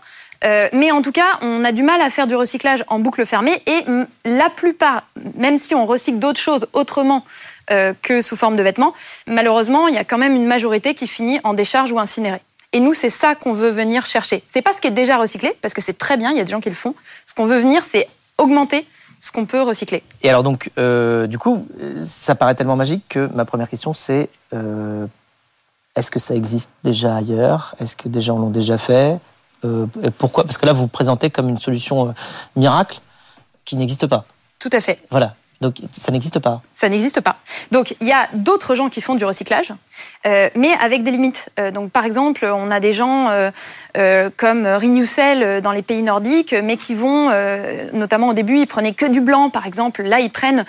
Euh, 0.44 0.68
mais 0.72 0.90
en 0.90 1.02
tout 1.02 1.12
cas, 1.12 1.38
on 1.42 1.64
a 1.64 1.72
du 1.72 1.82
mal 1.82 2.00
à 2.00 2.08
faire 2.10 2.26
du 2.26 2.34
recyclage 2.34 2.84
en 2.88 2.98
boucle 2.98 3.24
fermée 3.26 3.62
et 3.66 3.84
la 4.24 4.48
plupart, 4.48 5.04
même 5.34 5.58
si 5.58 5.74
on 5.74 5.84
recycle 5.86 6.18
d'autres 6.18 6.40
choses 6.40 6.66
autrement 6.72 7.24
euh, 7.70 7.92
que 8.02 8.22
sous 8.22 8.36
forme 8.36 8.56
de 8.56 8.62
vêtements, 8.62 8.94
malheureusement, 9.26 9.88
il 9.88 9.94
y 9.94 9.98
a 9.98 10.04
quand 10.04 10.18
même 10.18 10.34
une 10.34 10.46
majorité 10.46 10.94
qui 10.94 11.06
finit 11.06 11.40
en 11.44 11.54
décharge 11.54 11.92
ou 11.92 11.98
incinérée. 11.98 12.40
Et 12.72 12.80
nous, 12.80 12.94
c'est 12.94 13.10
ça 13.10 13.34
qu'on 13.34 13.52
veut 13.52 13.70
venir 13.70 14.06
chercher. 14.06 14.42
C'est 14.48 14.62
pas 14.62 14.72
ce 14.72 14.80
qui 14.80 14.86
est 14.86 14.92
déjà 14.92 15.16
recyclé, 15.18 15.52
parce 15.60 15.74
que 15.74 15.80
c'est 15.80 15.98
très 15.98 16.16
bien, 16.16 16.30
il 16.30 16.36
y 16.36 16.40
a 16.40 16.44
des 16.44 16.52
gens 16.52 16.60
qui 16.60 16.68
le 16.68 16.74
font. 16.74 16.94
Ce 17.26 17.34
qu'on 17.34 17.46
veut 17.46 17.58
venir, 17.58 17.84
c'est 17.84 18.08
augmenter 18.38 18.86
ce 19.18 19.32
qu'on 19.32 19.44
peut 19.44 19.60
recycler. 19.60 20.02
Et 20.22 20.30
alors 20.30 20.42
donc, 20.42 20.70
euh, 20.78 21.26
du 21.26 21.38
coup, 21.38 21.66
ça 22.02 22.34
paraît 22.34 22.54
tellement 22.54 22.76
magique 22.76 23.04
que 23.08 23.28
ma 23.34 23.44
première 23.44 23.68
question, 23.68 23.92
c'est 23.92 24.30
est-ce 25.96 26.10
que 26.10 26.18
ça 26.18 26.34
existe 26.34 26.70
déjà 26.84 27.16
ailleurs? 27.16 27.74
Est-ce 27.80 27.96
que 27.96 28.08
des 28.08 28.20
gens 28.20 28.38
l'ont 28.38 28.50
déjà 28.50 28.78
fait? 28.78 29.18
Pourquoi? 30.18 30.44
Parce 30.44 30.58
que 30.58 30.66
là, 30.66 30.72
vous 30.72 30.82
vous 30.82 30.88
présentez 30.88 31.30
comme 31.30 31.48
une 31.48 31.60
solution 31.60 32.08
euh, 32.08 32.12
miracle 32.56 33.00
qui 33.64 33.76
n'existe 33.76 34.06
pas. 34.06 34.24
Tout 34.58 34.70
à 34.72 34.80
fait. 34.80 35.00
Voilà. 35.10 35.34
Donc 35.60 35.76
ça 35.92 36.10
n'existe 36.10 36.38
pas. 36.38 36.62
Ça 36.74 36.88
n'existe 36.88 37.20
pas. 37.20 37.36
Donc 37.70 37.94
il 38.00 38.08
y 38.08 38.12
a 38.12 38.28
d'autres 38.32 38.74
gens 38.74 38.88
qui 38.88 39.02
font 39.02 39.14
du 39.14 39.26
recyclage, 39.26 39.74
euh, 40.24 40.48
mais 40.56 40.72
avec 40.80 41.02
des 41.02 41.10
limites. 41.10 41.50
donc 41.74 41.90
par 41.92 42.06
exemple, 42.06 42.46
on 42.46 42.70
a 42.70 42.80
des 42.80 42.94
gens 42.94 43.28
comme 44.38 44.66
Renewcell 44.66 45.60
dans 45.60 45.72
les 45.72 45.82
pays 45.82 46.02
nordiques, 46.02 46.54
mais 46.54 46.78
qui 46.78 46.94
vont, 46.94 47.30
notamment 47.92 48.28
au 48.28 48.32
début, 48.32 48.56
ils 48.56 48.66
prenaient 48.66 48.94
que 48.94 49.04
du 49.04 49.20
blanc, 49.20 49.50
par 49.50 49.66
exemple. 49.66 50.02
Là, 50.02 50.20
ils 50.20 50.30
prennent 50.30 50.64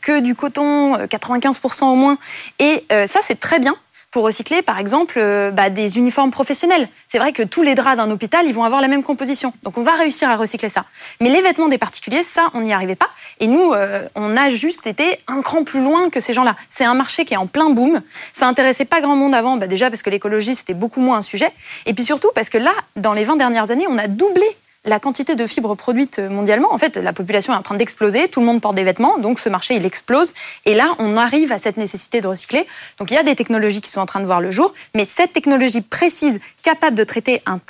que 0.00 0.20
du 0.20 0.36
coton, 0.36 0.96
95% 0.96 1.86
au 1.86 1.96
moins. 1.96 2.16
Et 2.60 2.86
ça, 2.88 3.18
c'est 3.22 3.40
très 3.40 3.58
bien 3.58 3.74
pour 4.16 4.24
recycler, 4.24 4.62
par 4.62 4.78
exemple, 4.78 5.16
euh, 5.18 5.50
bah, 5.50 5.68
des 5.68 5.98
uniformes 5.98 6.30
professionnels. 6.30 6.88
C'est 7.06 7.18
vrai 7.18 7.34
que 7.34 7.42
tous 7.42 7.60
les 7.60 7.74
draps 7.74 7.98
d'un 7.98 8.10
hôpital, 8.10 8.46
ils 8.46 8.54
vont 8.54 8.64
avoir 8.64 8.80
la 8.80 8.88
même 8.88 9.02
composition. 9.02 9.52
Donc 9.62 9.76
on 9.76 9.82
va 9.82 9.92
réussir 9.92 10.30
à 10.30 10.36
recycler 10.36 10.70
ça. 10.70 10.86
Mais 11.20 11.28
les 11.28 11.42
vêtements 11.42 11.68
des 11.68 11.76
particuliers, 11.76 12.22
ça, 12.22 12.48
on 12.54 12.62
n'y 12.62 12.72
arrivait 12.72 12.96
pas. 12.96 13.10
Et 13.40 13.46
nous, 13.46 13.74
euh, 13.74 14.08
on 14.14 14.34
a 14.34 14.48
juste 14.48 14.86
été 14.86 15.18
un 15.28 15.42
cran 15.42 15.64
plus 15.64 15.82
loin 15.82 16.08
que 16.08 16.18
ces 16.18 16.32
gens-là. 16.32 16.56
C'est 16.70 16.86
un 16.86 16.94
marché 16.94 17.26
qui 17.26 17.34
est 17.34 17.36
en 17.36 17.46
plein 17.46 17.68
boom. 17.68 18.00
Ça 18.32 18.48
intéressait 18.48 18.86
pas 18.86 19.02
grand 19.02 19.16
monde 19.16 19.34
avant, 19.34 19.58
bah, 19.58 19.66
déjà 19.66 19.90
parce 19.90 20.02
que 20.02 20.08
l'écologie, 20.08 20.54
c'était 20.54 20.72
beaucoup 20.72 21.02
moins 21.02 21.18
un 21.18 21.22
sujet. 21.22 21.52
Et 21.84 21.92
puis 21.92 22.02
surtout 22.02 22.30
parce 22.34 22.48
que 22.48 22.56
là, 22.56 22.72
dans 22.96 23.12
les 23.12 23.24
20 23.24 23.36
dernières 23.36 23.70
années, 23.70 23.86
on 23.86 23.98
a 23.98 24.08
doublé 24.08 24.46
la 24.86 25.00
quantité 25.00 25.36
de 25.36 25.46
fibres 25.46 25.74
produites 25.74 26.18
mondialement, 26.18 26.72
en 26.72 26.78
fait, 26.78 26.96
la 26.96 27.12
population 27.12 27.52
est 27.52 27.56
en 27.56 27.62
train 27.62 27.74
d'exploser, 27.74 28.28
tout 28.28 28.40
le 28.40 28.46
monde 28.46 28.60
porte 28.60 28.76
des 28.76 28.84
vêtements, 28.84 29.18
donc 29.18 29.38
ce 29.38 29.48
marché, 29.48 29.74
il 29.74 29.84
explose. 29.84 30.32
Et 30.64 30.74
là, 30.74 30.94
on 30.98 31.16
arrive 31.16 31.52
à 31.52 31.58
cette 31.58 31.76
nécessité 31.76 32.20
de 32.20 32.28
recycler. 32.28 32.66
Donc 32.98 33.10
il 33.10 33.14
y 33.14 33.18
a 33.18 33.22
des 33.22 33.34
technologies 33.34 33.80
qui 33.80 33.90
sont 33.90 34.00
en 34.00 34.06
train 34.06 34.20
de 34.20 34.26
voir 34.26 34.40
le 34.40 34.50
jour, 34.50 34.72
mais 34.94 35.04
cette 35.04 35.32
technologie 35.32 35.80
précise, 35.80 36.40
capable 36.62 36.96
de 36.96 37.04
traiter 37.04 37.42
un, 37.46 37.60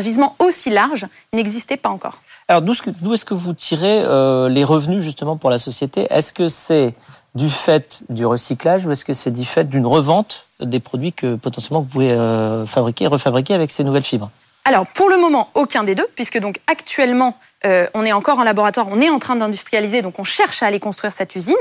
gisement 0.00 0.34
aussi 0.40 0.70
large, 0.70 1.06
n'existait 1.32 1.76
pas 1.76 1.88
encore. 1.88 2.20
Alors 2.48 2.62
d'où 2.62 2.72
est-ce 3.14 3.24
que 3.24 3.34
vous 3.34 3.54
tirez 3.54 4.00
euh, 4.02 4.48
les 4.48 4.64
revenus 4.64 5.02
justement 5.02 5.36
pour 5.36 5.50
la 5.50 5.58
société? 5.58 6.06
Est-ce 6.10 6.32
que 6.32 6.48
c'est 6.48 6.94
du 7.36 7.48
fait 7.48 8.02
du 8.08 8.26
recyclage 8.26 8.86
ou 8.86 8.92
est-ce 8.92 9.04
que 9.04 9.14
c'est 9.14 9.30
du 9.30 9.44
fait 9.44 9.68
d'une 9.68 9.86
revente 9.86 10.46
des 10.60 10.80
produits 10.80 11.12
que 11.12 11.36
potentiellement 11.36 11.80
vous 11.80 11.88
pouvez 11.88 12.12
euh, 12.12 12.66
fabriquer 12.66 13.06
refabriquer 13.06 13.54
avec 13.54 13.70
ces 13.70 13.84
nouvelles 13.84 14.02
fibres? 14.02 14.30
Alors 14.64 14.86
pour 14.86 15.10
le 15.10 15.18
moment, 15.18 15.50
aucun 15.54 15.84
des 15.84 15.94
deux, 15.94 16.06
puisque 16.14 16.38
donc 16.38 16.56
actuellement 16.66 17.38
euh, 17.66 17.86
on 17.94 18.04
est 18.04 18.12
encore 18.12 18.38
en 18.38 18.44
laboratoire, 18.44 18.88
on 18.90 19.00
est 19.00 19.08
en 19.08 19.18
train 19.18 19.36
d'industrialiser, 19.36 20.02
donc 20.02 20.18
on 20.18 20.24
cherche 20.24 20.62
à 20.62 20.66
aller 20.66 20.80
construire 20.80 21.12
cette 21.12 21.34
usine. 21.36 21.54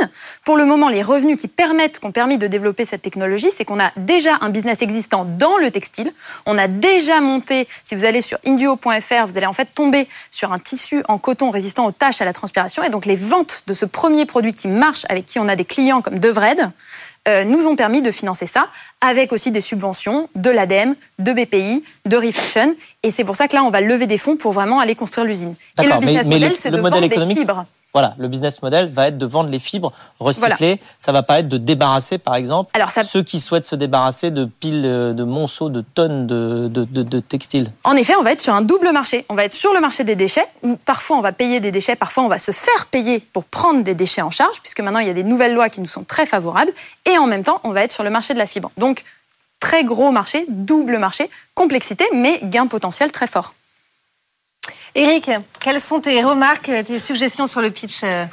Pour 0.43 0.57
le 0.57 0.65
moment, 0.65 0.89
les 0.89 1.01
revenus 1.01 1.37
qui 1.37 1.47
permettent, 1.47 1.99
qui 1.99 2.05
ont 2.05 2.11
permis 2.11 2.37
de 2.37 2.47
développer 2.47 2.85
cette 2.85 3.01
technologie, 3.01 3.51
c'est 3.51 3.65
qu'on 3.65 3.79
a 3.79 3.91
déjà 3.95 4.37
un 4.41 4.49
business 4.49 4.81
existant 4.81 5.25
dans 5.25 5.57
le 5.57 5.71
textile. 5.71 6.11
On 6.45 6.57
a 6.57 6.67
déjà 6.67 7.21
monté, 7.21 7.67
si 7.83 7.95
vous 7.95 8.03
allez 8.05 8.21
sur 8.21 8.37
induo.fr, 8.45 9.27
vous 9.27 9.37
allez 9.37 9.45
en 9.45 9.53
fait 9.53 9.69
tomber 9.73 10.07
sur 10.29 10.51
un 10.51 10.59
tissu 10.59 11.03
en 11.07 11.17
coton 11.17 11.51
résistant 11.51 11.85
aux 11.85 11.91
taches, 11.91 12.21
à 12.21 12.25
la 12.25 12.33
transpiration, 12.33 12.83
et 12.83 12.89
donc 12.89 13.05
les 13.05 13.15
ventes 13.15 13.63
de 13.67 13.73
ce 13.73 13.85
premier 13.85 14.25
produit 14.25 14.53
qui 14.53 14.67
marche, 14.67 15.05
avec 15.09 15.25
qui 15.25 15.39
on 15.39 15.47
a 15.47 15.55
des 15.55 15.65
clients 15.65 16.01
comme 16.01 16.19
Devred, 16.19 16.71
euh, 17.27 17.43
nous 17.45 17.67
ont 17.67 17.75
permis 17.75 18.01
de 18.01 18.11
financer 18.11 18.47
ça, 18.47 18.67
avec 18.99 19.31
aussi 19.31 19.51
des 19.51 19.61
subventions 19.61 20.29
de 20.35 20.49
l'ADEME, 20.49 20.95
de 21.19 21.31
BPI, 21.31 21.83
de 22.05 22.17
Refashion. 22.17 22.75
Et 23.01 23.11
c'est 23.11 23.23
pour 23.23 23.35
ça 23.35 23.47
que 23.47 23.55
là, 23.55 23.63
on 23.63 23.69
va 23.69 23.81
lever 23.81 24.07
des 24.07 24.17
fonds 24.17 24.35
pour 24.35 24.51
vraiment 24.51 24.79
aller 24.79 24.95
construire 24.95 25.25
l'usine. 25.25 25.55
Et 25.81 25.85
le 25.85 25.99
business 25.99 26.27
model, 26.27 26.55
c'est 26.55 26.71
de 26.71 26.77
vendre 26.77 26.99
des 26.99 27.35
fibres. 27.35 27.65
Voilà, 27.93 28.15
le 28.17 28.27
business 28.27 28.59
model 28.63 28.89
va 28.89 29.09
être 29.09 29.19
de 29.19 29.25
vendre 29.27 29.51
les 29.51 29.59
fibres 29.59 29.93
recyclées. 30.19 30.79
Ça 30.97 31.11
va 31.11 31.21
pas 31.21 31.39
être 31.39 31.47
de 31.47 31.57
débarrasser, 31.57 32.17
par 32.17 32.33
exemple, 32.33 32.71
ceux 33.03 33.21
qui 33.21 33.39
souhaitent 33.39 33.67
se 33.67 33.75
débarrasser 33.75 34.31
de 34.31 34.45
piles, 34.45 34.81
euh, 34.83 35.13
de 35.13 35.23
monceaux, 35.23 35.69
de 35.69 35.81
tonnes 35.81 36.25
de, 36.25 36.67
de, 36.69 37.19
textiles. 37.19 37.71
En 37.83 37.95
effet, 37.95 38.15
on 38.15 38.23
va 38.23 38.31
être 38.31 38.41
sur 38.41 38.55
un 38.55 38.63
double 38.63 38.91
marché. 38.91 39.25
On 39.29 39.35
va 39.35 39.45
être 39.45 39.53
sur 39.53 39.73
le 39.73 39.79
marché 39.79 40.03
des 40.03 40.15
déchets, 40.15 40.47
où 40.63 40.75
parfois 40.75 41.17
on 41.17 41.21
va 41.21 41.33
payer 41.33 41.59
des 41.59 41.71
déchets, 41.71 41.95
parfois 41.95 42.23
on 42.23 42.29
va 42.29 42.39
se 42.39 42.51
faire 42.51 42.87
payer 42.87 43.19
pour 43.19 43.45
prendre 43.45 43.83
des 43.83 43.93
déchets 43.93 44.23
en 44.23 44.31
charge, 44.31 44.59
puisque 44.61 44.79
maintenant 44.79 44.99
il 44.99 45.07
y 45.07 45.11
a 45.11 45.13
des 45.13 45.23
nouvelles 45.23 45.53
lois 45.53 45.69
qui 45.69 45.79
nous 45.79 45.85
sont 45.85 46.03
très 46.03 46.25
favorables. 46.25 46.73
Et 47.05 47.19
en 47.19 47.27
même 47.27 47.43
temps, 47.43 47.61
on 47.63 47.73
va 47.73 47.83
être 47.83 47.91
sur 47.91 48.03
le 48.03 48.09
marché 48.09 48.33
de 48.33 48.39
la 48.39 48.47
fibre. 48.47 48.71
Donc, 48.77 49.03
très 49.59 49.83
gros 49.83 50.11
marché, 50.11 50.45
double 50.49 50.97
marché, 50.97 51.29
complexité, 51.53 52.05
mais 52.11 52.39
gain 52.41 52.65
potentiel 52.65 53.11
très 53.11 53.27
fort. 53.27 53.53
Eric, 54.95 55.31
quelles 55.59 55.81
sont 55.81 56.01
tes 56.01 56.23
remarques, 56.23 56.71
tes 56.85 56.99
suggestions 56.99 57.47
sur 57.47 57.61
le 57.61 57.71
pitch 57.71 58.03
euh 58.03 58.25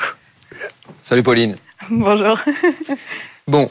Salut 1.02 1.22
Pauline. 1.22 1.56
Bonjour. 1.90 2.38
bon, 3.46 3.70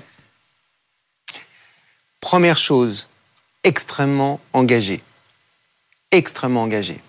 première 2.19 2.58
chose, 2.58 3.08
extrêmement 3.63 4.39
engagé. 4.54 5.04
Extrêmement 6.12 6.63
engagé. 6.63 7.02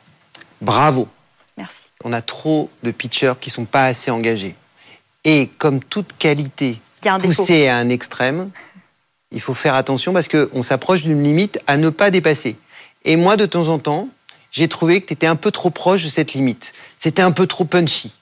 Bravo. 0.61 1.09
Merci. 1.57 1.87
On 2.05 2.13
a 2.13 2.21
trop 2.21 2.71
de 2.83 2.91
pitchers 2.91 3.35
qui 3.41 3.51
sont 3.51 3.65
pas 3.65 3.87
assez 3.87 4.11
engagés. 4.11 4.55
Et 5.25 5.49
comme 5.59 5.83
toute 5.83 6.17
qualité 6.19 6.79
poussée 7.23 7.69
à 7.69 7.77
un 7.77 7.89
extrême, 7.89 8.51
il 9.33 9.41
faut 9.41 9.55
faire 9.55 9.75
attention 9.75 10.13
parce 10.13 10.29
qu'on 10.29 10.63
s'approche 10.63 11.03
d'une 11.03 11.23
limite 11.23 11.59
à 11.67 11.77
ne 11.77 11.89
pas 11.89 12.11
dépasser. 12.11 12.57
Et 13.05 13.17
moi, 13.17 13.37
de 13.37 13.47
temps 13.47 13.69
en 13.69 13.79
temps, 13.79 14.09
j'ai 14.51 14.69
trouvé 14.69 15.01
que 15.01 15.07
tu 15.07 15.13
étais 15.13 15.27
un 15.27 15.37
peu 15.37 15.51
trop 15.51 15.71
proche 15.71 16.05
de 16.05 16.09
cette 16.09 16.33
limite. 16.33 16.73
C'était 16.99 17.23
un 17.23 17.33
peu 17.33 17.47
trop 17.47 17.65
punchy. 17.65 18.13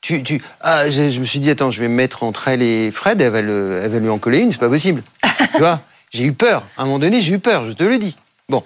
Tu, 0.00 0.22
tu, 0.22 0.42
ah, 0.60 0.88
je, 0.90 1.18
me 1.18 1.24
suis 1.24 1.40
dit, 1.40 1.50
attends, 1.50 1.70
je 1.70 1.80
vais 1.80 1.88
me 1.88 1.94
mettre 1.94 2.22
entre 2.22 2.48
elle 2.48 2.62
et 2.62 2.92
Fred, 2.92 3.20
elle 3.20 3.32
va, 3.32 3.42
le, 3.42 3.80
elle 3.82 3.90
va 3.90 3.98
lui 3.98 4.08
en 4.08 4.18
coller 4.18 4.38
une, 4.38 4.52
c'est 4.52 4.58
pas 4.58 4.68
possible. 4.68 5.02
tu 5.52 5.58
vois, 5.58 5.82
j'ai 6.10 6.24
eu 6.24 6.32
peur. 6.32 6.64
À 6.76 6.82
un 6.82 6.84
moment 6.84 6.98
donné, 6.98 7.20
j'ai 7.20 7.34
eu 7.34 7.38
peur, 7.38 7.66
je 7.66 7.72
te 7.72 7.82
le 7.82 7.98
dis. 7.98 8.14
Bon. 8.48 8.62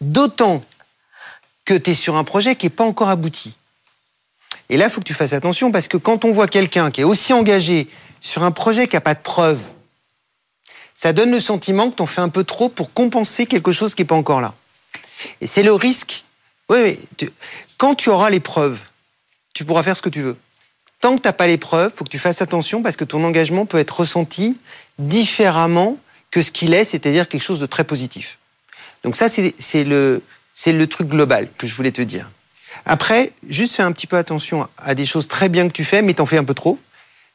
D'autant 0.00 0.62
que 1.64 1.74
tu 1.74 1.90
es 1.90 1.94
sur 1.94 2.16
un 2.16 2.24
projet 2.24 2.54
qui 2.56 2.66
n'est 2.66 2.70
pas 2.70 2.84
encore 2.84 3.08
abouti. 3.08 3.54
Et 4.68 4.76
là, 4.76 4.86
il 4.86 4.90
faut 4.90 5.00
que 5.00 5.06
tu 5.06 5.14
fasses 5.14 5.32
attention 5.32 5.72
parce 5.72 5.88
que 5.88 5.96
quand 5.96 6.24
on 6.24 6.32
voit 6.32 6.48
quelqu'un 6.48 6.90
qui 6.90 7.00
est 7.00 7.04
aussi 7.04 7.32
engagé 7.32 7.88
sur 8.20 8.42
un 8.42 8.50
projet 8.50 8.88
qui 8.88 8.96
n'a 8.96 9.00
pas 9.00 9.14
de 9.14 9.20
preuves, 9.20 9.62
ça 10.94 11.12
donne 11.12 11.30
le 11.30 11.40
sentiment 11.40 11.90
que 11.90 11.96
tu 11.96 12.02
en 12.02 12.06
fais 12.06 12.20
un 12.20 12.28
peu 12.28 12.44
trop 12.44 12.68
pour 12.68 12.92
compenser 12.92 13.46
quelque 13.46 13.72
chose 13.72 13.94
qui 13.94 14.02
n'est 14.02 14.06
pas 14.06 14.14
encore 14.14 14.40
là. 14.40 14.54
Et 15.40 15.46
c'est 15.46 15.62
le 15.62 15.72
risque 15.72 16.24
oui, 16.72 16.98
oui. 17.20 17.28
quand 17.76 17.94
tu 17.94 18.08
auras 18.08 18.30
les 18.30 18.40
preuves, 18.40 18.82
tu 19.54 19.64
pourras 19.64 19.82
faire 19.82 19.96
ce 19.96 20.02
que 20.02 20.08
tu 20.08 20.22
veux. 20.22 20.36
Tant 21.00 21.16
que 21.16 21.22
tu 21.22 21.28
n'as 21.28 21.32
pas 21.32 21.46
les 21.46 21.58
preuves, 21.58 21.92
faut 21.94 22.04
que 22.04 22.10
tu 22.10 22.18
fasses 22.18 22.42
attention 22.42 22.82
parce 22.82 22.96
que 22.96 23.04
ton 23.04 23.24
engagement 23.24 23.66
peut 23.66 23.78
être 23.78 24.00
ressenti 24.00 24.56
différemment 24.98 25.98
que 26.30 26.42
ce 26.42 26.50
qu'il 26.50 26.74
est, 26.74 26.84
c'est-à-dire 26.84 27.28
quelque 27.28 27.42
chose 27.42 27.60
de 27.60 27.66
très 27.66 27.84
positif. 27.84 28.38
Donc 29.04 29.16
ça, 29.16 29.28
c'est 29.28 29.84
le, 29.84 30.22
le 30.66 30.86
truc 30.86 31.08
global 31.08 31.48
que 31.58 31.66
je 31.66 31.74
voulais 31.74 31.90
te 31.90 32.02
dire. 32.02 32.30
Après, 32.86 33.32
juste 33.48 33.74
fais 33.74 33.82
un 33.82 33.92
petit 33.92 34.06
peu 34.06 34.16
attention 34.16 34.68
à 34.78 34.94
des 34.94 35.06
choses 35.06 35.28
très 35.28 35.48
bien 35.48 35.68
que 35.68 35.72
tu 35.72 35.84
fais, 35.84 36.02
mais 36.02 36.14
t'en 36.14 36.26
fais 36.26 36.38
un 36.38 36.44
peu 36.44 36.54
trop. 36.54 36.78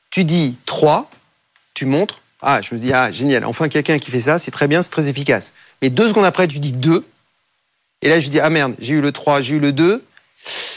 Tu 0.09 0.23
dis 0.23 0.57
3, 0.65 1.09
tu 1.73 1.85
montres. 1.85 2.21
Ah, 2.41 2.61
je 2.61 2.73
me 2.73 2.79
dis, 2.79 2.93
ah, 2.93 3.11
génial, 3.11 3.45
enfin 3.45 3.67
quelqu'un 3.67 3.97
qui 3.97 4.11
fait 4.11 4.21
ça, 4.21 4.39
c'est 4.39 4.51
très 4.51 4.67
bien, 4.67 4.83
c'est 4.83 4.91
très 4.91 5.07
efficace. 5.07 5.53
Mais 5.81 5.89
deux 5.89 6.07
secondes 6.07 6.25
après, 6.25 6.47
tu 6.47 6.59
dis 6.59 6.71
2, 6.71 7.05
et 8.01 8.09
là, 8.09 8.19
je 8.19 8.29
dis, 8.29 8.39
ah 8.39 8.49
merde, 8.49 8.75
j'ai 8.79 8.95
eu 8.95 9.01
le 9.01 9.11
3, 9.11 9.41
j'ai 9.41 9.55
eu 9.55 9.59
le 9.59 9.71
2. 9.71 10.03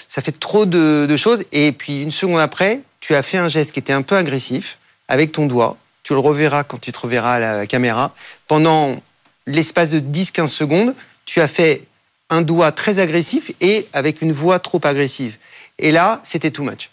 Ça 0.08 0.22
fait 0.22 0.38
trop 0.38 0.66
de, 0.66 1.16
choses. 1.16 1.44
Et 1.52 1.72
puis, 1.72 2.02
une 2.02 2.12
seconde 2.12 2.40
après, 2.40 2.80
tu 3.00 3.14
as 3.14 3.22
fait 3.22 3.38
un 3.38 3.48
geste 3.48 3.72
qui 3.72 3.78
était 3.78 3.92
un 3.92 4.02
peu 4.02 4.16
agressif 4.16 4.78
avec 5.08 5.32
ton 5.32 5.46
doigt. 5.46 5.76
Tu 6.02 6.14
le 6.14 6.18
reverras 6.18 6.64
quand 6.64 6.80
tu 6.80 6.92
te 6.92 6.98
reverras 6.98 7.34
à 7.34 7.38
la 7.38 7.66
caméra. 7.66 8.14
Pendant 8.48 9.00
l'espace 9.46 9.90
de 9.90 10.00
10-15 10.00 10.48
secondes, 10.48 10.94
tu 11.26 11.40
as 11.40 11.48
fait 11.48 11.84
un 12.30 12.42
doigt 12.42 12.72
très 12.72 12.98
agressif 12.98 13.52
et 13.60 13.86
avec 13.92 14.22
une 14.22 14.32
voix 14.32 14.58
trop 14.58 14.80
agressive. 14.84 15.36
Et 15.78 15.92
là, 15.92 16.20
c'était 16.24 16.50
too 16.50 16.62
much. 16.62 16.90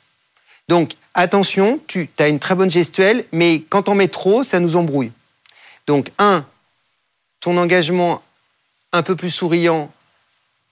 Donc, 0.68 0.94
attention, 1.14 1.80
tu 1.88 2.10
as 2.20 2.28
une 2.28 2.40
très 2.40 2.56
bonne 2.56 2.70
gestuelle, 2.70 3.26
mais 3.32 3.64
quand 3.70 3.88
on 3.88 3.96
met 3.96 4.08
trop, 4.10 4.44
ça 4.44 4.60
nous 4.60 4.76
embrouille. 4.76 5.12
Donc, 5.86 6.12
un, 6.20 6.46
ton 7.40 7.58
engagement 7.58 8.22
un 8.92 9.04
peu 9.04 9.16
plus 9.16 9.32
souriant, 9.32 9.92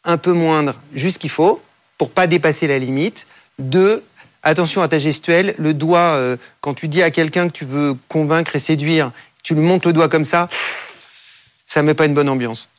un 0.06 0.18
peu 0.18 0.34
moindre, 0.34 0.76
juste 0.94 1.18
qu'il 1.18 1.30
faut, 1.30 1.62
pour 1.98 2.12
pas 2.12 2.28
dépasser 2.28 2.68
la 2.68 2.80
limite. 2.80 3.28
Deux, 3.60 4.04
attention 4.44 4.82
à 4.82 4.88
ta 4.88 5.00
gestuelle. 5.00 5.56
Le 5.58 5.74
doigt, 5.74 6.00
euh, 6.00 6.38
quand 6.62 6.74
tu 6.74 6.88
dis 6.88 7.02
à 7.02 7.12
quelqu'un 7.12 7.48
que 7.48 7.54
tu 7.54 7.66
veux 7.66 7.96
convaincre 8.08 8.56
et 8.56 8.60
séduire, 8.60 9.12
tu 9.44 9.56
lui 9.56 9.62
montres 9.62 9.88
le 9.88 9.94
doigt 9.94 10.10
comme 10.10 10.26
ça, 10.26 10.48
ça 11.68 11.82
met 11.82 11.94
pas 11.94 12.06
une 12.06 12.14
bonne 12.14 12.30
ambiance. 12.30 12.70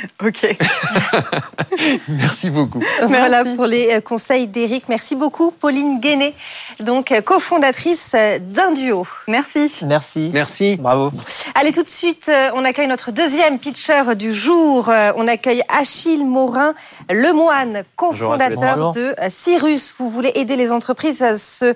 Ok. 0.24 0.46
Merci 2.08 2.50
beaucoup. 2.50 2.82
Voilà 3.06 3.44
pour 3.44 3.66
les 3.66 3.94
euh, 3.94 4.00
conseils 4.00 4.46
d'Éric. 4.46 4.88
Merci 4.88 5.16
beaucoup, 5.16 5.50
Pauline 5.50 6.00
Guéné, 6.00 6.34
donc 6.80 7.12
euh, 7.12 7.20
cofondatrice 7.20 8.12
euh, 8.14 8.38
d'un 8.40 8.72
duo. 8.72 9.06
Merci. 9.26 9.72
Merci. 9.86 10.30
Merci. 10.32 10.76
Bravo. 10.76 11.10
Allez, 11.54 11.72
tout 11.72 11.82
de 11.82 11.88
suite, 11.88 12.30
on 12.54 12.64
accueille 12.64 12.86
notre 12.86 13.10
deuxième 13.10 13.58
pitcher 13.58 14.14
du 14.16 14.32
jour. 14.32 14.90
On 15.16 15.28
accueille 15.28 15.62
Achille 15.68 16.24
Morin 16.24 16.74
Lemoine, 17.10 17.82
cofondateur 17.96 18.92
de 18.92 19.14
Cyrus. 19.28 19.94
Vous 19.98 20.10
voulez 20.10 20.32
aider 20.34 20.56
les 20.56 20.72
entreprises 20.72 21.22
à 21.22 21.38
se 21.38 21.74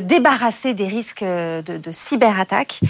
débarrasser 0.00 0.74
des 0.74 0.86
risques 0.86 1.24
de, 1.24 1.62
de 1.76 1.90
cyberattaques. 1.90 2.80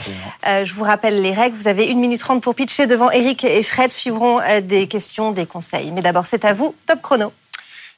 Je 0.46 0.74
vous 0.74 0.84
rappelle 0.84 1.22
les 1.22 1.32
règles. 1.32 1.56
Vous 1.56 1.68
avez 1.68 1.86
une 1.86 2.00
minute 2.00 2.20
trente 2.20 2.42
pour 2.42 2.54
pitcher 2.54 2.86
devant 2.86 3.11
Eric 3.11 3.44
et 3.44 3.62
Fred 3.62 3.92
suivront 3.92 4.40
des 4.59 4.88
questions, 4.88 5.30
des 5.30 5.46
conseils. 5.46 5.92
Mais 5.92 6.03
d'abord, 6.03 6.26
c'est 6.26 6.44
à 6.44 6.53
vous, 6.53 6.74
top 6.86 7.01
chrono. 7.03 7.32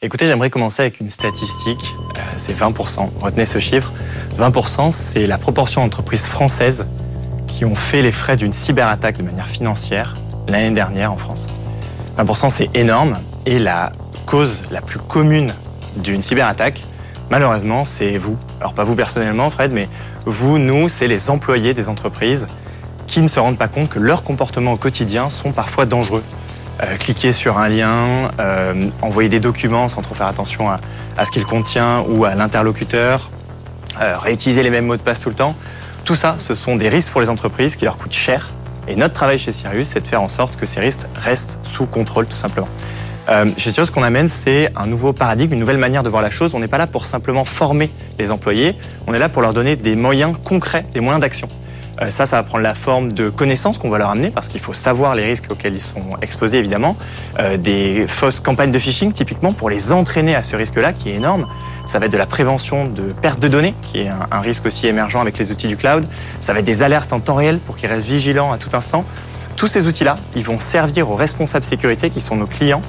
Écoutez, 0.05 0.27
j'aimerais 0.27 0.51
commencer 0.51 0.83
avec 0.83 1.01
une 1.01 1.09
statistique, 1.09 1.95
euh, 2.17 2.21
c'est 2.37 2.59
20%. 2.59 3.09
Retenez 3.23 3.47
ce 3.47 3.61
chiffre. 3.61 3.93
20%, 4.37 4.91
c'est 4.91 5.29
la 5.29 5.39
proportion 5.39 5.83
d'entreprises 5.83 6.27
françaises 6.27 6.87
qui 7.47 7.65
ont 7.65 7.77
fait 7.77 8.03
les 8.03 8.11
frais 8.11 8.37
d'une 8.37 8.53
cyberattaque 8.53 9.19
de 9.19 9.23
manière 9.23 9.47
financière 9.47 10.15
l'année 10.49 10.73
dernière 10.73 11.13
en 11.13 11.17
France. 11.17 11.47
20%, 12.19 12.51
c'est 12.51 12.69
énorme. 12.75 13.15
Et 13.47 13.61
la 13.61 13.93
cause 14.27 14.63
la 14.73 14.81
plus 14.81 14.99
commune 14.99 15.55
d'une 15.97 16.21
cyberattaque, 16.21 16.83
malheureusement, 17.31 17.85
c'est 17.85 18.19
vous. 18.19 18.37
Alors 18.61 18.75
pas 18.75 18.83
vous 18.83 18.97
personnellement, 18.97 19.51
Fred, 19.51 19.73
mais 19.73 19.89
vous, 20.27 20.59
nous, 20.59 20.89
c'est 20.89 21.07
les 21.07 21.31
employés 21.31 21.75
des 21.75 21.89
entreprises 21.89 22.49
qui 23.13 23.21
ne 23.21 23.29
se 23.29 23.39
rendent 23.39 23.59
pas 23.59 23.69
compte 23.69 23.91
que 23.91 23.99
leurs 23.99 24.23
comportements 24.23 24.73
au 24.73 24.79
quotidien 24.79 25.29
sont 25.29 25.53
parfois 25.53 25.85
dangereux. 25.85 26.25
Euh, 26.83 26.97
cliquer 26.97 27.33
sur 27.33 27.59
un 27.59 27.69
lien, 27.69 28.31
euh, 28.41 28.87
envoyer 29.03 29.29
des 29.29 29.39
documents 29.39 29.91
sans 29.91 30.01
trop 30.01 30.15
faire 30.15 30.29
attention 30.29 30.71
à, 30.71 30.81
ce 31.27 31.31
qu'il 31.31 31.45
contient 31.45 32.07
ou 32.09 32.25
à 32.25 32.35
l'interlocuteur, 32.35 33.31
euh, 34.01 34.17
réutiliser 34.17 34.63
les 34.63 34.71
mêmes 34.71 34.87
mots 34.87 34.97
de 34.97 35.03
passe 35.03 35.21
tout 35.21 35.29
le 35.29 35.35
temps. 35.35 35.55
Tout 36.07 36.15
ça, 36.15 36.37
ce 36.39 36.55
sont 36.55 36.77
des 36.77 36.89
risques 36.89 37.13
pour 37.13 37.21
les 37.21 37.29
entreprises 37.29 37.77
qui 37.77 37.85
leur 37.85 37.99
coûtent 37.99 38.15
cher. 38.15 38.49
Et 38.89 38.97
notre 38.97 39.13
travail 39.13 39.39
chez 39.39 39.53
Sirius, 39.53 39.89
c'est 39.89 40.01
de 40.01 40.09
faire 40.09 40.23
en 40.23 40.31
sorte 40.31 40.57
que 40.57 40.65
ces 40.65 40.81
risques 40.81 41.07
restent 41.15 41.59
sous 41.65 41.85
contrôle 41.85 42.25
tout 42.25 42.39
simplement. 42.39 42.69
chez 43.59 43.71
Sirius, 43.71 43.89
ce 43.89 43.93
qu'on 43.93 44.05
amène, 44.05 44.29
c'est 44.29 44.73
un 44.75 44.87
nouveau 44.87 45.13
paradigme, 45.13 45.53
une 45.53 45.61
nouvelle 45.61 45.77
manière 45.77 46.03
de 46.03 46.09
voir 46.09 46.23
la 46.23 46.31
chose. 46.31 46.55
On 46.55 46.61
n'est 46.61 46.67
pas 46.67 46.79
là 46.79 46.87
pour 46.87 47.05
simplement 47.05 47.45
former 47.45 47.91
les 48.19 48.31
employés, 48.31 48.75
on 49.07 49.13
est 49.13 49.19
là 49.19 49.29
pour 49.29 49.43
leur 49.43 49.53
donner 49.53 49.77
des 49.77 49.97
moyens 49.97 50.35
concrets, 50.43 50.87
des 50.95 51.01
moyens 51.01 51.21
d'action. 51.21 51.47
Euh, 52.03 52.11
ça, 52.11 52.27
ça 52.27 52.37
va 52.37 52.43
prendre 52.43 52.65
la 52.65 52.75
forme 52.75 53.13
de 53.13 53.31
connaissances 53.31 53.79
qu'on 53.79 53.91
va 53.91 53.99
leur 53.99 54.11
amener 54.11 54.31
parce 54.31 54.49
qu'il 54.49 54.61
faut 54.61 54.73
savoir 54.73 55.15
les 55.15 55.25
risques 55.25 55.51
auxquels 55.51 55.75
ils 55.75 55.81
sont 55.81 56.17
exposés 56.21 56.59
évidemment. 56.59 56.97
Euh, 57.39 57.57
des 57.57 58.07
fausses 58.09 58.41
campagnes 58.41 58.73
de 58.73 58.79
phishing 58.79 59.13
typiquement 59.13 59.53
pour 59.53 59.71
les 59.71 59.93
entraîner 59.93 60.35
à 60.35 60.43
ce 60.43 60.57
risque-là 60.57 60.93
qui 60.93 61.11
est 61.11 61.15
énorme. 61.15 61.47
Ça 61.87 61.99
va 61.99 62.07
être 62.07 62.13
de 62.13 62.19
la 62.19 62.27
prévention 62.27 62.85
de 62.85 63.13
perte 63.13 63.41
de 63.41 63.49
données 63.49 63.75
qui 63.83 64.01
est 64.01 64.09
un, 64.09 64.41
risque 64.41 64.67
aussi 64.67 64.87
émergent 64.87 65.21
avec 65.21 65.39
les 65.39 65.53
outils 65.53 65.69
du 65.69 65.77
cloud. 65.77 66.07
Ça 66.41 66.53
va 66.53 66.61
être 66.61 66.65
des 66.65 66.83
alertes 66.83 67.13
en 67.13 67.21
temps 67.21 67.35
réel 67.35 67.59
pour 67.59 67.77
qu'ils 67.77 67.89
restent 67.89 68.07
vigilants 68.07 68.53
à 68.53 68.59
tout 68.59 68.75
instant. 68.75 69.05
Tous 69.57 69.69
ces 69.69 69.87
outils-là, 69.87 70.17
ils 70.35 70.45
vont 70.45 70.59
servir 70.59 71.11
aux 71.11 71.15
responsables 71.15 71.65
sécurité 71.65 72.11
qui 72.11 72.21
sont 72.21 72.37
nos 72.37 72.47
clients 72.47 72.81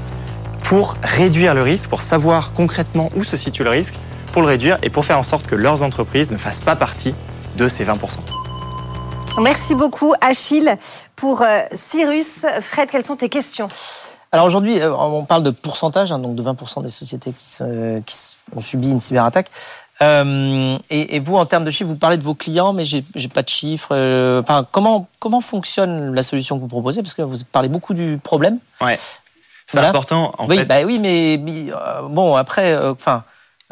pour 0.64 0.98
réduire 1.04 1.54
le 1.54 1.62
risque, 1.62 1.90
pour 1.90 2.02
savoir 2.02 2.54
concrètement 2.54 3.10
où 3.16 3.24
se 3.24 3.38
situe 3.38 3.64
le 3.64 3.70
risque, 3.70 3.96
pour 4.32 4.42
le 4.42 4.48
réduire 4.48 4.78
et 4.82 4.90
pour 4.90 5.06
faire 5.06 5.20
en 5.20 5.24
sorte 5.24 5.46
que 5.46 5.56
leurs 5.56 5.84
entreprises 5.84 6.32
ne 6.32 6.38
fassent 6.38 6.62
pas 6.62 6.76
partie 6.76 7.14
de 7.58 7.68
ces 7.68 7.84
20%. 7.84 8.43
Merci 9.42 9.74
beaucoup 9.74 10.14
Achille 10.22 10.78
pour 11.16 11.42
euh, 11.42 11.62
Cyrus. 11.74 12.46
Fred, 12.62 12.90
quelles 12.90 13.06
sont 13.06 13.16
tes 13.16 13.30
questions? 13.30 13.68
Alors 14.32 14.46
aujourd'hui, 14.46 14.80
euh, 14.80 14.94
on 14.94 15.26
parle 15.26 15.44
de 15.44 15.50
pourcentage, 15.50 16.12
hein, 16.12 16.20
donc 16.20 16.36
de 16.36 16.44
20% 16.44 16.84
des 16.84 16.90
sociétés 16.90 17.34
qui, 17.34 17.64
ont 18.56 18.60
subi 18.60 18.90
une 18.90 19.02
cyberattaque. 19.02 19.50
Euh, 20.02 20.78
et, 20.90 21.20
vous, 21.20 21.36
en 21.36 21.46
termes 21.46 21.64
de 21.64 21.72
chiffres, 21.72 21.90
vous 21.90 21.96
parlez 21.96 22.18
de 22.18 22.24
vos 22.24 22.34
clients, 22.36 22.74
mais 22.74 22.86
j'ai 22.86 23.04
pas 23.34 23.42
de 23.42 23.50
chiffres. 23.50 23.96
enfin, 24.42 24.68
comment 24.72 25.08
comment 25.20 25.42
fonctionne 25.42 26.14
la 26.14 26.24
solution 26.24 26.56
que 26.56 26.62
vous 26.62 26.68
proposez? 26.68 27.02
Parce 27.02 27.14
que 27.14 27.22
vous 27.22 27.38
parlez 27.52 27.70
beaucoup 27.70 27.94
du 27.94 28.20
problème. 28.22 28.60
Ouais, 28.82 29.00
c'est 29.66 29.80
important. 29.80 30.34
En 30.38 30.48
oui, 30.48 30.58
fait. 30.58 30.66
bah 30.66 30.84
oui, 30.84 31.00
mais 31.00 31.38
bon 32.10 32.36
après, 32.36 32.78
enfin 32.78 33.24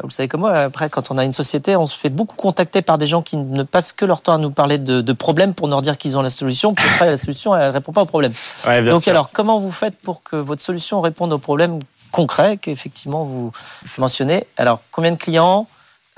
vous 0.02 0.10
savez 0.10 0.28
comme 0.28 0.40
moi, 0.40 0.54
après, 0.54 0.90
quand 0.90 1.10
on 1.10 1.18
a 1.18 1.24
une 1.24 1.32
société, 1.32 1.76
on 1.76 1.86
se 1.86 1.96
fait 1.96 2.08
beaucoup 2.08 2.36
contacter 2.36 2.82
par 2.82 2.98
des 2.98 3.06
gens 3.06 3.22
qui 3.22 3.36
ne 3.36 3.62
passent 3.62 3.92
que 3.92 4.04
leur 4.04 4.20
temps 4.20 4.34
à 4.34 4.38
nous 4.38 4.50
parler 4.50 4.78
de, 4.78 5.12
problèmes 5.12 5.54
pour 5.54 5.68
nous 5.68 5.80
dire 5.80 5.98
qu'ils 5.98 6.16
ont 6.16 6.22
la 6.22 6.30
solution, 6.30 6.74
puis 6.74 6.84
après, 6.88 7.10
la 7.10 7.16
solution, 7.16 7.54
elle 7.54 7.70
répond 7.70 7.92
pas 7.92 8.02
aux 8.02 8.06
problèmes. 8.06 8.32
Donc, 8.84 9.06
alors, 9.08 9.30
comment 9.30 9.60
vous 9.60 9.70
faites 9.70 9.96
pour 9.96 10.22
que 10.22 10.36
votre 10.36 10.62
solution 10.62 11.00
réponde 11.00 11.32
aux 11.32 11.38
problèmes 11.38 11.78
concrets 12.10 12.56
qu'effectivement 12.56 13.24
vous 13.24 13.52
mentionnez? 13.98 14.46
Alors, 14.56 14.80
combien 14.90 15.12
de 15.12 15.16
clients 15.16 15.66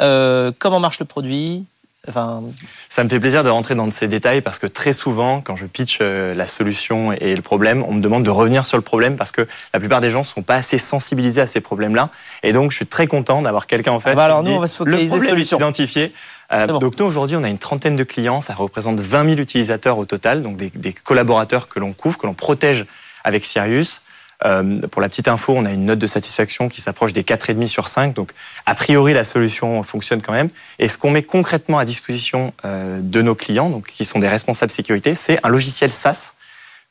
euh, 0.00 0.52
Comment 0.58 0.80
marche 0.80 0.98
le 1.00 1.06
produit? 1.06 1.66
Ça 2.12 3.04
me 3.04 3.08
fait 3.08 3.20
plaisir 3.20 3.42
de 3.42 3.48
rentrer 3.48 3.74
dans 3.74 3.90
ces 3.90 4.08
détails 4.08 4.40
parce 4.42 4.58
que 4.58 4.66
très 4.66 4.92
souvent, 4.92 5.40
quand 5.40 5.56
je 5.56 5.66
pitch 5.66 5.98
euh, 6.00 6.34
la 6.34 6.46
solution 6.46 7.12
et 7.12 7.34
le 7.34 7.42
problème, 7.42 7.84
on 7.86 7.94
me 7.94 8.00
demande 8.00 8.24
de 8.24 8.30
revenir 8.30 8.66
sur 8.66 8.76
le 8.76 8.82
problème 8.82 9.16
parce 9.16 9.32
que 9.32 9.46
la 9.72 9.80
plupart 9.80 10.00
des 10.00 10.10
gens 10.10 10.20
ne 10.20 10.24
sont 10.24 10.42
pas 10.42 10.56
assez 10.56 10.78
sensibilisés 10.78 11.40
à 11.40 11.46
ces 11.46 11.60
problèmes-là. 11.60 12.10
Et 12.42 12.52
donc, 12.52 12.72
je 12.72 12.76
suis 12.76 12.86
très 12.86 13.06
content 13.06 13.42
d'avoir 13.42 13.66
quelqu'un 13.66 13.92
en 13.92 14.00
fait. 14.00 14.10
Ah 14.10 14.14
bah 14.14 14.24
alors 14.26 14.42
nous, 14.42 14.52
on 14.52 14.60
va 14.60 14.66
se 14.66 14.76
focaliser 14.76 15.04
le 15.04 15.08
problème 15.08 15.38
est 15.38 15.52
identifié. 15.52 16.12
Euh, 16.52 16.66
donc 16.66 16.98
nous 16.98 17.06
aujourd'hui, 17.06 17.36
on 17.36 17.44
a 17.44 17.48
une 17.48 17.58
trentaine 17.58 17.96
de 17.96 18.04
clients, 18.04 18.42
ça 18.42 18.54
représente 18.54 19.00
20 19.00 19.24
000 19.30 19.40
utilisateurs 19.40 19.96
au 19.96 20.04
total, 20.04 20.42
donc 20.42 20.56
des, 20.56 20.70
des 20.70 20.92
collaborateurs 20.92 21.68
que 21.68 21.80
l'on 21.80 21.94
couvre, 21.94 22.18
que 22.18 22.26
l'on 22.26 22.34
protège 22.34 22.84
avec 23.24 23.44
Sirius. 23.44 24.02
Euh, 24.44 24.80
pour 24.88 25.00
la 25.00 25.08
petite 25.08 25.28
info, 25.28 25.54
on 25.56 25.64
a 25.64 25.70
une 25.70 25.86
note 25.86 25.98
de 25.98 26.06
satisfaction 26.06 26.68
qui 26.68 26.80
s'approche 26.80 27.12
des 27.12 27.22
4,5 27.22 27.66
sur 27.66 27.88
5. 27.88 28.14
Donc, 28.14 28.32
a 28.66 28.74
priori, 28.74 29.14
la 29.14 29.24
solution 29.24 29.82
fonctionne 29.82 30.20
quand 30.20 30.32
même. 30.32 30.48
Et 30.78 30.88
ce 30.88 30.98
qu'on 30.98 31.10
met 31.10 31.22
concrètement 31.22 31.78
à 31.78 31.84
disposition 31.84 32.52
euh, 32.64 33.00
de 33.02 33.22
nos 33.22 33.34
clients, 33.34 33.70
donc 33.70 33.86
qui 33.86 34.04
sont 34.04 34.18
des 34.18 34.28
responsables 34.28 34.70
sécurité, 34.70 35.14
c'est 35.14 35.38
un 35.44 35.48
logiciel 35.48 35.90
SaaS 35.90 36.34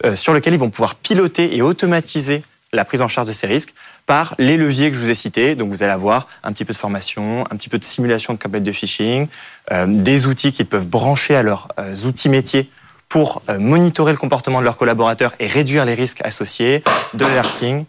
euh, 0.06 0.16
sur 0.16 0.34
lequel 0.34 0.54
ils 0.54 0.60
vont 0.60 0.72
pouvoir 0.72 0.96
piloter 0.96 1.56
et 1.56 1.62
automatiser 1.62 2.44
la 2.72 2.86
prise 2.86 3.04
en 3.04 3.08
charge 3.08 3.28
de 3.28 3.34
ces 3.34 3.46
risques 3.46 3.76
par 4.08 4.34
les 4.40 4.58
leviers 4.58 4.90
que 4.90 4.98
je 4.98 5.02
vous 5.02 5.12
ai 5.12 5.16
cités. 5.16 5.54
Donc, 5.54 5.70
vous 5.70 5.84
allez 5.84 5.92
avoir 5.92 6.28
un 6.44 6.52
petit 6.52 6.66
peu 6.66 6.74
de 6.74 6.78
formation, 6.78 7.42
un 7.52 7.56
petit 7.56 7.70
peu 7.70 7.78
de 7.78 7.84
simulation 7.84 8.34
de 8.34 8.40
campagne 8.40 8.64
de 8.64 8.72
phishing, 8.72 9.28
des 9.86 10.26
outils 10.26 10.52
qu'ils 10.52 10.66
peuvent 10.66 10.88
brancher 10.88 11.36
à 11.36 11.44
leurs 11.44 11.68
outils 12.06 12.30
métiers 12.30 12.72
pour 13.14 13.44
euh, 13.48 13.60
monitorer 13.60 14.12
le 14.12 14.18
comportement 14.18 14.58
de 14.58 14.64
leurs 14.64 14.76
collaborateurs 14.76 15.34
et 15.40 15.46
réduire 15.46 15.86
les 15.86 15.94
risques 15.94 16.22
associés, 16.24 16.84
de 17.14 17.24
l'alerting, 17.24 17.86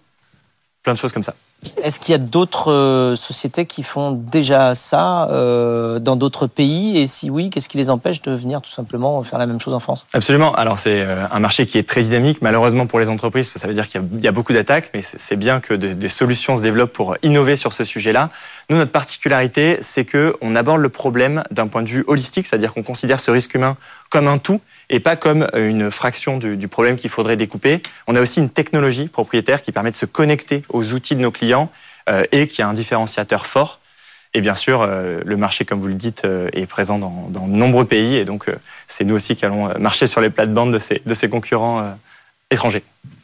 plein 0.83 0.93
de 0.93 0.99
choses 0.99 1.12
comme 1.12 1.22
ça. 1.22 1.35
Est-ce 1.83 1.99
qu'il 1.99 2.12
y 2.12 2.14
a 2.14 2.18
d'autres 2.18 2.70
euh, 2.70 3.16
sociétés 3.16 3.64
qui 3.64 3.85
font 3.85 4.12
déjà 4.12 4.75
ça 4.75 5.31
euh, 5.31 5.99
dans 5.99 6.16
d'autres 6.16 6.47
pays? 6.47 6.99
Et 6.99 7.07
si 7.07 7.31
oui, 7.31 7.49
qu'est-ce 7.49 7.70
qui 7.70 7.79
les 7.79 7.89
empêche 7.89 8.20
de 8.20 8.33
venir 8.33 8.61
tout 8.61 8.70
simplement 8.70 9.22
faire 9.22 9.39
la 9.39 9.47
même 9.47 9.62
chose 9.62 9.72
en 9.72 9.81
France? 9.81 10.05
Absolument. 10.12 10.55
Alors 10.57 10.79
c'est 10.79 11.01
un 11.03 11.41
marché 11.41 11.64
qui 11.64 11.79
est 11.79 11.89
très 11.89 12.03
dynamique, 12.03 12.43
malheureusement 12.43 12.87
pour 12.87 13.01
les 13.01 13.09
entreprises, 13.09 13.51
ça 13.55 13.66
veut 13.66 13.72
dire 13.72 13.89
qu'il 13.89 14.03
y, 14.20 14.29
a 14.29 14.33
beaucoup 14.33 14.53
d'attaques, 14.53 14.91
mais 14.93 15.01
c'est 15.03 15.37
bien 15.37 15.61
que 15.61 15.72
des 15.72 16.09
solutions 16.11 16.59
se 16.59 16.62
développent 16.62 16.93
pour 16.93 17.16
innover 17.22 17.57
sur 17.57 17.72
ce 17.72 17.85
sujet-là. 17.85 18.29
Nous, 18.71 18.77
notre 18.77 18.93
particularité, 18.93 19.79
c'est 19.83 20.05
que 20.05 20.35
on 20.41 20.57
aborde 20.57 20.81
le 20.81 20.89
problème 20.89 21.43
d'un 21.51 21.67
point 21.67 21.83
de 21.83 21.89
vue 21.89 22.05
holistique, 22.07 22.47
c'est-à-dire 22.47 22.73
qu'on 22.73 22.83
considère 22.83 23.21
ce 23.21 23.31
risque 23.31 23.55
humain 23.55 23.77
comme 24.11 24.27
un 24.27 24.39
tout 24.39 24.61
et 24.91 25.01
pas 25.01 25.17
comme 25.17 25.47
euh, 25.55 25.69
une 25.69 25.91
fraction 25.91 26.39
du, 26.39 26.69
problème 26.69 26.97
qu'il 26.97 27.11
faudrait 27.11 27.37
découper. 27.37 27.83
On 28.07 28.17
a 28.17 28.21
aussi 28.21 28.41
une 28.41 28.51
technologie 28.51 29.09
propriétaire 29.09 29.61
qui 29.61 29.73
permet 29.73 29.91
de 29.91 29.97
se 29.97 30.07
connecter 30.07 30.62
aux 30.71 30.93
outils 30.93 31.15
de 31.15 31.21
nos 31.21 31.31
clients 31.31 31.71
euh, 32.09 32.25
et 32.33 32.49
qui 32.49 32.62
a 32.62 32.69
un 32.69 32.75
différenciateur 32.75 33.47
fort. 33.47 33.81
Et 34.33 34.41
bien 34.41 34.55
sûr, 34.55 34.83
euh, 34.83 35.21
le 35.25 35.37
marché, 35.37 35.65
comme 35.65 35.81
vous 35.81 35.89
le 35.89 35.95
dites, 35.95 36.25
est 36.25 36.67
présent 36.67 36.99
dans, 36.99 37.29
de 37.29 37.39
nombreux 37.39 37.85
pays 37.85 38.17
et 38.17 38.25
donc 38.25 38.47
c'est 38.89 39.05
nous 39.05 39.15
aussi 39.15 39.37
qui 39.37 39.45
allons 39.45 39.79
marcher 39.79 40.07
sur 40.07 40.21
les 40.21 40.31
plates-bandes 40.31 40.73
de 40.73 40.79
ces, 40.79 41.03
de 41.05 41.15
ces 41.15 41.29
concurrents 41.29 41.97
étrangers. 42.51 42.83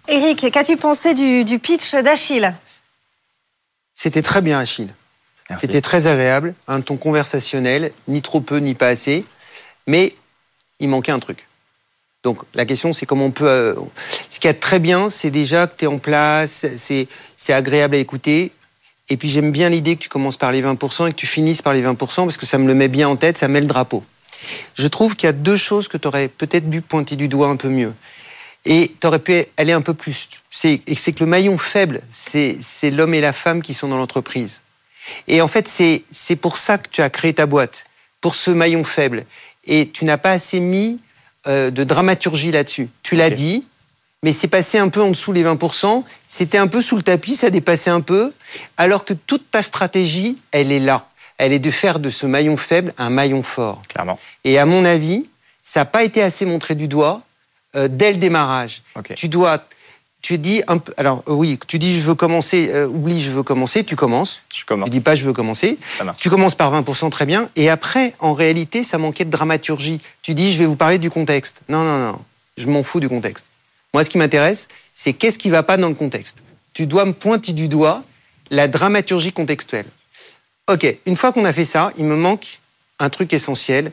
Eric, 0.08 0.50
qu'as-tu 0.52 0.76
pensé 0.76 1.14
du, 1.14 1.58
pitch 1.58 1.94
d'Achille? 1.94 2.52
C'était 3.94 4.22
très 4.22 4.42
bien, 4.42 4.58
Achille. 4.58 4.92
C'était 5.58 5.80
très 5.80 6.06
agréable, 6.06 6.54
un 6.68 6.80
ton 6.80 6.96
conversationnel, 6.96 7.92
ni 8.08 8.22
trop 8.22 8.40
peu, 8.40 8.58
ni 8.58 8.74
pas 8.74 8.88
assez. 8.88 9.24
Mais 9.86 10.14
il 10.78 10.88
manquait 10.88 11.12
un 11.12 11.18
truc. 11.18 11.48
Donc 12.22 12.38
la 12.54 12.64
question, 12.64 12.92
c'est 12.92 13.06
comment 13.06 13.26
on 13.26 13.30
peut... 13.30 13.48
Euh, 13.48 13.74
ce 14.28 14.40
qui 14.40 14.46
est 14.46 14.54
très 14.54 14.78
bien, 14.78 15.10
c'est 15.10 15.30
déjà 15.30 15.66
que 15.66 15.78
tu 15.78 15.84
es 15.84 15.88
en 15.88 15.98
place, 15.98 16.66
c'est 16.76 17.08
agréable 17.52 17.96
à 17.96 17.98
écouter. 17.98 18.52
Et 19.08 19.16
puis 19.16 19.28
j'aime 19.28 19.50
bien 19.50 19.70
l'idée 19.70 19.96
que 19.96 20.02
tu 20.02 20.08
commences 20.08 20.36
par 20.36 20.52
les 20.52 20.62
20% 20.62 21.08
et 21.08 21.10
que 21.10 21.16
tu 21.16 21.26
finisses 21.26 21.62
par 21.62 21.72
les 21.72 21.82
20% 21.82 21.96
parce 21.96 22.36
que 22.36 22.46
ça 22.46 22.58
me 22.58 22.66
le 22.66 22.74
met 22.74 22.88
bien 22.88 23.08
en 23.08 23.16
tête, 23.16 23.38
ça 23.38 23.48
met 23.48 23.60
le 23.60 23.66
drapeau. 23.66 24.04
Je 24.74 24.86
trouve 24.86 25.16
qu'il 25.16 25.26
y 25.26 25.30
a 25.30 25.32
deux 25.32 25.56
choses 25.56 25.88
que 25.88 25.96
tu 25.96 26.06
aurais 26.06 26.28
peut-être 26.28 26.70
dû 26.70 26.80
pointer 26.80 27.16
du 27.16 27.28
doigt 27.28 27.48
un 27.48 27.56
peu 27.56 27.68
mieux. 27.68 27.92
Et 28.64 28.94
tu 29.00 29.06
aurais 29.06 29.18
pu 29.18 29.44
aller 29.56 29.72
un 29.72 29.80
peu 29.80 29.94
plus. 29.94 30.28
C'est 30.50 30.78
que 30.78 31.20
le 31.20 31.26
maillon 31.26 31.58
faible, 31.58 32.02
c'est 32.10 32.58
l'homme 32.90 33.14
et 33.14 33.20
la 33.20 33.32
femme 33.32 33.62
qui 33.62 33.74
sont 33.74 33.88
dans 33.88 33.96
l'entreprise. 33.96 34.60
Et 35.28 35.40
en 35.40 35.48
fait, 35.48 35.68
c'est 35.68 36.36
pour 36.36 36.56
ça 36.56 36.78
que 36.78 36.88
tu 36.90 37.02
as 37.02 37.10
créé 37.10 37.32
ta 37.34 37.46
boîte, 37.46 37.84
pour 38.20 38.34
ce 38.34 38.50
maillon 38.50 38.84
faible. 38.84 39.24
Et 39.64 39.88
tu 39.88 40.04
n'as 40.04 40.18
pas 40.18 40.32
assez 40.32 40.60
mis 40.60 41.00
euh, 41.46 41.70
de 41.70 41.84
dramaturgie 41.84 42.50
là-dessus. 42.50 42.88
Tu 43.02 43.16
l'as 43.16 43.30
dit, 43.30 43.64
mais 44.22 44.32
c'est 44.32 44.48
passé 44.48 44.78
un 44.78 44.88
peu 44.88 45.00
en 45.00 45.08
dessous 45.08 45.32
les 45.32 45.44
20%. 45.44 46.04
C'était 46.26 46.58
un 46.58 46.66
peu 46.66 46.82
sous 46.82 46.96
le 46.96 47.02
tapis, 47.02 47.36
ça 47.36 47.50
dépassait 47.50 47.90
un 47.90 48.00
peu. 48.00 48.32
Alors 48.76 49.04
que 49.04 49.14
toute 49.14 49.50
ta 49.50 49.62
stratégie, 49.62 50.38
elle 50.52 50.72
est 50.72 50.80
là. 50.80 51.06
Elle 51.38 51.52
est 51.54 51.58
de 51.58 51.70
faire 51.70 51.98
de 51.98 52.10
ce 52.10 52.26
maillon 52.26 52.58
faible 52.58 52.92
un 52.98 53.08
maillon 53.08 53.42
fort. 53.42 53.80
Clairement. 53.88 54.18
Et 54.44 54.58
à 54.58 54.66
mon 54.66 54.84
avis, 54.84 55.26
ça 55.62 55.80
n'a 55.80 55.84
pas 55.86 56.04
été 56.04 56.22
assez 56.22 56.44
montré 56.44 56.74
du 56.74 56.86
doigt 56.86 57.22
euh, 57.76 57.88
dès 57.88 58.12
le 58.12 58.18
démarrage. 58.18 58.82
Tu 59.14 59.28
dois 59.28 59.64
tu 60.22 60.38
dis 60.38 60.62
un 60.68 60.78
peu, 60.78 60.92
alors 60.96 61.22
euh, 61.28 61.32
oui, 61.32 61.58
tu 61.66 61.78
dis 61.78 61.98
je 61.98 62.06
veux 62.06 62.14
commencer, 62.14 62.70
euh, 62.72 62.86
oublie 62.86 63.22
je 63.22 63.30
veux 63.30 63.42
commencer, 63.42 63.84
tu 63.84 63.96
commences. 63.96 64.40
Je 64.54 64.64
commence. 64.64 64.86
Tu 64.86 64.90
dis 64.90 65.00
pas 65.00 65.14
je 65.14 65.24
veux 65.24 65.32
commencer. 65.32 65.78
Tu 66.18 66.28
commences 66.28 66.54
par 66.54 66.72
20% 66.72 67.10
très 67.10 67.26
bien. 67.26 67.48
Et 67.56 67.70
après, 67.70 68.14
en 68.18 68.34
réalité, 68.34 68.82
ça 68.82 68.98
manquait 68.98 69.24
de 69.24 69.30
dramaturgie. 69.30 70.00
Tu 70.22 70.34
dis 70.34 70.52
je 70.52 70.58
vais 70.58 70.66
vous 70.66 70.76
parler 70.76 70.98
du 70.98 71.10
contexte. 71.10 71.60
Non, 71.68 71.82
non, 71.82 71.98
non, 71.98 72.18
je 72.56 72.66
m'en 72.66 72.82
fous 72.82 73.00
du 73.00 73.08
contexte. 73.08 73.46
Moi, 73.94 74.04
ce 74.04 74.10
qui 74.10 74.18
m'intéresse, 74.18 74.68
c'est 74.94 75.12
qu'est-ce 75.12 75.38
qui 75.38 75.50
va 75.50 75.62
pas 75.62 75.76
dans 75.76 75.88
le 75.88 75.94
contexte. 75.94 76.38
Tu 76.74 76.86
dois 76.86 77.04
me 77.04 77.12
pointer 77.12 77.52
du 77.52 77.68
doigt 77.68 78.02
la 78.50 78.68
dramaturgie 78.68 79.32
contextuelle. 79.32 79.86
Ok, 80.70 80.86
une 81.06 81.16
fois 81.16 81.32
qu'on 81.32 81.44
a 81.44 81.52
fait 81.52 81.64
ça, 81.64 81.92
il 81.96 82.04
me 82.04 82.16
manque 82.16 82.60
un 82.98 83.08
truc 83.08 83.32
essentiel. 83.32 83.90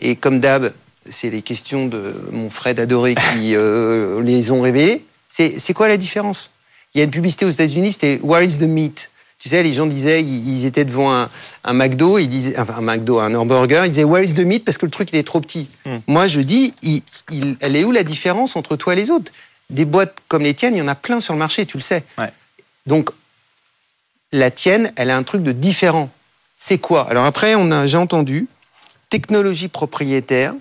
Et 0.00 0.16
comme 0.16 0.38
d'hab, 0.38 0.72
c'est 1.10 1.30
les 1.30 1.42
questions 1.42 1.86
de 1.86 2.14
mon 2.30 2.50
Fred 2.50 2.78
adoré 2.78 3.14
qui 3.14 3.56
euh, 3.56 4.22
les 4.22 4.50
ont 4.52 4.60
révélées 4.60 5.04
c'est 5.32 5.74
quoi 5.74 5.88
la 5.88 5.96
différence? 5.96 6.50
Il 6.94 6.98
y 6.98 7.00
a 7.00 7.04
une 7.04 7.10
publicité 7.10 7.44
aux 7.44 7.50
États-Unis, 7.50 7.92
c'était 7.92 8.20
Where 8.22 8.44
is 8.44 8.58
the 8.58 8.62
meat? 8.62 9.10
Tu 9.38 9.48
sais, 9.48 9.62
les 9.62 9.74
gens 9.74 9.86
disaient, 9.86 10.22
ils 10.22 10.66
étaient 10.66 10.84
devant 10.84 11.10
un, 11.64 11.72
McDo, 11.72 12.18
ils 12.18 12.28
disaient, 12.28 12.56
enfin 12.58 12.74
un 12.78 12.82
McDo, 12.82 13.18
un 13.18 13.34
hamburger, 13.34 13.86
ils 13.86 13.88
disaient 13.88 14.04
Where 14.04 14.22
is 14.22 14.34
the 14.34 14.40
meat? 14.40 14.64
parce 14.64 14.78
que 14.78 14.86
le 14.86 14.92
truc 14.92 15.08
il 15.12 15.18
est 15.18 15.26
trop 15.26 15.40
petit. 15.40 15.68
Hmm. 15.84 15.98
Moi 16.06 16.28
je 16.28 16.40
dis, 16.40 16.74
elle 17.60 17.76
est 17.76 17.84
où 17.84 17.92
la 17.92 18.04
différence 18.04 18.56
entre 18.56 18.76
toi 18.76 18.92
et 18.92 18.96
les 18.96 19.10
autres? 19.10 19.32
Des 19.70 19.84
boîtes 19.86 20.16
comme 20.28 20.42
les 20.42 20.54
tiennes, 20.54 20.76
il 20.76 20.78
y 20.78 20.82
en 20.82 20.88
a 20.88 20.94
plein 20.94 21.20
sur 21.20 21.32
le 21.32 21.38
marché, 21.38 21.64
tu 21.66 21.76
le 21.78 21.82
sais. 21.82 22.04
Donc 22.86 23.10
la 24.32 24.50
tienne, 24.50 24.92
elle 24.96 25.10
a 25.10 25.16
un 25.16 25.22
truc 25.22 25.42
de 25.42 25.52
différent. 25.52 26.10
C'est 26.56 26.78
quoi? 26.78 27.08
Alors 27.10 27.24
après, 27.24 27.54
on 27.54 27.70
a, 27.72 27.86
j'ai 27.86 27.96
entendu, 27.96 28.48
technologie 29.10 29.68
propriétaire, 29.68 30.54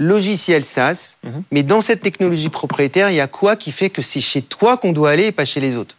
logiciel 0.00 0.64
SaaS, 0.64 1.18
mhm. 1.22 1.44
mais 1.50 1.62
dans 1.62 1.82
cette 1.82 2.00
technologie 2.00 2.48
propriétaire, 2.48 3.10
il 3.10 3.16
y 3.16 3.20
a 3.20 3.28
quoi 3.28 3.54
qui 3.54 3.70
fait 3.70 3.90
que 3.90 4.00
c'est 4.00 4.22
chez 4.22 4.40
toi 4.40 4.78
qu'on 4.78 4.92
doit 4.92 5.10
aller 5.10 5.26
et 5.26 5.32
pas 5.32 5.44
chez 5.44 5.60
les 5.60 5.76
autres 5.76 5.94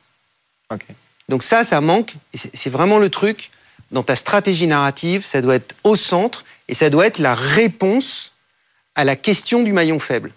Donc 1.29 1.43
ça, 1.43 1.63
ça 1.63 1.79
manque. 1.81 2.15
C'est 2.33 2.71
vraiment 2.71 2.97
le 2.97 3.09
truc. 3.09 3.51
Dans 3.91 4.03
ta 4.03 4.15
stratégie 4.15 4.67
narrative, 4.67 5.25
ça 5.25 5.41
doit 5.41 5.55
être 5.55 5.75
au 5.83 5.95
centre 5.95 6.45
et 6.67 6.73
ça 6.73 6.89
doit 6.89 7.05
être 7.05 7.19
la 7.19 7.35
réponse 7.35 8.33
à 8.95 9.03
la 9.03 9.15
question 9.15 9.61
du 9.61 9.71
maillon 9.71 9.99
faible. 9.99 10.31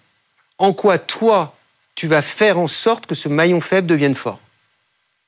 En 0.57 0.71
quoi 0.73 0.99
toi, 0.99 1.55
tu 1.95 2.07
vas 2.07 2.21
faire 2.21 2.59
en 2.59 2.67
sorte 2.67 3.07
que 3.07 3.15
ce 3.15 3.29
maillon 3.29 3.61
faible 3.61 3.87
devienne 3.87 4.15
fort? 4.15 4.39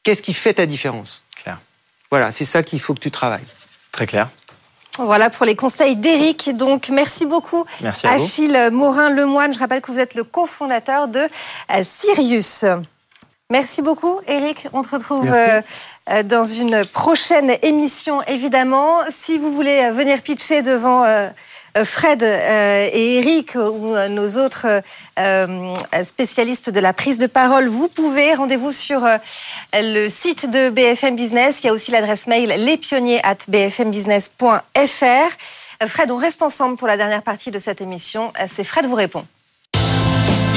Qu'est-ce 0.04 0.22
qui 0.22 0.34
fait 0.34 0.54
ta 0.54 0.66
différence? 0.66 1.24
Claire. 1.36 1.60
Voilà, 2.12 2.32
c'est 2.32 2.46
ça 2.46 2.64
qu'il 2.64 2.80
faut 2.80 2.94
que 2.94 3.00
tu 3.00 3.12
travailles. 3.12 3.46
Très 3.92 4.06
clair. 4.06 4.30
Voilà 4.98 5.30
pour 5.30 5.46
les 5.46 5.56
conseils 5.56 5.96
d'Éric. 5.96 6.52
Donc, 6.54 6.90
merci 6.90 7.26
beaucoup, 7.26 7.66
merci 7.82 8.08
Achille 8.08 8.70
Morin-Lemoine. 8.72 9.54
Je 9.54 9.60
rappelle 9.60 9.82
que 9.82 9.92
vous 9.92 10.00
êtes 10.00 10.16
le 10.16 10.24
cofondateur 10.24 11.08
de 11.08 11.20
euh, 11.20 11.82
Sirius. 11.84 12.66
Merci 13.50 13.82
beaucoup, 13.82 14.20
Eric. 14.28 14.68
On 14.74 14.84
se 14.84 14.90
retrouve 14.90 15.32
euh, 15.32 15.62
euh, 16.10 16.22
dans 16.22 16.44
une 16.44 16.84
prochaine 16.84 17.56
émission, 17.62 18.22
évidemment. 18.24 19.00
Si 19.08 19.38
vous 19.38 19.54
voulez 19.54 19.90
venir 19.92 20.22
pitcher 20.22 20.62
devant 20.62 21.06
euh, 21.06 21.30
Fred 21.86 22.24
euh, 22.24 22.90
et 22.92 23.18
Eric 23.18 23.56
ou 23.56 23.96
euh, 23.96 24.08
nos 24.08 24.38
autres 24.38 24.82
spécialistes 26.04 26.70
de 26.70 26.80
la 26.80 26.94
prise 26.94 27.20
de 27.20 27.28
parole, 27.28 27.68
vous 27.68 27.88
pouvez, 27.88 28.34
rendez-vous 28.34 28.72
sur 28.72 29.06
le 29.74 30.10
site 30.10 30.50
de 30.50 30.70
BFM 30.70 31.16
Business. 31.16 31.62
Il 31.64 31.68
y 31.68 31.70
a 31.70 31.74
aussi 31.74 31.92
l'adresse 31.92 32.28
mail 32.28 32.50
lespionniers 32.50 33.20
at 33.24 33.38
bfmbusiness.fr. 33.48 35.88
Fred, 35.88 36.12
on 36.12 36.18
reste 36.18 36.44
ensemble 36.44 36.78
pour 36.78 36.88
la 36.88 36.98
dernière 36.98 37.24
partie 37.24 37.52
de 37.52 37.60
cette 37.60 37.82
émission. 37.82 38.32
C'est 38.48 38.64
Fred 38.64 38.86
vous 38.86 38.96
répond. 38.96 39.26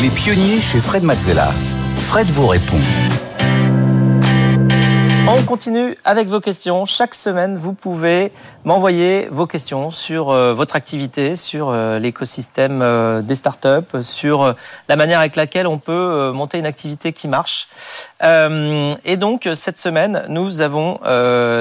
Les 0.02 0.10
pionniers 0.10 0.60
chez 0.60 0.80
Fred 0.80 1.02
Mazzella. 1.02 1.50
Fred 1.96 2.26
vous 2.28 2.46
répond. 2.46 2.80
On 5.32 5.44
continue 5.44 5.96
avec 6.04 6.26
vos 6.26 6.40
questions. 6.40 6.86
Chaque 6.86 7.14
semaine, 7.14 7.56
vous 7.56 7.72
pouvez 7.72 8.32
m'envoyer 8.64 9.28
vos 9.30 9.46
questions 9.46 9.92
sur 9.92 10.30
euh, 10.30 10.54
votre 10.54 10.74
activité, 10.74 11.36
sur 11.36 11.68
euh, 11.70 12.00
l'écosystème 12.00 12.82
euh, 12.82 13.22
des 13.22 13.36
startups, 13.36 14.02
sur 14.02 14.56
la 14.88 14.96
manière 14.96 15.20
avec 15.20 15.36
laquelle 15.36 15.68
on 15.68 15.78
peut 15.78 16.32
monter 16.32 16.58
une 16.58 16.66
activité 16.66 17.12
qui 17.12 17.28
marche. 17.28 17.68
et 18.20 19.16
donc, 19.16 19.48
cette 19.54 19.78
semaine, 19.78 20.24
nous 20.28 20.62
avons 20.62 20.98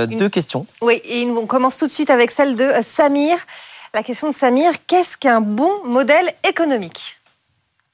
deux 0.08 0.30
questions. 0.30 0.66
Oui, 0.82 1.00
et 1.04 1.28
on 1.28 1.46
commence 1.46 1.78
tout 1.78 1.86
de 1.86 1.92
suite 1.92 2.10
avec 2.10 2.32
celle 2.32 2.56
de 2.56 2.72
Samir. 2.82 3.38
La 3.94 4.02
question 4.02 4.30
de 4.30 4.34
Samir, 4.34 4.72
qu'est-ce 4.88 5.16
qu'un 5.16 5.42
bon 5.42 5.72
modèle 5.86 6.34
économique? 6.44 7.20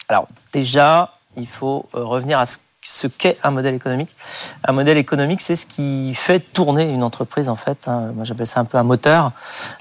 Alors, 0.07 0.29
déjà, 0.53 1.17
il 1.35 1.47
faut 1.47 1.85
revenir 1.91 2.39
à 2.39 2.45
ce 2.45 2.59
ce 2.85 3.07
qu'est 3.07 3.37
un 3.43 3.51
modèle 3.51 3.75
économique. 3.75 4.15
Un 4.63 4.71
modèle 4.71 4.97
économique, 4.97 5.41
c'est 5.41 5.55
ce 5.55 5.65
qui 5.65 6.13
fait 6.13 6.39
tourner 6.39 6.83
une 6.83 7.01
entreprise, 7.01 7.49
en 7.49 7.55
fait. 7.55 7.87
Hein. 7.87 8.11
Moi, 8.13 8.25
j'appelle 8.25 8.47
ça 8.47 8.59
un 8.59 8.65
peu 8.65 8.77
un 8.77 8.83
moteur. 8.83 9.31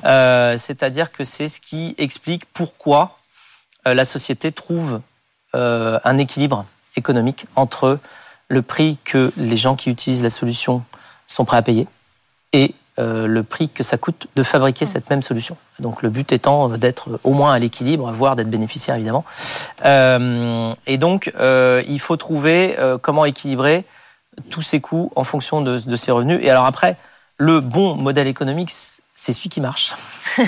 Euh, 0.04 0.56
c'est-à-dire 0.56 1.12
que 1.12 1.22
c'est 1.22 1.48
ce 1.48 1.60
qui 1.60 1.94
explique 1.98 2.46
pourquoi 2.46 3.16
euh, 3.86 3.92
la 3.92 4.06
société 4.06 4.52
trouve 4.52 5.02
euh, 5.54 6.00
un 6.04 6.16
équilibre 6.16 6.64
économique 6.96 7.46
entre 7.56 7.98
le 8.48 8.62
prix 8.62 8.98
que 9.04 9.32
les 9.36 9.56
gens 9.56 9.76
qui 9.76 9.90
utilisent 9.90 10.22
la 10.22 10.30
solution 10.30 10.82
sont 11.26 11.44
prêts 11.44 11.58
à 11.58 11.62
payer 11.62 11.86
et 12.52 12.74
le 12.98 13.42
prix 13.42 13.68
que 13.68 13.82
ça 13.82 13.98
coûte 13.98 14.28
de 14.36 14.42
fabriquer 14.42 14.86
cette 14.86 15.10
même 15.10 15.22
solution. 15.22 15.56
Donc 15.80 16.02
le 16.02 16.10
but 16.10 16.32
étant 16.32 16.70
euh, 16.70 16.76
d'être 16.76 17.18
au 17.24 17.32
moins 17.32 17.52
à 17.52 17.58
l'équilibre, 17.58 18.10
voire 18.12 18.36
d'être 18.36 18.50
bénéficiaire 18.50 18.94
évidemment. 18.96 19.24
Euh, 19.84 20.72
et 20.86 20.98
donc 20.98 21.32
il 21.36 22.00
faut 22.00 22.16
trouver 22.16 22.76
comment 23.02 23.24
équilibrer 23.24 23.84
tous 24.50 24.62
ces 24.62 24.80
coûts 24.80 25.12
en 25.16 25.24
fonction 25.24 25.60
de, 25.60 25.78
de 25.78 25.96
ces 25.96 26.10
revenus. 26.12 26.40
Et 26.42 26.50
alors 26.50 26.66
après, 26.66 26.96
le 27.36 27.60
bon 27.60 27.96
modèle 27.96 28.26
économique, 28.26 28.70
c'est 28.70 29.32
celui 29.32 29.48
qui 29.48 29.60
marche. 29.60 29.94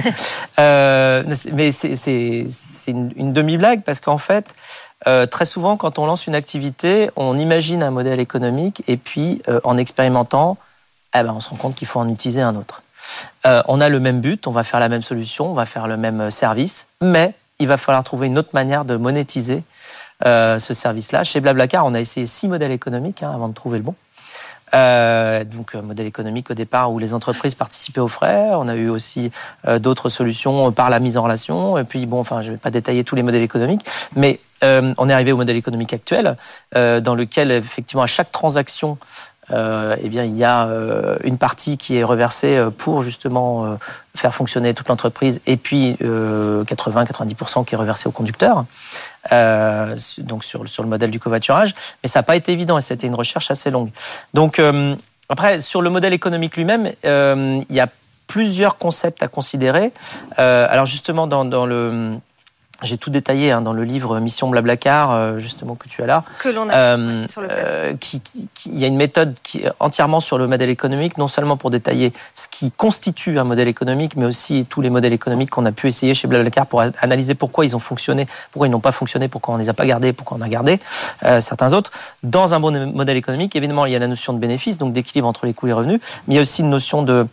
mais 0.59 1.72
c'est 1.72 2.47
une, 2.88 3.12
une 3.16 3.32
demi-blague 3.32 3.82
parce 3.82 4.01
qu'en 4.01 4.18
fait, 4.18 4.55
très 5.30 5.44
souvent, 5.44 5.76
quand 5.76 5.99
on 5.99 6.07
lance 6.07 6.26
une 6.26 6.34
activité, 6.34 7.11
on 7.16 7.38
imagine 7.38 7.82
un 7.82 7.90
modèle 7.90 8.20
économique 8.20 8.82
et 8.88 8.97
puis 8.97 9.42
en 9.64 9.76
expérimentant, 9.76 10.57
eh 11.21 11.25
ben, 11.25 11.35
on 11.37 11.41
se 11.41 11.49
rend 11.49 11.57
compte 11.57 11.75
qu'il 11.75 11.89
faut 11.89 12.01
en 12.01 12.09
utiliser 12.09 12.43
un 12.43 12.57
autre. 12.57 12.83
Euh, 13.47 13.62
on 13.69 13.81
a 13.81 13.89
le 13.89 14.01
même 14.01 14.21
but, 14.21 14.47
on 14.47 14.53
va 14.53 14.64
faire 14.64 14.81
la 14.81 14.89
même 14.89 15.03
solution, 15.03 15.51
on 15.51 15.55
va 15.55 15.67
faire 15.67 15.87
le 15.87 15.97
même 15.97 16.31
service, 16.31 16.89
mais 17.01 17.35
il 17.59 17.69
va 17.69 17.77
falloir 17.77 18.05
trouver 18.05 18.27
une 18.27 18.39
autre 18.39 18.51
manière 18.53 18.85
de 18.85 18.97
monétiser 18.97 19.62
euh, 20.25 20.59
ce 20.59 20.75
service-là. 20.75 21.25
Chez 21.25 21.41
Blablacar, 21.41 21.87
on 21.87 21.95
a 21.95 22.01
essayé 22.01 22.27
six 22.27 22.49
modèles 22.49 22.73
économiques 22.73 23.23
hein, 23.23 23.33
avant 23.35 23.49
de 23.49 23.55
trouver 23.55 23.79
le 23.79 23.85
bon. 23.85 23.95
Euh, 24.75 25.45
donc 25.45 25.75
modèle 25.75 26.07
économique 26.07 26.51
au 26.51 26.55
départ 26.55 26.93
où 26.93 26.99
les 26.99 27.14
entreprises 27.14 27.55
participaient 27.55 28.01
aux 28.01 28.09
frais. 28.09 28.49
On 28.55 28.67
a 28.67 28.75
eu 28.75 28.89
aussi 28.89 29.31
d'autres 29.79 30.09
solutions 30.09 30.73
par 30.73 30.91
la 30.91 30.99
mise 30.99 31.17
en 31.17 31.23
relation. 31.23 31.79
Et 31.79 31.85
puis 31.85 32.05
bon, 32.05 32.19
enfin, 32.19 32.43
je 32.43 32.51
vais 32.51 32.59
pas 32.59 32.73
détailler 32.73 33.05
tous 33.05 33.14
les 33.14 33.23
modèles 33.23 33.45
économiques, 33.45 33.87
mais 34.17 34.41
on 34.62 35.09
est 35.09 35.12
arrivé 35.12 35.31
au 35.31 35.37
modèle 35.37 35.57
économique 35.57 35.95
actuel, 35.95 36.37
dans 36.75 37.14
lequel 37.14 37.53
effectivement 37.53 38.03
à 38.03 38.09
chaque 38.09 38.33
transaction 38.33 38.99
euh, 38.99 39.36
eh 39.51 40.09
bien, 40.09 40.24
il 40.24 40.36
y 40.36 40.44
a 40.44 40.66
euh, 40.66 41.16
une 41.24 41.38
partie 41.38 41.76
qui 41.78 41.97
est 41.97 42.05
reversée 42.05 42.57
euh, 42.57 42.70
pour 42.70 43.03
justement 43.03 43.76
faire 44.14 44.34
fonctionner 44.34 44.74
toute 44.74 44.88
l'entreprise, 44.88 45.40
et 45.47 45.57
puis 45.57 45.97
80-90% 46.01 47.64
qui 47.64 47.74
est 47.74 47.78
reversé 47.78 48.09
au 48.09 48.12
conducteur, 48.12 48.64
donc 49.30 50.42
sur, 50.42 50.66
sur 50.68 50.82
le 50.82 50.88
modèle 50.88 51.11
du 51.11 51.20
covoiturage. 51.20 51.74
Mais 52.03 52.09
ça 52.09 52.20
n'a 52.20 52.22
pas 52.22 52.36
été 52.36 52.53
évident, 52.53 52.78
et 52.78 52.80
c'était 52.80 53.07
une 53.07 53.14
recherche 53.14 53.51
assez 53.51 53.70
longue. 53.70 53.90
Donc, 54.32 54.61
après, 55.28 55.59
sur 55.59 55.82
le 55.82 55.90
modèle 55.90 56.14
économique 56.14 56.57
lui-même, 56.57 56.92
il 57.05 57.74
y 57.74 57.80
a 57.80 57.88
plusieurs 58.26 58.78
concepts 58.78 59.22
à 59.22 59.28
considérer. 59.28 59.92
alors 60.38 60.86
justement, 60.86 61.26
dans, 61.26 61.44
dans 61.44 61.66
le 61.66 62.18
j'ai 62.83 62.99
tout 62.99 63.11
détaillé 63.11 63.53
hein, 63.53 63.62
dans 63.62 63.72
le 63.72 63.85
livre 63.85 64.20
Mission 64.20 64.49
Blablacar, 64.49 65.11
euh, 65.12 65.39
justement 65.39 65.74
que 65.74 65.89
tu 65.89 66.03
as 66.03 66.07
là. 66.07 66.24
Que 66.41 66.51
l'on 66.51 66.68
a 66.68 66.74
euh, 66.74 67.27
sur 67.27 67.41
le 67.41 67.49
euh, 67.51 67.95
qui, 67.95 68.20
qui, 68.20 68.49
Il 68.66 68.79
y 68.79 68.85
a 68.85 68.87
une 68.87 68.97
méthode 68.97 69.35
qui 69.43 69.59
est 69.59 69.70
entièrement 69.81 70.20
sur 70.20 70.37
le 70.37 70.47
modèle 70.47 70.68
économique, 70.68 71.16
non 71.16 71.29
seulement 71.29 71.57
pour 71.57 71.70
détailler 71.70 72.12
ce 72.35 72.49
qui 72.49 72.72
constitue 72.72 73.39
un 73.39 73.45
modèle 73.45 73.68
économique, 73.68 74.16
mais 74.16 74.27
aussi 74.27 74.66
tous 74.68 74.83
les 74.83 74.91
modèles 74.91 75.12
économiques 75.12 75.51
qu'on 75.51 75.64
a 75.66 75.72
pu 75.72 75.89
essayer 75.89 76.14
chez 76.14 76.29
Blablacar 76.29 76.66
pour 76.66 76.83
analyser 77.01 77.35
pourquoi 77.35 77.64
ils 77.64 77.74
ont 77.74 77.81
fonctionné, 77.81 78.27
pourquoi 78.53 78.68
ils 78.68 78.70
n'ont 78.70 78.81
pas 78.81 78.93
fonctionné, 78.93 79.29
pourquoi 79.29 79.55
on 79.55 79.59
ne 79.59 79.62
les 79.62 79.68
a 79.68 79.74
pas 79.74 79.87
gardés, 79.87 80.12
pourquoi 80.12 80.37
on 80.39 80.43
a 80.43 80.49
gardé 80.49 80.79
euh, 81.24 81.41
certains 81.41 81.72
autres. 81.72 81.91
Dans 82.22 82.55
un 82.55 82.61
bon 82.61 82.93
modèle 82.93 83.16
économique, 83.16 83.57
évidemment, 83.57 83.87
il 83.87 83.93
y 83.93 83.97
a 83.97 84.01
la 84.01 84.09
notion 84.09 84.33
de 84.33 84.39
bénéfice, 84.39 84.77
donc 84.77 84.93
d'équilibre 84.93 85.29
entre 85.29 85.47
les 85.47 85.55
coûts 85.55 85.66
et 85.66 85.70
les 85.70 85.74
revenus, 85.74 86.01
mais 86.27 86.35
il 86.35 86.37
y 86.37 86.39
a 86.39 86.43
aussi 86.43 86.62
une 86.62 86.70
notion 86.70 87.03
de 87.03 87.27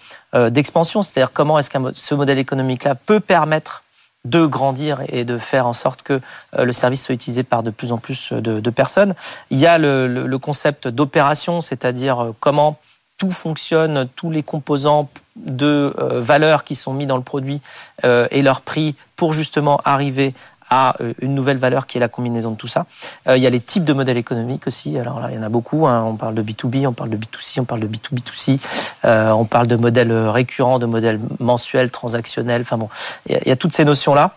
d'expansion, 0.49 1.03
c'est-à-dire 1.03 1.31
comment 1.31 1.59
est-ce 1.59 1.69
que 1.69 1.77
ce 1.93 2.15
modèle 2.15 2.39
économique-là 2.39 2.95
peut 2.95 3.19
permettre 3.19 3.82
de 4.25 4.45
grandir 4.45 5.01
et 5.09 5.25
de 5.25 5.37
faire 5.37 5.67
en 5.67 5.73
sorte 5.73 6.01
que 6.01 6.21
euh, 6.57 6.63
le 6.63 6.71
service 6.71 7.03
soit 7.03 7.15
utilisé 7.15 7.43
par 7.43 7.61
de 7.61 7.71
plus 7.71 7.91
en 7.91 7.97
plus 7.97 8.31
de, 8.31 8.69
personnes. 8.69 9.15
Il 9.49 9.57
y 9.57 9.67
a 9.67 9.77
le, 9.77 10.37
concept 10.37 10.87
d'opération, 10.87 11.61
c'est-à-dire 11.61 12.19
euh, 12.19 12.35
comment 12.39 12.77
tout 13.17 13.31
fonctionne, 13.31 14.09
tous 14.15 14.31
les 14.31 14.41
composants 14.41 15.09
de 15.35 15.93
euh, 15.99 16.21
valeur 16.21 16.63
qui 16.63 16.75
sont 16.75 16.93
mis 16.93 17.05
dans 17.05 17.17
le 17.17 17.23
produit 17.23 17.61
et 18.03 18.41
leur 18.41 18.61
prix 18.61 18.95
pour 19.15 19.33
justement 19.33 19.79
arriver 19.85 20.33
à 20.73 20.95
euh, 21.01 21.13
une 21.21 21.35
nouvelle 21.35 21.57
valeur 21.57 21.85
qui 21.85 21.97
est 21.97 22.01
la 22.01 22.07
combinaison 22.07 22.51
de 22.51 22.57
tout 22.57 22.67
ça. 22.67 22.87
Euh, 23.27 23.37
il 23.37 23.43
y 23.43 23.47
a 23.47 23.49
les 23.49 23.59
types 23.59 23.83
de 23.83 23.93
modèles 23.93 24.17
économiques 24.17 24.65
aussi. 24.65 24.97
Alors 24.97 25.19
là, 25.19 25.27
il 25.29 25.35
y 25.35 25.37
en 25.37 25.43
a 25.43 25.49
beaucoup. 25.49 25.85
Hein. 25.85 26.03
On 26.03 26.15
parle 26.15 26.33
de 26.33 26.41
B2B, 26.41 26.87
on 26.87 26.93
parle 26.93 27.11
de 27.11 27.17
B2C, 27.17 27.59
on 27.59 27.65
parle 27.65 27.81
de 27.81 27.87
B2B2C. 27.87 28.59
Euh, 29.05 29.29
on 29.31 29.45
parle 29.45 29.67
de 29.67 29.75
modèles 29.75 30.11
récurrents, 30.11 30.79
de 30.79 30.87
modèles 30.87 31.19
mensuels, 31.39 31.91
transactionnels. 31.91 32.61
Enfin 32.61 32.77
bon, 32.77 32.89
il 33.29 33.39
y 33.45 33.51
a, 33.51 33.55
toutes 33.55 33.73
ces 33.73 33.85
notions-là 33.85 34.31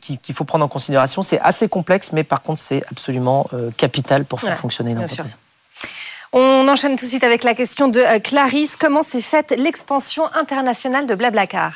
qu'il 0.00 0.34
faut 0.34 0.44
prendre 0.44 0.64
en 0.64 0.68
considération. 0.68 1.22
C'est 1.22 1.40
assez 1.40 1.68
complexe, 1.68 2.12
mais 2.12 2.22
par 2.22 2.42
contre, 2.42 2.60
c'est 2.60 2.84
absolument 2.90 3.46
capital 3.76 4.24
pour 4.24 4.40
faire 4.40 4.58
fonctionner 4.58 4.92
une 4.92 4.98
entreprise. 4.98 5.38
On 6.32 6.68
enchaîne 6.68 6.96
tout 6.96 7.06
de 7.06 7.10
suite 7.10 7.24
avec 7.24 7.42
la 7.42 7.54
question 7.54 7.88
de 7.88 8.18
Clarisse. 8.18 8.76
Comment 8.76 9.02
s'est 9.02 9.22
faite 9.22 9.54
l'expansion 9.56 10.24
internationale 10.34 11.06
de 11.06 11.14
Blablacar? 11.14 11.72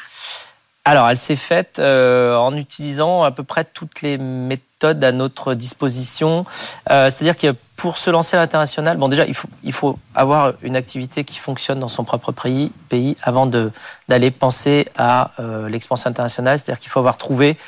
Alors, 0.85 1.11
elle 1.11 1.19
s'est 1.19 1.37
faite 1.37 1.79
euh, 1.79 2.35
en 2.37 2.57
utilisant 2.57 3.23
à 3.23 3.31
peu 3.31 3.45
près 3.45 3.65
toutes 3.65 4.01
les 4.01 4.17
méthodes 4.17 5.05
à 5.05 5.13
notre 5.13 5.53
disposition. 5.53 6.47
Euh, 6.91 7.11
c'est-à-dire 7.11 7.37
que 7.37 7.55
pour 7.77 7.99
se 7.99 8.09
lancer 8.09 8.37
à 8.37 8.41
l'international, 8.41 8.97
bon 8.97 9.09
déjà, 9.09 9.27
il 9.63 9.73
faut, 9.73 9.99
avoir 10.15 10.55
une 10.63 10.77
activité 10.77 11.25
qui 11.25 11.39
fonctionne 11.39 11.81
dans 11.81 11.89
son 11.89 12.05
propre 12.05 12.33
pays, 12.33 12.73
pays 12.89 13.19
avant 13.23 13.47
d'aller 13.47 14.31
penser 14.31 14.89
à 14.97 15.33
euh, 15.39 15.69
l'expansion 15.69 16.09
internationale. 16.09 16.59
C'est-à-dire 16.59 16.81
qu'il 16.81 16.91
faut 16.91 16.99
avoir 16.99 17.19
trouvé 17.19 17.59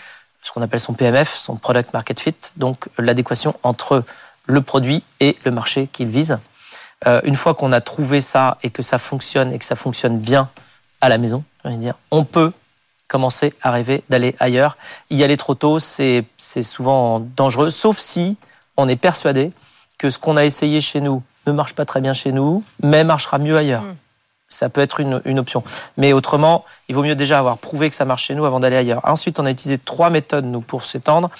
ce 0.42 0.50
qu'on 0.50 0.62
appelle 0.62 0.80
son 0.80 0.94
PMF, 0.94 1.36
son 1.36 1.56
Product 1.56 1.92
Market 1.92 2.18
Fit, 2.18 2.34
donc 2.56 2.88
l'adéquation 2.98 3.54
entre 3.62 4.04
le 4.46 4.62
produit 4.62 5.04
et 5.20 5.36
le 5.44 5.50
marché 5.50 5.86
qu'il 5.86 6.08
vise. 6.08 6.38
une 7.22 7.36
fois 7.36 7.54
qu'on 7.54 7.70
a 7.70 7.80
trouvé 7.80 8.20
ça 8.20 8.58
et 8.64 8.70
que 8.70 8.82
ça 8.82 8.98
fonctionne 8.98 9.52
et 9.52 9.58
que 9.58 9.64
ça 9.64 9.76
fonctionne 9.76 10.18
bien 10.18 10.48
à 11.00 11.08
la 11.08 11.18
maison, 11.18 11.44
on 12.10 12.24
peut 12.24 12.52
commencer 13.12 13.52
à 13.60 13.70
rêver 13.70 14.02
d'aller 14.08 14.34
ailleurs. 14.40 14.78
Y 15.10 15.22
aller 15.22 15.36
trop 15.36 15.54
tôt, 15.54 15.78
c'est 15.78 16.24
souvent 16.62 17.20
dangereux, 17.20 17.70
sauf 17.70 17.98
si 17.98 18.36
on 18.78 18.88
est 18.88 18.96
persuadé 18.96 19.52
que 19.98 20.08
ce 20.08 20.18
qu'on 20.18 20.38
a 20.38 20.44
essayé 20.44 20.80
chez 20.80 21.00
nous 21.00 21.22
ne 21.46 21.52
marche 21.52 21.74
pas 21.74 21.84
très 21.84 22.00
bien 22.00 22.14
chez 22.14 22.32
nous, 22.32 22.64
mais 22.82 23.04
marchera 23.04 23.38
mieux 23.38 23.56
ailleurs. 23.56 23.82
Mm 23.82 24.01
ça 24.52 24.68
peut 24.68 24.80
être 24.80 25.00
une, 25.00 25.38
option. 25.38 25.64
Mais 25.96 26.12
autrement, 26.12 26.64
il 26.88 26.94
vaut 26.94 27.02
mieux 27.02 27.14
déjà 27.14 27.38
avoir 27.38 27.58
prouvé 27.58 27.88
que 27.88 27.96
ça 27.96 28.04
marche 28.04 28.24
chez 28.24 28.34
nous 28.34 28.44
avant 28.44 28.60
d'aller 28.60 28.76
ailleurs. 28.76 29.00
Ensuite, 29.04 29.40
on 29.40 29.46
a 29.46 29.50
utilisé 29.50 29.78
trois 29.78 30.10
méthodes 30.10 30.64
pour 30.64 30.84
s'étendre. 30.84 31.30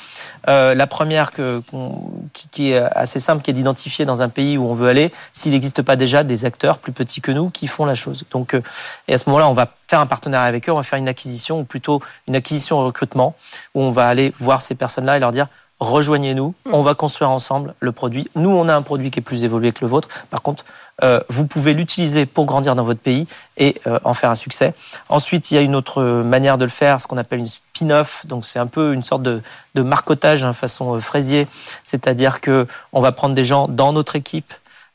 Euh, 0.49 0.75
la 0.75 0.87
première 0.87 1.31
qui, 1.33 2.73
est 2.73 2.77
assez 2.77 3.21
simple, 3.21 3.43
qui 3.43 3.51
est 3.51 3.55
d'identifier 3.55 4.05
dans 4.05 4.23
un 4.23 4.29
pays 4.29 4.59
où 4.59 4.67
on 4.67 4.75
veut 4.75 4.89
aller 4.89 5.13
s'il 5.33 5.53
n'existe 5.53 5.83
pas 5.83 5.97
déjà 5.97 6.25
des 6.25 6.45
acteurs 6.45 6.79
plus 6.79 6.93
petits 6.93 7.21
que 7.21 7.31
nous 7.31 7.51
qui 7.51 7.67
font 7.67 7.85
la 7.85 7.95
chose. 7.95 8.25
Donc, 8.31 8.55
euh, 8.55 8.63
et 9.09 9.15
à 9.15 9.19
ce 9.19 9.29
moment-là, 9.29 9.49
on 9.49 9.55
va 9.55 9.69
faire 9.89 10.01
un 10.01 10.07
partenariat 10.07 10.49
avec 10.49 10.69
eux, 10.69 10.73
on 10.73 10.77
va 10.77 10.83
faire 10.83 10.99
une 10.99 11.09
acquisition 11.09 11.61
ou 11.61 11.65
plutôt 11.65 12.01
une 12.27 12.37
acquisition 12.37 12.79
recrutement 12.85 13.35
où 13.75 13.83
on 13.83 13.91
va 13.91 14.09
aller 14.09 14.33
voir 14.41 14.63
ces 14.63 14.75
personnes-là 14.75 15.17
et 15.17 15.21
leur 15.21 15.33
dire 15.33 15.49
rejoignez-nous, 15.83 16.55
mm. 16.65 16.75
on 16.75 16.83
va 16.83 16.95
construire 16.95 17.31
ensemble 17.31 17.75
le 17.81 17.93
produit. 17.93 18.29
Nous, 18.35 18.51
on 18.51 18.69
a 18.69 18.75
un 18.75 18.83
produit 18.83 19.11
qui 19.11 19.19
est 19.19 19.23
plus 19.23 19.45
évolué 19.45 19.73
que 19.73 19.81
le 19.83 19.89
vôtre. 19.89 20.09
Par 20.31 20.43
contre, 20.43 20.65
euh, 21.03 21.21
vous 21.29 21.47
pouvez 21.47 21.75
l'utiliser 21.75 22.27
pour 22.27 22.47
grandir 22.47 22.75
dans 22.75 22.85
votre 22.85 23.01
pays 23.01 23.27
et 23.57 23.81
euh, 23.87 23.99
en 24.05 24.15
faire 24.15 24.31
un 24.31 24.35
succès. 24.35 24.75
Ensuite, 25.09 25.51
il 25.51 25.55
y 25.55 25.59
a 25.59 25.61
une 25.61 25.75
autre 25.75 26.03
manière 26.23 26.59
de 26.59 26.65
le 26.65 26.71
faire, 26.71 27.01
ce 27.01 27.07
qu'on 27.07 27.19
appelle 27.19 27.41
une 27.41 27.49
spin-off. 27.49 28.27
Donc, 28.27 28.45
c'est 28.45 28.59
un 28.59 28.67
peu 28.67 28.93
une 28.95 29.03
sorte 29.03 29.23
de, 29.23 29.43
marcotage, 29.75 30.45
hein, 30.45 30.53
façon 30.53 30.97
euh, 30.97 31.01
fraisier. 31.01 31.47
C'est-à-dire 31.83 32.41
que 32.41 32.67
on 32.93 33.01
va 33.01 33.13
prendre 33.13 33.35
des 33.35 33.45
gens 33.45 33.69
dans 33.69 33.93
notre 33.93 34.17
équipe. 34.17 34.55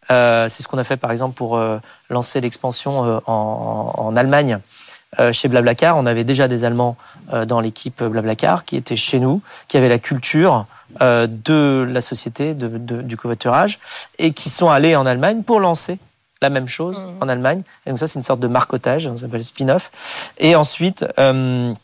c'est 0.10 0.50
ce 0.64 0.68
qu'on 0.68 0.78
a 0.78 0.84
fait, 0.84 0.98
par 0.98 1.12
exemple, 1.12 1.36
pour 1.36 1.60
lancer 2.10 2.40
l'expansion 2.40 3.22
en, 3.26 3.94
en 3.98 4.16
Allemagne. 4.16 4.60
Euh, 5.20 5.32
chez 5.32 5.48
Blablacar, 5.48 5.98
on 5.98 6.06
avait 6.06 6.24
déjà 6.24 6.48
des 6.48 6.64
Allemands 6.64 6.98
euh, 7.34 7.46
dans 7.46 7.62
l'équipe 7.62 8.04
Blablacar 8.04 8.66
qui 8.66 8.76
étaient 8.76 8.98
chez 8.98 9.20
nous, 9.20 9.42
qui 9.68 9.78
avaient 9.78 9.90
la 9.90 10.00
culture 10.00 10.66
euh, 11.02 11.28
de 11.28 11.88
la 11.90 12.02
société 12.02 12.54
du 12.54 13.18
covoiturage 13.18 13.80
et 14.20 14.34
qui 14.34 14.50
sont 14.50 14.70
allés 14.70 14.96
en 14.96 15.06
Allemagne 15.06 15.44
pour 15.44 15.60
lancer 15.60 15.98
la 16.42 16.50
même 16.50 16.68
chose 16.68 17.00
mmh. 17.00 17.24
en 17.24 17.30
Allemagne. 17.30 17.62
Et 17.86 17.90
donc 17.90 18.00
ça, 18.00 18.08
c'est 18.08 18.20
une 18.20 18.24
sorte 18.24 18.42
de 18.42 18.48
marcotage, 18.48 19.08
on 19.08 19.18
s'appelle 19.18 19.44
spin-off. 19.44 20.32
Et 20.38 20.56
ensuite, 20.56 21.06
il 21.18 21.76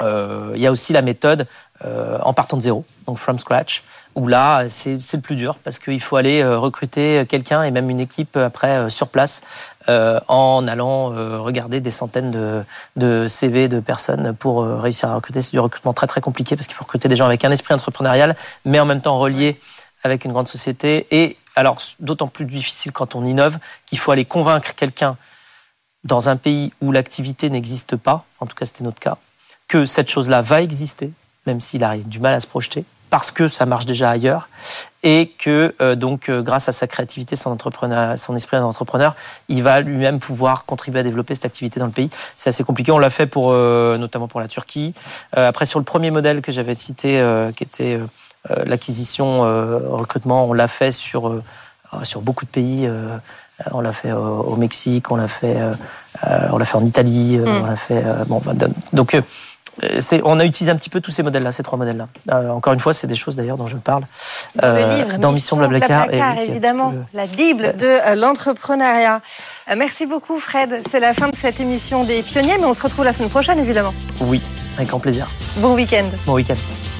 y 0.00 0.66
a 0.66 0.72
aussi 0.72 0.92
la 0.92 1.02
méthode 1.02 1.46
euh, 1.84 2.18
en 2.22 2.32
partant 2.32 2.56
de 2.56 2.62
zéro, 2.62 2.84
donc 3.06 3.18
from 3.18 3.38
scratch, 3.38 3.82
où 4.14 4.28
là, 4.28 4.68
c'est 4.68 4.98
le 5.12 5.20
plus 5.20 5.36
dur 5.36 5.58
parce 5.62 5.78
qu'il 5.78 6.00
faut 6.00 6.16
aller 6.16 6.40
euh, 6.42 6.58
recruter 6.58 7.24
quelqu'un 7.28 7.62
et 7.62 7.70
même 7.70 7.90
une 7.90 8.00
équipe 8.00 8.36
après 8.36 8.76
euh, 8.76 8.88
sur 8.88 9.08
place 9.08 9.40
en 9.88 10.68
allant 10.68 11.06
regarder 11.42 11.80
des 11.80 11.90
centaines 11.90 12.30
de, 12.30 12.62
de, 12.94 13.26
CV 13.26 13.66
de 13.66 13.80
personnes 13.80 14.32
pour 14.32 14.64
réussir 14.64 15.08
à 15.08 15.16
recruter. 15.16 15.42
C'est 15.42 15.50
du 15.50 15.58
recrutement 15.58 15.92
très 15.92 16.06
très 16.06 16.20
compliqué 16.20 16.54
parce 16.54 16.68
qu'il 16.68 16.76
faut 16.76 16.84
recruter 16.84 17.08
des 17.08 17.16
gens 17.16 17.26
avec 17.26 17.44
un 17.44 17.50
esprit 17.50 17.74
entrepreneurial, 17.74 18.36
mais 18.64 18.78
en 18.78 18.86
même 18.86 19.00
temps 19.00 19.18
reliés 19.18 19.58
avec 20.04 20.24
une 20.24 20.30
grande 20.30 20.46
société. 20.46 21.08
Et 21.10 21.36
alors, 21.56 21.82
d'autant 21.98 22.28
plus 22.28 22.44
difficile 22.44 22.92
quand 22.92 23.16
on 23.16 23.24
innove 23.24 23.58
qu'il 23.84 23.98
faut 23.98 24.12
aller 24.12 24.24
convaincre 24.24 24.76
quelqu'un 24.76 25.16
dans 26.04 26.28
un 26.28 26.36
pays 26.36 26.72
où 26.80 26.92
l'activité 26.92 27.50
n'existe 27.50 27.96
pas, 27.96 28.24
en 28.38 28.46
tout 28.46 28.54
cas 28.54 28.66
c'était 28.66 28.84
notre 28.84 29.00
cas, 29.00 29.16
que 29.68 29.84
cette 29.84 30.10
chose-là 30.10 30.42
va 30.42 30.62
exister, 30.62 31.12
même 31.46 31.60
s'il 31.60 31.84
a 31.84 31.96
du 31.96 32.20
mal 32.20 32.34
à 32.34 32.40
se 32.40 32.46
projeter, 32.46 32.84
parce 33.12 33.30
que 33.30 33.46
ça 33.46 33.66
marche 33.66 33.84
déjà 33.84 34.08
ailleurs, 34.08 34.48
et 35.02 35.32
que 35.38 35.74
euh, 35.82 35.96
donc 35.96 36.30
euh, 36.30 36.40
grâce 36.40 36.70
à 36.70 36.72
sa 36.72 36.86
créativité, 36.86 37.36
son, 37.36 37.50
entrepreneur, 37.50 38.16
son 38.16 38.34
esprit 38.34 38.56
d'entrepreneur, 38.56 39.14
il 39.48 39.62
va 39.62 39.82
lui-même 39.82 40.18
pouvoir 40.18 40.64
contribuer 40.64 41.00
à 41.00 41.02
développer 41.02 41.34
cette 41.34 41.44
activité 41.44 41.78
dans 41.78 41.84
le 41.86 41.92
pays. 41.92 42.08
C'est 42.36 42.48
assez 42.48 42.64
compliqué. 42.64 42.90
On 42.90 42.98
l'a 42.98 43.10
fait 43.10 43.26
pour 43.26 43.50
euh, 43.52 43.98
notamment 43.98 44.28
pour 44.28 44.40
la 44.40 44.48
Turquie. 44.48 44.94
après 45.32 45.66
sur 45.66 45.78
le 45.78 45.84
premier 45.84 46.10
modèle 46.10 46.40
que 46.40 46.52
j'avais 46.52 46.74
cité, 46.74 47.22
qui 47.54 47.64
était 47.64 48.00
l'acquisition 48.64 49.40
recrutement, 49.90 50.46
on 50.46 50.54
l'a 50.54 50.68
fait 50.68 50.92
sur 50.92 51.42
sur 52.02 52.22
beaucoup 52.22 52.46
de 52.46 52.50
pays. 52.50 52.88
on 53.72 53.80
l'a 53.82 53.92
fait 53.92 54.12
au 54.12 54.56
Mexique, 54.56 55.10
on 55.10 55.16
l'a 55.16 55.28
fait, 55.28 55.58
on 56.50 56.56
l'a 56.56 56.64
fait 56.64 56.78
en 56.78 56.84
Italie, 56.84 57.38
mm. 57.38 57.46
on 57.46 57.66
l'a 57.66 57.76
fait. 57.76 58.02
bon, 58.26 58.40
bah, 58.44 58.54
donc 58.92 59.14
euh, 59.14 59.22
on 60.24 60.40
a 60.40 60.44
utilisé 60.44 60.70
un 60.70 60.76
petit 60.76 60.90
peu 60.90 61.00
tous 61.00 61.10
ces 61.10 61.22
modèles-là, 61.22 61.52
ces 61.52 61.62
trois 61.62 61.78
modèles-là. 61.78 62.08
Euh, 62.30 62.50
encore 62.50 62.72
une 62.72 62.80
fois, 62.80 62.94
c'est 62.94 63.06
des 63.06 63.16
choses 63.16 63.36
d'ailleurs 63.36 63.56
dont 63.56 63.66
je 63.66 63.76
parle 63.76 64.02
dans, 64.54 64.68
euh, 64.68 65.18
dans 65.18 65.32
Mission 65.32 65.56
Blablacar. 65.56 66.08
évidemment, 66.38 66.92
la 67.14 67.26
Bible 67.26 67.76
de 67.76 68.14
l'entrepreneuriat. 68.14 69.20
merci 69.76 70.06
beaucoup 70.06 70.38
Fred, 70.38 70.82
c'est 70.88 71.00
la 71.00 71.14
fin 71.14 71.28
de 71.28 71.36
cette 71.36 71.60
émission 71.60 72.04
des 72.04 72.22
pionniers, 72.22 72.58
mais 72.58 72.66
on 72.66 72.74
se 72.74 72.82
retrouve 72.82 73.04
la 73.04 73.12
semaine 73.12 73.30
prochaine 73.30 73.58
évidemment. 73.58 73.94
Oui, 74.20 74.42
avec 74.76 74.88
grand 74.88 75.00
plaisir. 75.00 75.28
Bon 75.56 75.74
week-end. 75.74 76.04
Bon 76.26 76.34
week-end. 76.34 76.91